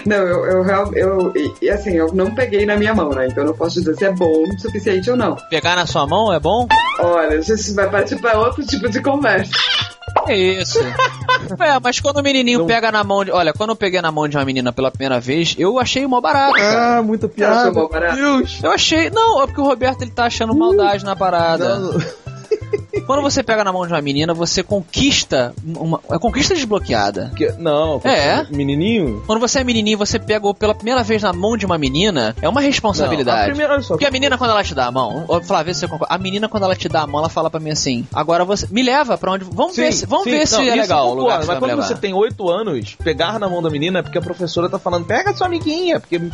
Não, 0.05 0.15
eu, 0.17 0.45
eu, 0.45 0.63
real- 0.63 0.93
eu, 1.01 1.33
e, 1.35 1.65
e, 1.65 1.69
assim, 1.69 1.91
eu 1.91 2.13
não 2.13 2.33
peguei 2.33 2.65
na 2.65 2.75
minha 2.77 2.93
mão, 2.93 3.09
né? 3.09 3.27
Então 3.27 3.43
eu 3.43 3.49
não 3.49 3.55
posso 3.55 3.79
dizer 3.79 3.95
se 3.95 4.05
é 4.05 4.11
bom 4.11 4.43
o 4.43 4.59
suficiente 4.59 5.09
ou 5.09 5.17
não. 5.17 5.35
Pegar 5.49 5.75
na 5.75 5.85
sua 5.85 6.05
mão 6.07 6.33
é 6.33 6.39
bom? 6.39 6.67
Olha, 6.99 7.37
a 7.37 7.41
gente 7.41 7.73
vai 7.73 7.89
partir 7.89 8.17
pra 8.17 8.39
outro 8.39 8.65
tipo 8.65 8.89
de 8.89 9.01
conversa. 9.01 9.51
É 10.27 10.37
isso. 10.37 10.79
é, 11.59 11.79
mas 11.81 11.99
quando 11.99 12.17
o 12.17 12.23
menininho 12.23 12.65
pega 12.65 12.91
na 12.91 13.03
mão 13.03 13.23
de. 13.23 13.31
Olha, 13.31 13.53
quando 13.53 13.71
eu 13.71 13.75
peguei 13.75 14.01
na 14.01 14.11
mão 14.11 14.27
de 14.27 14.37
uma 14.37 14.45
menina 14.45 14.71
pela 14.71 14.91
primeira 14.91 15.19
vez, 15.19 15.55
eu 15.57 15.79
achei 15.79 16.05
mó 16.05 16.19
barato. 16.19 16.53
cara. 16.53 16.97
Ah, 16.97 17.01
muita 17.01 17.27
Você 17.27 17.43
achou 17.43 17.73
bom 17.73 17.87
barato? 17.87 18.15
Deus. 18.15 18.59
Eu 18.61 18.71
achei. 18.71 19.09
Não, 19.09 19.41
é 19.41 19.47
porque 19.47 19.61
o 19.61 19.65
Roberto 19.65 20.01
ele 20.01 20.11
tá 20.11 20.25
achando 20.25 20.55
maldade 20.55 21.03
na 21.03 21.15
parada. 21.15 21.79
Não. 21.79 21.99
Quando 23.05 23.21
você 23.21 23.41
pega 23.43 23.63
na 23.63 23.71
mão 23.73 23.85
de 23.85 23.93
uma 23.93 24.01
menina, 24.01 24.33
você 24.33 24.63
conquista 24.63 25.53
uma, 25.65 25.99
uma 26.07 26.19
conquista 26.19 26.53
desbloqueada. 26.53 27.31
Que- 27.35 27.51
não, 27.57 27.99
É? 28.03 28.45
menininho. 28.49 29.23
Quando 29.25 29.39
você 29.39 29.59
é 29.59 29.63
menininho, 29.63 29.97
você 29.97 30.17
pega 30.19 30.53
pela 30.53 30.73
primeira 30.75 31.03
vez 31.03 31.21
na 31.23 31.33
mão 31.33 31.57
de 31.57 31.65
uma 31.65 31.77
menina, 31.77 32.35
é 32.41 32.47
uma 32.47 32.61
Não, 32.61 32.65
a 32.67 32.69
responsabilidade. 32.69 33.47
primeira, 33.49 33.73
olha 33.73 33.81
só, 33.81 33.93
Porque 33.95 34.05
a 34.05 34.11
menina, 34.11 34.37
quando 34.37 34.51
ela 34.51 34.63
te 34.63 34.73
dá 34.75 34.85
a 34.87 34.91
mão, 34.91 35.25
ô, 35.27 35.41
Flávio, 35.41 35.73
você 35.73 35.87
concorda? 35.87 36.13
A 36.13 36.17
menina, 36.17 36.47
quando 36.47 36.63
ela 36.63 36.75
te 36.75 36.87
dá 36.87 37.01
a 37.01 37.07
mão, 37.07 37.19
ela 37.19 37.29
fala 37.29 37.49
pra 37.49 37.59
mim 37.59 37.71
assim: 37.71 38.05
agora 38.13 38.45
você. 38.45 38.67
Me 38.71 38.83
leva 38.83 39.17
pra 39.17 39.31
onde. 39.33 39.43
Vamos 39.45 39.75
ver 39.75 39.91
se, 39.93 40.05
vamos 40.05 40.25
sim, 40.25 40.31
ver 40.31 40.47
se 40.47 40.53
não, 40.53 40.61
é 40.61 40.65
isso 40.65 40.75
eu 40.75 40.81
legal 40.81 40.99
concordo, 41.01 41.21
lugar 41.21 41.37
Mas 41.39 41.47
vai 41.47 41.59
quando 41.59 41.71
levar. 41.71 41.83
você 41.87 41.95
tem 41.95 42.13
8 42.13 42.49
anos, 42.49 42.95
pegar 43.03 43.39
na 43.39 43.49
mão 43.49 43.61
da 43.61 43.69
menina 43.69 43.99
é 43.99 44.01
porque 44.01 44.17
a 44.17 44.21
professora 44.21 44.69
tá 44.69 44.77
falando, 44.79 45.05
pega 45.05 45.33
sua 45.33 45.47
amiguinha. 45.47 45.99
Porque. 45.99 46.19
Não. 46.19 46.31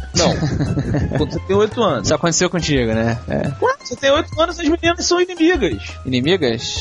quando 1.18 1.32
você 1.34 1.40
tem 1.40 1.56
8 1.56 1.82
anos. 1.82 2.04
Isso 2.08 2.16
aconteceu 2.16 2.50
contigo, 2.50 2.94
né? 2.94 3.18
É. 3.28 3.38
Ué, 3.64 3.74
Você 3.84 3.96
tem 3.96 4.12
8 4.12 4.42
anos, 4.42 4.60
as 4.60 4.68
meninas 4.68 5.06
são 5.06 5.20
inimigas. 5.22 5.82
Inimigas? 6.06 6.27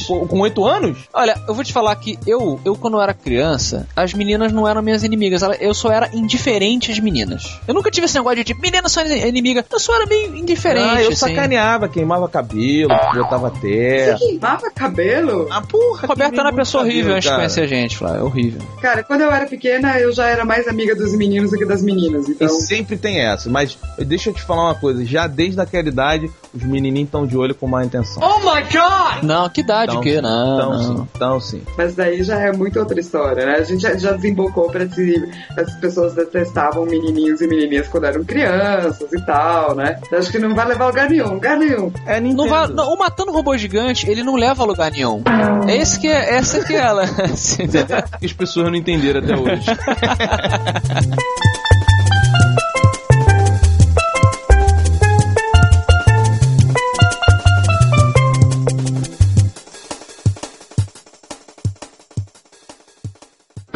Com 0.06 0.26
com 0.26 0.40
8 0.40 0.64
anos? 0.64 0.98
Olha, 1.12 1.40
eu 1.46 1.54
vou 1.54 1.64
te 1.64 1.72
falar 1.72 1.94
que 1.96 2.18
eu, 2.26 2.61
eu 2.64 2.76
quando 2.76 2.94
eu 2.94 3.00
era 3.00 3.14
criança, 3.14 3.87
as 3.94 4.12
meninas 4.12 4.52
não 4.52 4.66
eram 4.66 4.82
minhas 4.82 5.02
inimigas, 5.04 5.42
eu 5.61 5.74
só 5.74 5.90
era 5.90 6.11
indiferente 6.12 6.90
às 6.90 6.98
meninas. 6.98 7.59
Eu 7.66 7.74
nunca 7.74 7.90
tive 7.90 8.06
esse 8.06 8.14
negócio 8.16 8.37
de 8.38 8.44
tipo, 8.44 8.61
meninas 8.61 8.92
são 8.92 9.04
inimigas, 9.06 9.64
eu 9.70 9.80
só 9.80 9.94
era 9.94 10.06
meio 10.06 10.37
indiferente, 10.37 10.87
ah, 10.88 11.02
eu 11.02 11.09
assim. 11.09 11.16
sacaneava, 11.16 11.88
queimava 11.88 12.28
cabelo, 12.28 12.90
botava 13.14 13.50
terra. 13.50 14.18
Você 14.18 14.26
queimava 14.26 14.70
cabelo? 14.70 15.46
Ah, 15.50 15.62
porra, 15.62 16.09
queimei 16.09 16.38
era 16.38 16.48
uma 16.48 16.52
pessoa 16.52 16.82
horrível 16.85 17.02
cabelo, 17.02 17.16
antes 17.16 17.30
de 17.30 17.37
conhecer 17.37 17.61
a 17.62 17.66
gente, 17.66 17.96
Flávio, 17.96 18.20
é 18.20 18.22
horrível. 18.22 18.61
Cara, 18.80 19.02
quando 19.02 19.22
eu 19.22 19.30
era 19.30 19.46
pequena, 19.46 19.98
eu 19.98 20.12
já 20.12 20.26
era 20.26 20.44
mais 20.44 20.68
amiga 20.68 20.94
dos 20.94 21.16
meninos 21.16 21.50
do 21.50 21.56
que 21.56 21.64
das 21.64 21.82
meninas. 21.82 22.28
Então, 22.28 22.46
E 22.46 22.50
sempre 22.50 22.96
tem 22.96 23.20
essa, 23.20 23.48
mas 23.48 23.78
deixa 23.98 24.30
eu 24.30 24.35
te 24.35 24.42
falar 24.42 24.64
uma 24.64 24.74
coisa, 24.74 25.04
já 25.04 25.26
desde 25.26 25.61
aquela 25.61 25.88
idade, 25.88 26.30
os 26.54 26.62
menininhos 26.62 27.09
estão 27.09 27.26
de 27.26 27.37
olho 27.37 27.54
com 27.54 27.66
má 27.66 27.85
intenção. 27.85 28.22
Oh 28.22 28.38
my 28.40 28.62
god! 28.62 29.22
Não, 29.22 29.36
que 29.53 29.61
idade 29.61 29.90
Então, 29.92 30.01
o 30.01 30.03
quê? 30.03 30.14
sim, 30.16 30.20
Não, 30.22 30.55
então 30.57 30.70
não. 30.70 30.83
sim, 30.83 31.09
então 31.14 31.40
sim. 31.40 31.62
mas 31.77 31.94
daí 31.94 32.22
já 32.22 32.38
é 32.40 32.53
muito 32.53 32.79
outra 32.79 32.99
história, 32.99 33.44
né? 33.46 33.57
A 33.57 33.62
gente 33.62 33.81
já, 33.83 33.96
já 33.96 34.12
desembocou 34.12 34.70
pra 34.70 34.88
se 34.88 35.14
as 35.57 35.75
pessoas 35.75 36.14
detestavam 36.14 36.85
menininhos 36.87 37.40
e 37.40 37.46
menininhas 37.46 37.88
quando 37.88 38.05
eram 38.05 38.25
crianças 38.25 39.12
e 39.12 39.20
tal, 39.27 39.75
né? 39.75 39.99
Eu 40.11 40.18
acho 40.18 40.31
que 40.31 40.38
não 40.38 40.55
vai 40.55 40.66
levar 40.66 40.85
a 40.85 40.88
lugar 40.88 41.11
nenhum, 41.11 41.35
lugar 41.35 41.57
nenhum. 41.57 41.92
É 42.07 42.18
Nintendo. 42.20 42.42
Não 42.42 42.49
vai, 42.51 42.66
não, 42.68 42.92
o 42.92 42.99
Matando 42.99 43.33
Robô 43.33 43.57
Gigante, 43.57 44.09
ele 44.11 44.22
não 44.22 44.35
leva 44.37 44.62
a 44.62 44.66
lugar 44.66 44.90
nenhum. 44.90 45.22
É 45.68 45.77
esse 45.77 45.99
que 46.01 46.09
é, 46.09 46.35
essa 46.37 46.64
que 46.64 46.75
é 46.75 46.79
ela. 46.79 47.05
que 48.18 48.27
as 48.27 48.33
pessoas 48.33 48.66
não 48.68 48.75
entenderam 48.75 49.20
até 49.20 49.35
hoje. 49.37 49.66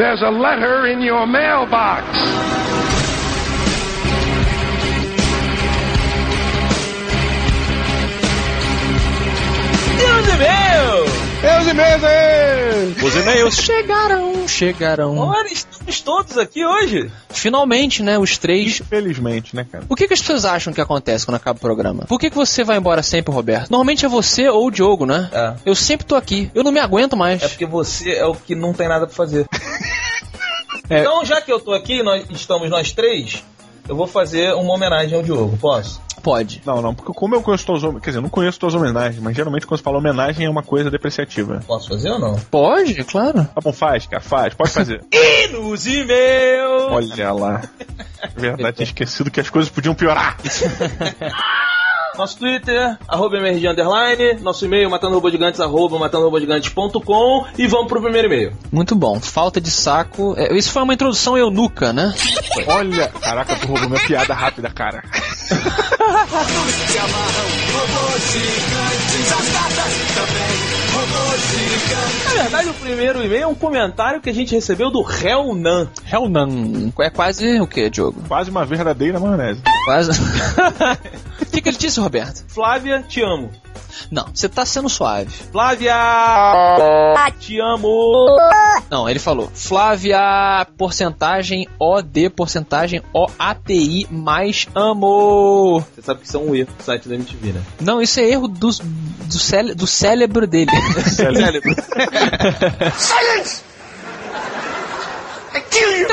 There's 0.01 0.23
a 0.23 0.31
letter 0.31 0.87
in 0.87 1.03
your 1.03 1.27
mailbox. 1.27 2.07
Deus 9.99 10.27
e 10.27 10.37
meu! 10.39 11.21
Meus 11.43 11.67
e-mails 11.69 12.05
aí! 12.05 12.61
Os 13.03 13.17
e-mails 13.17 13.57
chegaram, 13.57 14.49
chegaram. 14.49 15.17
Olha, 15.17 15.51
estamos 15.51 16.01
todos 16.03 16.37
aqui 16.37 16.67
hoje. 16.67 17.11
Finalmente, 17.31 18.03
né, 18.03 18.19
os 18.19 18.37
três. 18.37 18.81
Infelizmente, 18.81 19.57
né, 19.57 19.65
cara? 19.71 19.85
O 19.89 19.97
que, 19.97 20.07
que 20.07 20.13
as 20.13 20.21
pessoas 20.21 20.45
acham 20.45 20.71
que 20.73 20.81
acontece 20.81 21.25
quando 21.25 21.37
acaba 21.37 21.57
o 21.57 21.61
programa? 21.61 22.05
Por 22.07 22.21
que, 22.21 22.29
que 22.29 22.37
você 22.37 22.63
vai 22.63 22.77
embora 22.77 23.03
sempre, 23.03 23.33
Roberto? 23.33 23.71
Normalmente 23.71 24.05
é 24.05 24.09
você 24.09 24.49
ou 24.51 24.67
o 24.67 24.71
Diogo, 24.71 25.07
né? 25.07 25.31
É. 25.33 25.55
Eu 25.65 25.75
sempre 25.75 26.05
tô 26.05 26.15
aqui. 26.15 26.51
Eu 26.55 26.63
não 26.63 26.73
me 26.73 26.81
aguento 26.81 27.17
mais. 27.17 27.43
É 27.43 27.49
porque 27.49 27.65
você 27.65 28.13
é 28.13 28.27
o 28.27 28.35
que 28.35 28.55
não 28.55 28.75
tem 28.75 28.89
nada 28.89 29.07
pra 29.07 29.17
fazer. 29.17 29.47
É. 30.91 31.01
Então, 31.01 31.25
já 31.25 31.41
que 31.41 31.53
eu 31.53 31.61
tô 31.61 31.73
aqui, 31.73 32.03
nós 32.03 32.27
estamos 32.31 32.69
nós 32.69 32.93
três, 32.93 33.45
eu 33.89 33.95
vou 33.95 34.09
fazer 34.09 34.53
uma 34.55 34.75
homenagem 34.75 35.17
ao 35.17 35.23
Diogo, 35.23 35.57
posso? 35.57 36.03
Pode. 36.23 36.61
Não, 36.67 36.83
não, 36.83 36.95
porque 36.95 37.13
como 37.15 37.35
eu 37.35 37.43
conheço 37.43 37.65
tuas 37.65 37.83
homenagens, 37.83 38.05
quer 38.05 38.11
dizer, 38.11 38.19
eu 38.19 38.23
não 38.23 38.29
conheço 38.29 38.59
tuas 38.61 38.75
homenagens, 38.75 39.23
mas 39.23 39.35
geralmente 39.35 39.67
quando 39.67 39.79
você 39.79 39.85
fala 39.85 39.99
homenagem 39.99 40.45
é 40.45 40.51
uma 40.51 40.63
coisa 40.63 40.91
depreciativa. 40.91 41.63
Posso 41.67 41.89
fazer 41.89 42.11
ou 42.11 42.19
não? 42.19 42.39
Pode, 42.51 43.03
claro. 43.05 43.45
Tá 43.55 43.61
bom, 43.63 43.73
faz, 43.73 44.07
cara, 44.07 44.23
faz, 44.23 44.53
pode 44.53 44.71
fazer. 44.71 45.03
E 45.11 45.49
nos 45.49 45.87
e-mails! 45.87 46.83
Olha 46.91 47.33
lá. 47.33 47.63
É 48.23 48.29
verdade, 48.29 48.77
tinha 48.77 48.85
esquecido 48.85 49.31
que 49.31 49.41
as 49.41 49.49
coisas 49.49 49.71
podiam 49.71 49.95
piorar. 49.95 50.37
Nosso 52.17 52.39
Twitter, 52.39 52.99
arroba 53.09 53.37
MRG 53.39 53.69
Underline, 53.69 54.41
nosso 54.43 54.65
e-mail, 54.65 54.91
matandorobogigantes, 54.91 55.61
arroba 55.61 55.99
matandorobogigantes.com 55.99 57.47
e 57.57 57.67
vamos 57.67 57.89
pro 57.89 58.03
primeiro 58.03 58.29
e-mail. 58.29 58.53
Muito 58.71 58.95
bom. 58.95 59.19
Falta 59.21 59.61
de 59.61 59.71
saco. 59.71 60.35
É, 60.37 60.55
isso 60.55 60.71
foi 60.73 60.83
uma 60.83 60.95
introdução 60.95 61.39
eunuca, 61.39 61.93
né? 61.93 62.15
Olha, 62.67 63.09
caraca, 63.09 63.57
tu 63.57 63.67
roubou 63.67 63.89
minha 63.89 64.07
piada 64.07 64.35
rápida, 64.35 64.71
cara. 64.71 65.03
Na 72.25 72.43
verdade, 72.43 72.69
o 72.69 72.75
primeiro 72.75 73.25
e-mail 73.25 73.43
é 73.43 73.47
um 73.47 73.55
comentário 73.55 74.21
que 74.21 74.31
a 74.31 74.35
gente 74.35 74.55
recebeu 74.55 74.91
do 74.91 75.03
Helnan. 75.03 75.89
Hellnan. 76.11 76.93
É 77.01 77.11
quase 77.11 77.61
o 77.61 77.67
que, 77.67 77.89
Diogo? 77.89 78.23
Quase 78.29 78.51
uma 78.51 78.65
verdadeira 78.65 79.19
maionese. 79.19 79.63
Quase. 79.85 80.11
O 81.51 81.53
que, 81.53 81.61
que 81.61 81.69
ele 81.69 81.77
disse, 81.77 81.99
Roberto? 81.99 82.45
Flávia, 82.47 83.03
te 83.09 83.21
amo. 83.23 83.51
Não, 84.09 84.25
você 84.33 84.49
tá 84.49 84.65
sendo 84.65 84.89
suave. 84.89 85.31
Flávia, 85.51 85.93
te 87.41 87.61
amo. 87.61 88.27
Não, 88.89 89.09
ele 89.09 89.19
falou 89.19 89.51
Flávia, 89.53 90.65
porcentagem 90.79 91.67
OD, 91.79 92.31
porcentagem 92.31 93.03
OATI, 93.13 94.07
mais 94.11 94.69
amo. 94.77 95.85
Você 95.95 96.03
sabe 96.03 96.21
que 96.21 96.27
isso 96.27 96.37
é 96.37 96.41
um 96.41 96.55
erro 96.55 96.71
do 96.79 96.83
site 96.85 97.09
da 97.09 97.15
MTV, 97.17 97.53
né? 97.53 97.63
Não, 97.81 98.01
isso 98.01 98.21
é 98.21 98.25
erro 98.31 98.47
do, 98.47 98.69
do, 98.71 99.39
cére- 99.39 99.75
do 99.75 99.87
cérebro 99.89 100.47
dele. 100.47 100.71
Cérebro. 101.05 101.75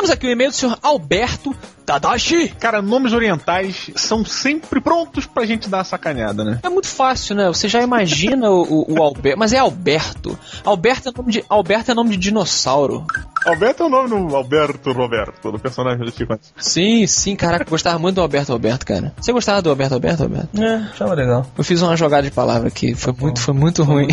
Temos 0.08 0.20
aqui 0.20 0.28
o 0.28 0.32
e-mail 0.32 0.52
do 0.52 0.56
senhor 0.56 0.78
Alberto 0.82 1.54
Tadashi. 1.86 2.48
Cara, 2.60 2.82
nomes 2.82 3.12
orientais 3.12 3.92
são 3.96 4.24
sempre 4.24 4.80
prontos 4.80 5.26
pra 5.26 5.46
gente 5.46 5.68
dar 5.68 5.80
uma 5.80 5.84
sacaneada, 5.84 6.46
né? 6.46 6.60
É 6.64 6.70
muito 6.70 6.88
fácil, 6.88 7.36
né? 7.36 7.48
Você 7.48 7.68
já 7.68 7.82
imagina 7.82 8.50
o, 8.50 8.62
o, 8.62 8.94
o 8.94 9.04
Alberto. 9.04 9.38
Mas 9.38 9.52
é 9.52 9.58
Alberto. 9.58 10.40
Alberto 10.64 11.10
é 11.10 11.12
nome 11.14 11.32
de, 11.34 11.44
Alberto 11.50 11.92
é 11.92 11.94
nome 11.94 12.12
de 12.12 12.18
dinossauro. 12.18 13.06
Alberto 13.46 13.84
é 13.84 13.86
o 13.86 13.90
nome 13.90 14.10
do 14.10 14.36
Alberto 14.36 14.94
Roberto, 14.94 15.52
do 15.52 15.60
personagem 15.60 16.06
do 16.06 16.12
Chico. 16.12 16.40
Sim, 16.56 17.06
sim, 17.06 17.36
caraca, 17.36 17.66
eu 17.66 17.70
gostava 17.70 18.00
muito 18.00 18.16
do 18.16 18.22
Alberto 18.22 18.54
Alberto, 18.54 18.86
cara. 18.86 19.14
Você 19.20 19.34
gostava 19.34 19.62
do 19.62 19.70
Alberto 19.70 19.94
Alberto, 19.94 20.24
Alberto? 20.24 20.64
É, 20.64 20.88
chama 20.96 21.16
legal. 21.16 21.46
Eu 21.58 21.66
fiz 21.66 21.82
uma 21.82 21.98
jogada 21.98 22.24
de 22.24 22.32
palavra 22.32 22.70
aqui, 22.70 22.96
foi 22.96 23.12
muito, 23.12 23.42
foi 23.42 23.54
muito 23.54 23.84
ruim. 23.84 24.08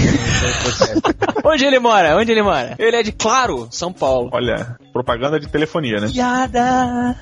Onde 1.44 1.64
ele 1.64 1.78
mora? 1.78 2.16
Onde 2.16 2.33
ele 2.33 2.42
mora? 2.42 2.74
Ele 2.80 2.96
é 2.96 3.02
de 3.02 3.12
Claro, 3.12 3.68
São 3.70 3.92
Paulo. 3.92 4.30
Olha, 4.33 4.76
propaganda 4.94 5.40
de 5.40 5.48
telefonia, 5.48 6.00
né? 6.00 6.09
Piada. 6.09 7.16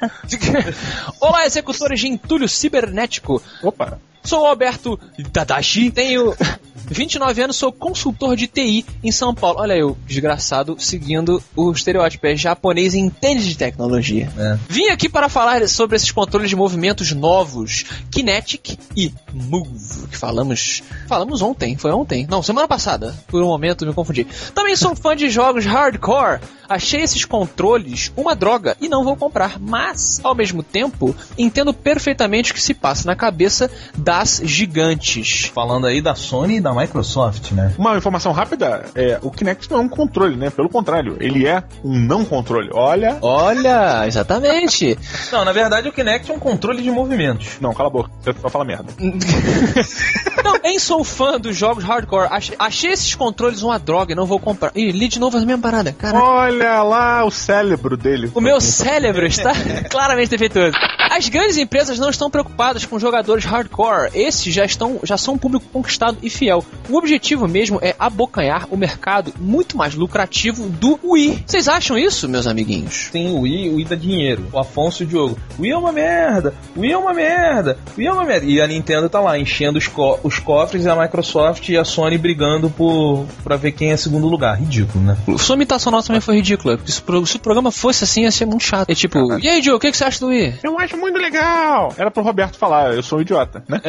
Olá, 1.18 1.46
executores 1.46 1.98
de 1.98 2.06
entulho 2.06 2.46
cibernético. 2.46 3.42
Opa, 3.62 3.98
Sou 4.24 4.42
o 4.42 4.46
Alberto 4.46 4.98
Tadashi, 5.32 5.90
tenho 5.90 6.34
29 6.92 7.42
anos, 7.42 7.56
sou 7.56 7.72
consultor 7.72 8.36
de 8.36 8.46
TI 8.46 8.84
em 9.02 9.10
São 9.10 9.34
Paulo. 9.34 9.60
Olha 9.60 9.74
eu, 9.74 9.96
desgraçado, 10.06 10.76
seguindo 10.78 11.42
o 11.56 11.72
estereótipo, 11.72 12.26
é 12.26 12.36
japonês 12.36 12.94
e 12.94 12.98
entende 12.98 13.48
de 13.48 13.56
tecnologia. 13.56 14.30
É. 14.36 14.58
Vim 14.68 14.88
aqui 14.88 15.08
para 15.08 15.28
falar 15.28 15.66
sobre 15.68 15.96
esses 15.96 16.10
controles 16.10 16.50
de 16.50 16.56
movimentos 16.56 17.12
novos, 17.12 17.84
Kinetic 18.10 18.78
e 18.96 19.12
Move, 19.32 20.08
que 20.08 20.16
falamos, 20.16 20.82
falamos 21.08 21.42
ontem, 21.42 21.76
foi 21.76 21.90
ontem? 21.90 22.26
Não, 22.28 22.42
semana 22.42 22.68
passada. 22.68 23.14
Por 23.26 23.42
um 23.42 23.46
momento 23.46 23.86
me 23.86 23.94
confundi. 23.94 24.26
Também 24.54 24.76
sou 24.76 24.94
fã 24.94 25.16
de 25.16 25.30
jogos 25.30 25.64
hardcore. 25.64 26.40
Achei 26.68 27.02
esses 27.02 27.24
controles 27.24 28.10
uma 28.16 28.34
droga 28.34 28.76
e 28.80 28.88
não 28.88 29.04
vou 29.04 29.14
comprar, 29.14 29.58
mas 29.58 30.20
ao 30.24 30.34
mesmo 30.34 30.62
tempo 30.62 31.14
entendo 31.36 31.74
perfeitamente 31.74 32.50
o 32.50 32.54
que 32.54 32.62
se 32.62 32.72
passa 32.72 33.06
na 33.06 33.14
cabeça 33.14 33.70
das 34.12 34.42
gigantes. 34.44 35.50
Falando 35.54 35.86
aí 35.86 36.02
da 36.02 36.14
Sony 36.14 36.56
e 36.56 36.60
da 36.60 36.74
Microsoft, 36.74 37.52
né? 37.52 37.72
uma 37.78 37.96
informação 37.96 38.30
rápida, 38.30 38.84
é, 38.94 39.18
o 39.22 39.30
Kinect 39.30 39.70
não 39.70 39.78
é 39.78 39.80
um 39.80 39.88
controle, 39.88 40.36
né? 40.36 40.50
Pelo 40.50 40.68
contrário, 40.68 41.16
ele 41.18 41.46
é 41.46 41.62
um 41.82 41.98
não 41.98 42.22
controle. 42.22 42.68
Olha, 42.74 43.16
Olha, 43.22 44.06
exatamente. 44.06 44.98
Não, 45.32 45.44
na 45.46 45.52
verdade 45.52 45.88
o 45.88 45.92
Kinect 45.92 46.30
é 46.30 46.34
um 46.34 46.38
controle 46.38 46.82
de 46.82 46.90
movimentos. 46.90 47.58
não, 47.58 47.72
cala 47.72 47.88
a 47.88 47.92
boca, 47.92 48.10
você 48.20 48.34
só 48.38 48.50
fala 48.50 48.64
merda. 48.64 48.92
Também 50.42 50.78
sou 50.78 51.02
fã 51.02 51.38
dos 51.40 51.56
jogos 51.56 51.82
hardcore. 51.84 52.28
Achei, 52.30 52.56
achei 52.58 52.90
esses 52.90 53.14
controles 53.14 53.62
uma 53.62 53.78
droga 53.78 54.12
e 54.12 54.14
não 54.14 54.26
vou 54.26 54.38
comprar. 54.38 54.72
Ih, 54.74 54.92
li 54.92 55.08
de 55.08 55.18
novo 55.18 55.38
a 55.38 55.40
mesma 55.40 55.62
parada. 55.62 55.92
Caraca. 55.92 56.22
Olha 56.22 56.82
lá 56.82 57.24
o 57.24 57.30
cérebro 57.30 57.96
dele. 57.96 58.30
O 58.34 58.40
meu 58.40 58.60
cérebro 58.60 59.26
está 59.26 59.52
claramente 59.88 60.28
defeituoso. 60.30 60.76
As 61.10 61.28
grandes 61.28 61.56
empresas 61.56 61.98
não 61.98 62.10
estão 62.10 62.30
preocupadas 62.30 62.84
com 62.84 62.98
jogadores 62.98 63.44
hardcore. 63.44 64.01
War, 64.02 64.10
esses 64.14 64.52
já 64.52 64.64
estão 64.64 64.98
já 65.02 65.16
são 65.16 65.34
um 65.34 65.38
público 65.38 65.64
conquistado 65.72 66.18
e 66.22 66.28
fiel. 66.30 66.64
O 66.88 66.96
objetivo 66.96 67.46
mesmo 67.48 67.78
é 67.82 67.94
abocanhar 67.98 68.66
o 68.70 68.76
mercado 68.76 69.32
muito 69.38 69.76
mais 69.76 69.94
lucrativo 69.94 70.68
do 70.68 70.98
Wii. 71.04 71.44
Vocês 71.46 71.68
acham 71.68 71.96
isso, 71.98 72.28
meus 72.28 72.46
amiguinhos? 72.46 73.08
Tem 73.12 73.28
o 73.30 73.40
Wii, 73.40 73.70
o 73.70 73.76
Wii 73.76 73.84
dá 73.84 73.96
dinheiro. 73.96 74.46
O 74.52 74.58
Afonso 74.58 75.02
e 75.02 75.06
o 75.06 75.08
Diogo. 75.08 75.38
O 75.58 75.62
Wii 75.62 75.70
é 75.72 75.76
uma 75.76 75.92
merda. 75.92 76.54
O 76.76 76.80
Wii 76.80 76.92
é 76.92 76.98
uma 76.98 77.12
merda. 77.12 77.78
O 77.96 77.98
Wii 78.00 78.06
é 78.06 78.12
uma 78.12 78.24
merda. 78.24 78.46
E 78.46 78.60
a 78.60 78.66
Nintendo 78.66 79.08
tá 79.08 79.20
lá 79.20 79.38
enchendo 79.38 79.78
os, 79.78 79.86
co 79.88 80.18
os 80.22 80.38
cofres 80.38 80.84
e 80.84 80.88
a 80.88 80.96
Microsoft 80.96 81.68
e 81.68 81.76
a 81.76 81.84
Sony 81.84 82.18
brigando 82.18 82.68
por 82.70 83.26
pra 83.44 83.56
ver 83.56 83.72
quem 83.72 83.92
é 83.92 83.96
segundo 83.96 84.26
lugar. 84.28 84.58
Ridículo, 84.58 85.04
né? 85.04 85.16
Sua 85.38 85.54
imitação 85.56 85.90
nossa 85.92 86.08
também 86.08 86.20
foi 86.20 86.36
ridícula. 86.36 86.78
Se, 86.84 87.00
pro- 87.00 87.26
se 87.26 87.36
o 87.36 87.40
programa 87.40 87.70
fosse 87.70 88.04
assim, 88.04 88.22
ia 88.22 88.30
ser 88.30 88.46
muito 88.46 88.64
chato. 88.64 88.88
É 88.90 88.94
tipo, 88.94 89.38
e 89.38 89.48
aí, 89.48 89.60
Diogo, 89.60 89.76
o 89.76 89.80
que, 89.80 89.90
que 89.90 89.96
você 89.96 90.04
acha 90.04 90.20
do 90.20 90.26
Wii? 90.28 90.54
Eu 90.62 90.78
acho 90.78 90.96
muito 90.96 91.18
legal. 91.18 91.92
Era 91.96 92.10
pro 92.10 92.22
Roberto 92.22 92.56
falar, 92.58 92.94
eu 92.94 93.02
sou 93.02 93.18
um 93.18 93.22
idiota, 93.22 93.62
né? 93.68 93.80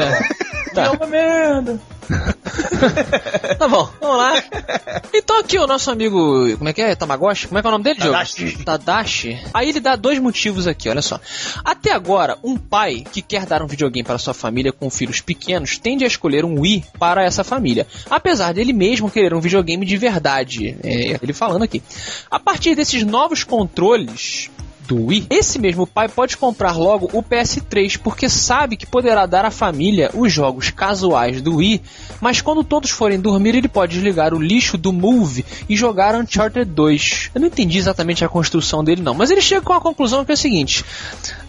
É 0.76 0.90
uma 0.90 1.06
merda. 1.08 1.80
Tá 3.58 3.68
bom, 3.68 3.90
vamos 4.02 4.18
lá. 4.18 4.44
Então 5.14 5.40
aqui 5.40 5.58
o 5.58 5.66
nosso 5.66 5.90
amigo, 5.90 6.58
como 6.58 6.70
é 6.70 6.74
que 6.74 6.82
é? 6.82 6.96
Tamagotchi? 6.96 7.48
Como 7.48 7.58
é 7.58 7.62
que 7.62 7.68
é 7.68 7.70
o 7.70 7.72
nome 7.72 7.84
dele, 7.84 8.00
Diogo? 8.00 8.14
Tadashi. 8.14 8.64
Tadashi. 8.64 9.40
Aí 9.54 9.70
ele 9.70 9.80
dá 9.80 9.96
dois 9.96 10.20
motivos 10.20 10.68
aqui, 10.68 10.90
olha 10.90 11.02
só. 11.02 11.20
Até 11.64 11.92
agora, 11.92 12.38
um 12.44 12.58
pai 12.58 13.04
que 13.12 13.22
quer 13.22 13.46
dar 13.46 13.62
um 13.62 13.68
videogame 13.68 14.06
para 14.06 14.18
sua 14.18 14.34
família 14.34 14.72
com 14.72 14.90
filhos 14.90 15.22
pequenos 15.22 15.78
tende 15.78 16.04
a 16.04 16.08
escolher 16.08 16.44
um 16.44 16.60
Wii 16.60 16.84
para 17.00 17.24
essa 17.24 17.44
família. 17.44 17.88
Apesar 18.10 18.54
dele 18.54 18.74
mesmo 18.74 19.10
querer 19.10 19.34
um 19.34 19.40
videogame 19.40 19.86
de 19.86 19.98
verdade. 19.98 20.78
É 20.84 21.18
ele 21.22 21.34
falando 21.34 21.64
aqui. 21.64 21.82
A 22.30 22.40
partir 22.40 22.76
desses 22.76 23.04
novos 23.04 23.44
controles 23.44 24.50
do 24.88 25.08
Wii, 25.08 25.28
esse 25.30 25.60
mesmo 25.60 25.88
pai 25.88 26.08
pode 26.08 26.38
comprar 26.38 26.78
logo 26.78 27.10
o 27.14 27.24
PS3 27.24 27.98
porque 27.98 28.30
sabe 28.30 28.78
que 28.78 28.86
poderá 28.86 29.26
dar 29.26 29.46
à 29.46 29.52
família 29.52 30.10
os 30.14 30.32
jogos 30.32 30.70
casuais 30.70 31.42
do 31.42 31.58
Wii, 31.58 31.82
mas 32.20 32.42
quando 32.42 32.64
todos 32.64 32.90
forem 32.90 33.20
dormir 33.20 33.56
ele 33.56 33.68
pode 33.68 33.94
desligar 33.94 34.34
o 34.34 34.42
lixo 34.42 34.78
do 34.78 34.92
Move 34.92 35.46
e 35.68 35.76
jogar 35.76 36.16
Uncharted 36.16 36.70
2. 36.72 37.32
Eu 37.34 37.42
não 37.42 37.48
entendi 37.48 37.78
exatamente 37.78 38.24
a 38.24 38.30
construção 38.30 38.84
dele 38.84 39.02
não, 39.02 39.14
mas 39.14 39.32
ele 39.32 39.42
chega 39.42 39.62
com 39.62 39.74
a 39.74 39.82
conclusão 39.82 40.26
que 40.26 40.32
é 40.32 40.36
o 40.36 40.38
seguinte: 40.38 40.84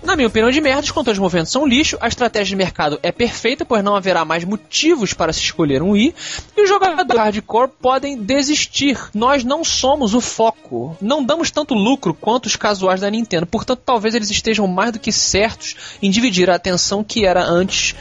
na 0.05 0.17
minha 0.17 0.29
opinião 0.29 0.51
de 0.51 0.61
merda, 0.61 0.83
os 0.83 0.91
controles 0.91 1.17
de 1.17 1.23
movimento 1.23 1.51
são 1.51 1.67
lixo, 1.67 1.97
a 2.01 2.09
estratégia 2.09 2.51
de 2.51 2.57
mercado 2.57 2.99
é 3.03 3.11
perfeita, 3.11 3.65
pois 3.65 3.83
não 3.83 3.97
haverá 3.97 4.25
mais 4.25 4.45
motivos 4.45 5.15
para 5.15 5.33
se 5.33 5.41
escolher 5.41 5.83
um 5.83 5.93
Wii, 5.93 6.15
e 6.57 6.63
os 6.63 6.69
jogadores 6.69 7.15
hardcore 7.17 7.71
podem 7.81 8.17
desistir. 8.19 8.99
Nós 9.15 9.45
não 9.45 9.65
somos 9.65 10.15
o 10.15 10.21
foco. 10.21 10.97
Não 11.01 11.25
damos 11.25 11.51
tanto 11.51 11.75
lucro 11.75 12.13
quanto 12.13 12.47
os 12.47 12.57
casuais 12.57 13.01
da 13.01 13.11
Nintendo, 13.11 13.24
portanto, 13.51 13.83
talvez 13.85 14.15
eles 14.15 14.31
estejam 14.31 14.67
mais 14.67 14.93
do 14.93 14.99
que 14.99 15.13
certos 15.13 15.77
em 16.03 16.11
dividir 16.11 16.51
a 16.51 16.55
atenção 16.55 17.03
que 17.05 17.25
era 17.25 17.45
antes 17.45 17.95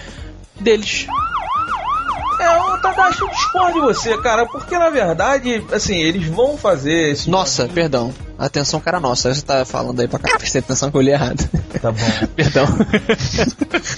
deles. 0.60 1.08
É, 2.40 2.50
o 2.58 2.78
Tadashi 2.80 3.22
eu 3.22 3.30
discordo 3.30 3.74
de 3.74 3.80
você, 3.82 4.18
cara, 4.18 4.46
porque 4.46 4.78
na 4.78 4.90
verdade, 4.90 5.64
assim, 5.72 5.96
eles 5.96 6.28
vão 6.28 6.58
fazer 6.58 7.12
esse. 7.12 7.30
Nossa, 7.30 7.68
perdão. 7.68 8.14
Atenção, 8.38 8.80
cara 8.80 9.00
nossa. 9.00 9.34
Você 9.34 9.42
tá 9.42 9.64
falando 9.66 10.00
aí 10.00 10.08
pra 10.08 10.20
cá. 10.20 10.38
Prestei 10.38 10.60
atenção 10.60 10.90
que 10.92 10.98
eu 10.98 11.02
li 11.02 11.12
errado. 11.12 11.48
Tá 11.82 11.92
bom. 11.92 12.00
Perdão. 12.36 12.66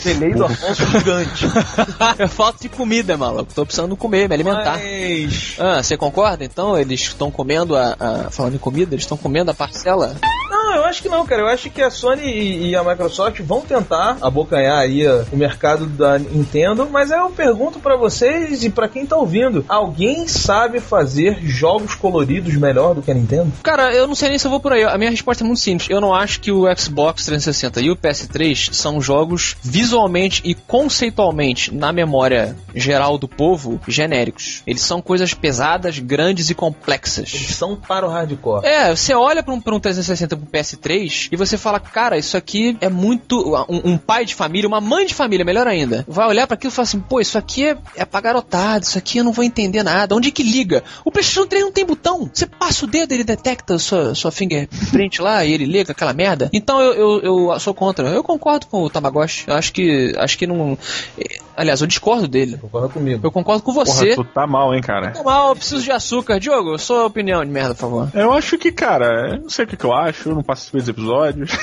Delay 0.04 0.34
do 0.34 0.46
Afonso 0.46 0.86
gigante. 0.88 1.46
é 2.20 2.28
falta 2.28 2.60
de 2.62 2.70
comida, 2.70 3.18
maluco. 3.18 3.54
Tô 3.54 3.66
precisando 3.66 3.96
comer, 3.98 4.28
me 4.28 4.36
alimentar. 4.36 4.78
Mas. 4.80 5.56
Ah, 5.60 5.82
você 5.82 5.98
concorda? 5.98 6.44
Então 6.44 6.78
eles 6.78 7.02
estão 7.02 7.32
comendo 7.32 7.76
a, 7.76 7.96
a- 8.00 8.30
Falando 8.32 8.56
em 8.56 8.60
comida, 8.60 8.94
eles 8.94 9.04
estão 9.06 9.18
comendo 9.18 9.52
a 9.52 9.54
parcela? 9.54 10.16
Não, 10.50 10.76
eu 10.76 10.86
acho 10.86 11.02
que 11.02 11.10
não, 11.10 11.26
cara. 11.26 11.42
Eu 11.42 11.48
acho 11.48 11.70
que 11.70 11.82
a 11.82 11.90
Sony 11.90 12.24
e 12.26 12.66
e 12.70 12.76
a 12.76 12.84
Microsoft 12.84 13.40
vão 13.42 13.62
tentar 13.62 14.18
abocanhar 14.22 14.80
aí 14.80 15.08
o 15.08 15.36
mercado 15.38 15.86
da 15.86 16.18
Nintendo, 16.18 16.88
mas 16.92 17.12
aí 17.12 17.20
eu 17.20 17.30
pergunto 17.30 17.80
pra 17.80 17.96
vocês 17.96 18.64
e 18.64 18.70
pra 18.70 18.88
quem 18.88 19.06
tá 19.06 19.16
ouvindo: 19.16 19.64
alguém 19.68 20.28
sabe 20.28 20.80
fazer 20.80 21.40
jogos 21.44 21.96
coloridos 21.96 22.56
melhor 22.56 22.96
do 22.96 23.02
que 23.02 23.12
a 23.12 23.14
Nintendo? 23.14 23.52
Cara, 23.64 23.94
eu 23.94 24.08
não 24.08 24.16
sei 24.16 24.25
nem 24.30 24.38
se 24.38 24.48
eu 24.48 24.52
vou 24.52 24.60
por 24.60 24.74
aí. 24.74 24.84
A 24.84 24.98
minha 24.98 25.12
resposta 25.12 25.44
é 25.44 25.48
muito 25.48 25.60
simples. 25.60 25.90
Eu 25.90 26.02
não 26.02 26.14
acho 26.14 26.40
que 26.40 26.52
o 26.52 26.64
Xbox 26.76 27.26
360 27.26 27.82
e 27.82 27.92
o 27.92 27.96
PS3 27.96 28.74
são 28.74 29.02
jogos 29.02 29.56
visualmente 29.62 30.42
e 30.44 30.54
conceitualmente, 30.54 31.74
na 31.74 31.92
memória 31.92 32.56
geral 32.74 33.18
do 33.18 33.28
povo, 33.28 33.80
genéricos. 33.88 34.64
Eles 34.66 34.82
são 34.82 35.02
coisas 35.02 35.34
pesadas, 35.34 36.00
grandes 36.00 36.50
e 36.50 36.56
complexas. 36.56 37.34
Eles 37.34 37.56
são 37.56 37.76
para 37.76 38.06
o 38.06 38.10
hardcore. 38.10 38.66
É, 38.66 38.96
você 38.96 39.14
olha 39.14 39.44
pra 39.44 39.54
um, 39.54 39.62
pra 39.62 39.76
um 39.76 39.80
360 39.80 40.38
pro 40.38 40.46
PS3 40.46 41.30
e 41.32 41.36
você 41.36 41.58
fala, 41.58 41.80
cara, 41.80 42.18
isso 42.18 42.38
aqui 42.38 42.78
é 42.82 42.90
muito. 42.90 43.36
Um, 43.70 43.94
um 43.94 43.98
pai 43.98 44.26
de 44.26 44.36
família, 44.36 44.68
uma 44.68 44.82
mãe 44.82 45.06
de 45.06 45.14
família, 45.14 45.46
melhor 45.46 45.68
ainda, 45.68 46.06
vai 46.08 46.28
olhar 46.28 46.48
pra 46.48 46.56
aquilo 46.56 46.72
e 46.72 46.76
fala 46.76 46.88
assim, 46.88 47.00
pô, 47.00 47.20
isso 47.20 47.38
aqui 47.38 47.66
é, 47.66 47.78
é 47.96 48.06
pra 48.06 48.22
garotada, 48.22 48.84
isso 48.84 48.98
aqui 48.98 49.20
eu 49.20 49.24
não 49.24 49.32
vou 49.32 49.44
entender 49.44 49.84
nada. 49.84 50.16
Onde 50.16 50.32
que 50.32 50.44
liga? 50.44 50.84
O 51.04 51.12
PlayStation 51.12 51.48
3 51.48 51.64
não 51.64 51.72
tem 51.72 51.86
botão. 51.86 52.30
Você 52.34 52.46
passa 52.46 52.86
o 52.86 52.88
dedo, 52.88 53.12
ele 53.12 53.24
detecta 53.24 53.78
sua, 53.78 54.15
sua 54.16 54.32
fingerprint 54.32 55.22
lá 55.22 55.44
e 55.46 55.54
ele 55.54 55.66
liga 55.66 55.92
aquela 55.92 56.14
merda. 56.14 56.50
Então 56.54 56.80
eu, 56.82 57.22
eu, 57.22 57.52
eu 57.52 57.60
sou 57.60 57.74
contra. 57.74 58.08
Eu 58.10 58.24
concordo 58.24 58.68
com 58.68 58.82
o 58.84 58.90
Tamagotchi. 58.90 59.46
Eu 59.48 59.56
acho 59.56 59.72
que. 59.74 60.14
Acho 60.18 60.38
que 60.38 60.48
não. 60.48 60.78
eh, 61.18 61.38
Aliás, 61.58 61.80
eu 61.80 61.88
discordo 61.88 62.28
dele. 62.28 62.58
Concorda 62.58 62.90
comigo. 62.90 63.22
Eu 63.26 63.32
concordo 63.32 63.64
com 63.64 63.74
Porra, 63.74 63.86
você. 63.86 64.14
tu 64.16 64.26
tá 64.26 64.46
mal, 64.46 64.74
hein, 64.76 64.82
cara. 64.82 65.12
Tá 65.12 65.24
mal, 65.24 65.50
eu 65.50 65.56
preciso 65.56 65.84
de 65.84 65.92
açúcar. 65.92 66.38
Diogo, 66.40 66.78
sua 66.78 67.06
opinião 67.06 67.46
de 67.46 67.52
merda, 67.52 67.74
por 67.74 67.80
favor. 67.82 68.10
Eu 68.14 68.34
acho 68.34 68.58
que, 68.58 68.72
cara, 68.74 69.32
eu 69.36 69.42
não 69.44 69.50
sei 69.50 69.64
o 69.64 69.68
que, 69.68 69.78
que 69.78 69.86
eu 69.86 69.94
acho, 69.94 70.28
eu 70.30 70.36
não 70.36 70.44
participei 70.44 70.82
dos 70.82 70.90
episódios. 70.90 71.52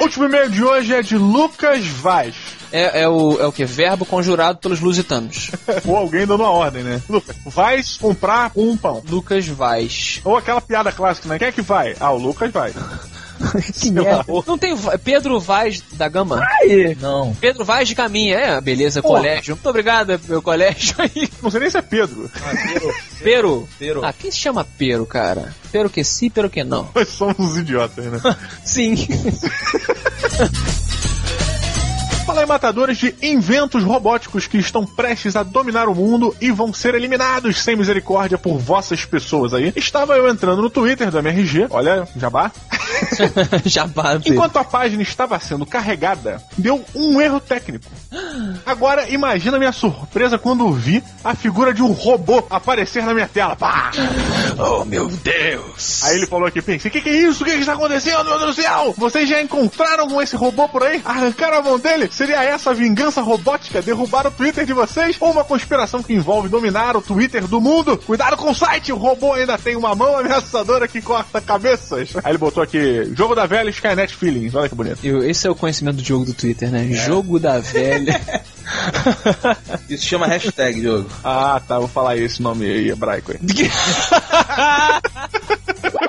o 0.00 0.02
último 0.04 0.26
e-mail 0.26 0.50
de 0.50 0.62
hoje 0.62 0.94
é 0.94 1.02
de 1.02 1.16
Lucas 1.16 1.86
Vaz. 1.86 2.34
É, 2.72 3.02
é 3.02 3.08
o, 3.08 3.40
é 3.40 3.46
o 3.46 3.52
que? 3.52 3.64
Verbo 3.64 4.04
conjurado 4.04 4.58
pelos 4.58 4.80
lusitanos. 4.80 5.50
Ou 5.84 5.96
alguém 5.96 6.26
dando 6.26 6.42
uma 6.42 6.50
ordem, 6.50 6.82
né? 6.82 7.00
Lucas, 7.08 7.36
vais 7.44 7.96
comprar 7.96 8.50
um 8.56 8.76
pão. 8.76 9.02
Lucas 9.08 9.46
Vaz. 9.46 10.20
Ou 10.24 10.36
aquela 10.36 10.60
piada 10.60 10.92
clássica, 10.92 11.28
né? 11.28 11.38
Quem 11.38 11.48
é 11.48 11.52
que 11.52 11.62
vai? 11.62 11.94
Ah, 12.00 12.12
o 12.12 12.18
Lucas 12.18 12.50
vai. 12.50 12.72
Que 13.74 13.90
merda. 13.90 14.24
Não 14.46 14.56
tem 14.56 14.76
Pedro 15.04 15.38
Vaz 15.38 15.82
da 15.92 16.08
Gama? 16.08 16.40
Não. 17.00 17.34
Pedro 17.34 17.64
Vaz 17.64 17.88
de 17.88 17.94
Caminha, 17.94 18.34
é, 18.34 18.60
beleza, 18.60 19.02
colégio. 19.02 19.54
Muito 19.54 19.68
obrigado, 19.68 20.18
meu 20.28 20.40
colégio 20.40 20.94
aí. 20.98 21.28
Não 21.42 21.50
sei 21.50 21.60
nem 21.60 21.70
se 21.70 21.76
é 21.76 21.82
Pedro. 21.82 22.30
Pero. 23.22 23.68
Pero. 23.78 24.04
Ah, 24.04 24.12
quem 24.12 24.30
se 24.30 24.38
chama 24.38 24.66
Pero, 24.78 25.04
cara? 25.06 25.54
Pero 25.70 25.90
que 25.90 26.02
sim, 26.02 26.30
pero 26.30 26.48
que 26.48 26.64
não. 26.64 26.88
Nós 26.94 27.08
somos 27.08 27.38
uns 27.38 27.56
idiotas, 27.58 28.04
né? 28.06 28.20
Sim. 28.64 29.06
Fala 32.36 32.44
aí, 32.44 32.48
matadores 32.48 32.98
de 32.98 33.14
inventos 33.22 33.82
robóticos 33.82 34.46
que 34.46 34.58
estão 34.58 34.84
prestes 34.84 35.36
a 35.36 35.42
dominar 35.42 35.88
o 35.88 35.94
mundo 35.94 36.36
e 36.38 36.50
vão 36.50 36.70
ser 36.70 36.94
eliminados 36.94 37.62
sem 37.62 37.74
misericórdia 37.74 38.36
por 38.36 38.58
vossas 38.58 39.06
pessoas 39.06 39.54
aí. 39.54 39.72
Estava 39.74 40.18
eu 40.18 40.28
entrando 40.28 40.60
no 40.60 40.68
Twitter 40.68 41.10
do 41.10 41.18
MRG, 41.18 41.68
olha, 41.70 42.06
jabá. 42.14 42.52
Jabá. 43.64 44.18
Enquanto 44.24 44.58
a 44.58 44.64
página 44.64 45.02
estava 45.02 45.38
sendo 45.40 45.66
carregada, 45.66 46.42
deu 46.56 46.84
um 46.94 47.20
erro 47.20 47.40
técnico. 47.40 47.84
Agora 48.64 49.08
imagina 49.10 49.56
a 49.56 49.58
minha 49.58 49.72
surpresa 49.72 50.38
quando 50.38 50.70
vi 50.72 51.02
a 51.24 51.34
figura 51.34 51.74
de 51.74 51.82
um 51.82 51.92
robô 51.92 52.44
aparecer 52.48 53.04
na 53.04 53.12
minha 53.12 53.28
tela. 53.28 53.56
Pá! 53.56 53.90
Oh, 54.58 54.84
meu 54.84 55.08
Deus. 55.08 56.04
Aí 56.04 56.16
ele 56.16 56.26
falou 56.26 56.46
aqui, 56.46 56.62
pensei, 56.62 56.88
o 56.88 56.92
que, 56.92 57.00
que 57.00 57.08
é 57.08 57.16
isso? 57.16 57.42
O 57.42 57.46
que, 57.46 57.52
que 57.52 57.60
está 57.60 57.74
acontecendo, 57.74 58.24
meu 58.24 58.38
Deus 58.38 58.56
do 58.56 58.62
céu? 58.62 58.94
Vocês 58.96 59.28
já 59.28 59.40
encontraram 59.42 60.08
com 60.08 60.20
esse 60.22 60.36
robô 60.36 60.68
por 60.68 60.82
aí? 60.82 61.02
Arrancaram 61.04 61.58
a 61.58 61.62
mão 61.62 61.78
dele? 61.78 62.08
Seria 62.26 62.42
essa 62.42 62.72
a 62.72 62.74
vingança 62.74 63.22
robótica? 63.22 63.80
Derrubar 63.80 64.26
o 64.26 64.32
Twitter 64.32 64.66
de 64.66 64.72
vocês? 64.72 65.16
Ou 65.20 65.30
uma 65.30 65.44
conspiração 65.44 66.02
que 66.02 66.12
envolve 66.12 66.48
dominar 66.48 66.96
o 66.96 67.00
Twitter 67.00 67.46
do 67.46 67.60
mundo? 67.60 67.96
Cuidado 67.98 68.36
com 68.36 68.50
o 68.50 68.54
site, 68.54 68.92
o 68.92 68.96
robô 68.96 69.32
ainda 69.32 69.56
tem 69.56 69.76
uma 69.76 69.94
mão 69.94 70.18
ameaçadora 70.18 70.88
que 70.88 71.00
corta 71.00 71.40
cabeças. 71.40 72.08
Aí 72.24 72.32
ele 72.32 72.38
botou 72.38 72.64
aqui, 72.64 73.12
jogo 73.14 73.36
da 73.36 73.46
velha 73.46 73.70
Skynet 73.70 74.16
Feelings, 74.16 74.56
olha 74.56 74.68
que 74.68 74.74
bonito. 74.74 74.98
Eu- 75.04 75.22
esse 75.22 75.46
é 75.46 75.50
o 75.50 75.54
conhecimento 75.54 75.98
do 75.98 76.04
jogo 76.04 76.24
do 76.24 76.34
Twitter, 76.34 76.68
né? 76.68 76.88
Jogo 76.90 77.38
da 77.38 77.60
velha. 77.60 78.20
Isso 79.88 80.04
chama 80.06 80.26
hashtag, 80.26 80.80
Diogo. 80.80 81.08
Ah, 81.22 81.62
tá, 81.64 81.78
vou 81.78 81.86
falar 81.86 82.16
esse 82.16 82.42
nome 82.42 82.64
aí, 82.66 82.90
hebraico 82.90 83.30
aí. 83.30 83.38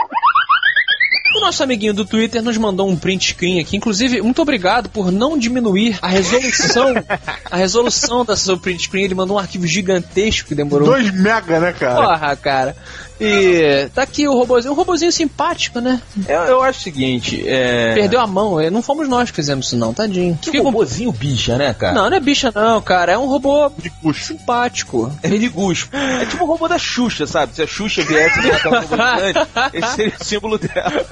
O 1.38 1.40
nosso 1.40 1.62
amiguinho 1.62 1.94
do 1.94 2.04
Twitter 2.04 2.42
nos 2.42 2.58
mandou 2.58 2.90
um 2.90 2.96
print 2.96 3.28
screen 3.28 3.60
aqui. 3.60 3.78
Inclusive, 3.78 4.22
muito 4.24 4.42
obrigado 4.42 4.90
por 4.90 5.12
não 5.12 5.38
diminuir 5.38 6.00
a 6.02 6.08
resolução. 6.08 6.96
a 7.46 7.56
resolução 7.56 8.26
da 8.26 8.36
seu 8.36 8.58
print 8.58 8.84
screen. 8.84 9.04
Ele 9.04 9.14
mandou 9.14 9.38
um 9.38 9.40
arquivo 9.40 9.68
gigantesco 9.68 10.48
que 10.48 10.56
demorou. 10.56 10.88
2 10.88 11.12
mega, 11.14 11.60
né, 11.60 11.74
cara? 11.74 11.96
Porra, 11.96 12.36
cara. 12.36 12.76
E 13.20 13.90
tá 13.94 14.04
aqui 14.04 14.28
o 14.28 14.34
robozinho. 14.34 14.74
Um 14.74 14.76
robozinho 14.76 15.12
simpático, 15.12 15.80
né? 15.80 16.02
Eu, 16.28 16.42
eu 16.44 16.64
acho 16.64 16.80
o 16.80 16.84
seguinte, 16.84 17.44
é. 17.48 17.94
Perdeu 17.96 18.20
a 18.20 18.28
mão. 18.28 18.60
é, 18.60 18.70
Não 18.70 18.82
fomos 18.82 19.08
nós 19.08 19.30
que 19.30 19.36
fizemos 19.36 19.68
isso, 19.68 19.78
não, 19.78 19.94
tadinho. 19.94 20.36
Que 20.38 20.46
Fiquei 20.46 20.60
com- 20.62 20.68
robôzinho 20.68 21.12
bicha, 21.12 21.58
né, 21.58 21.74
cara? 21.74 21.94
Não, 21.94 22.10
não 22.10 22.18
é 22.18 22.20
bicha, 22.20 22.52
não, 22.54 22.82
cara. 22.82 23.14
É 23.14 23.18
um 23.18 23.26
robô 23.28 23.72
De 23.78 23.90
custo. 23.90 24.24
simpático. 24.26 25.12
É 25.24 25.28
miniguspo. 25.28 25.96
É 25.96 26.26
tipo 26.26 26.44
o 26.44 26.48
robô 26.48 26.68
da 26.68 26.78
Xuxa, 26.78 27.26
sabe? 27.26 27.56
Se 27.56 27.62
a 27.64 27.68
Xuxa 27.68 28.04
viesse 28.04 28.40
e 28.40 28.52
matar 28.52 28.70
um 28.70 28.80
robô 28.82 28.96
gigante, 28.96 29.40
esse 29.74 29.96
seria 29.96 30.14
o 30.20 30.24
símbolo 30.24 30.58
dela. 30.58 31.06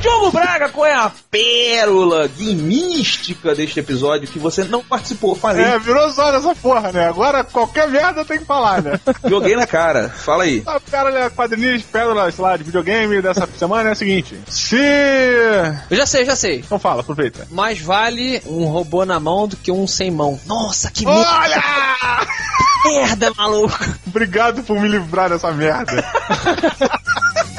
Diogo 0.00 0.30
Braga, 0.30 0.68
qual 0.68 0.86
é 0.86 0.94
a 0.94 1.10
pérola 1.30 2.28
guimística 2.28 3.54
deste 3.54 3.80
episódio 3.80 4.28
que 4.28 4.38
você 4.38 4.62
não 4.64 4.82
participou? 4.84 5.34
Falei. 5.34 5.64
É, 5.64 5.78
virou 5.78 6.10
zona 6.10 6.36
essa 6.38 6.54
porra, 6.54 6.92
né? 6.92 7.08
Agora 7.08 7.42
qualquer 7.42 7.88
merda 7.88 8.24
tem 8.24 8.38
que 8.38 8.44
falar, 8.44 8.82
né? 8.82 9.00
Joguei 9.28 9.56
na 9.56 9.66
cara. 9.66 10.08
Fala 10.10 10.44
aí. 10.44 10.62
A 10.66 10.78
pérola, 10.90 11.30
quadrinhos, 11.30 11.82
pérolas, 11.82 12.34
sei 12.34 12.44
lá, 12.44 12.56
de 12.56 12.64
videogame 12.64 13.20
dessa 13.20 13.48
semana 13.58 13.90
é 13.90 13.92
a 13.92 13.94
seguinte. 13.94 14.38
Se... 14.48 14.76
Eu 15.90 15.96
já 15.96 16.06
sei, 16.06 16.24
já 16.24 16.36
sei. 16.36 16.58
Então 16.58 16.78
fala, 16.78 17.00
aproveita. 17.00 17.46
Mais 17.50 17.80
vale 17.80 18.42
um 18.46 18.64
robô 18.66 19.04
na 19.04 19.18
mão 19.18 19.48
do 19.48 19.56
que 19.56 19.72
um 19.72 19.86
sem 19.86 20.10
mão. 20.10 20.38
Nossa, 20.46 20.90
que 20.90 21.06
Olha! 21.06 21.62
merda, 22.84 23.32
maluco. 23.36 23.78
Obrigado 24.06 24.62
por 24.62 24.78
me 24.78 24.88
livrar 24.88 25.30
dessa 25.30 25.50
merda. 25.52 26.04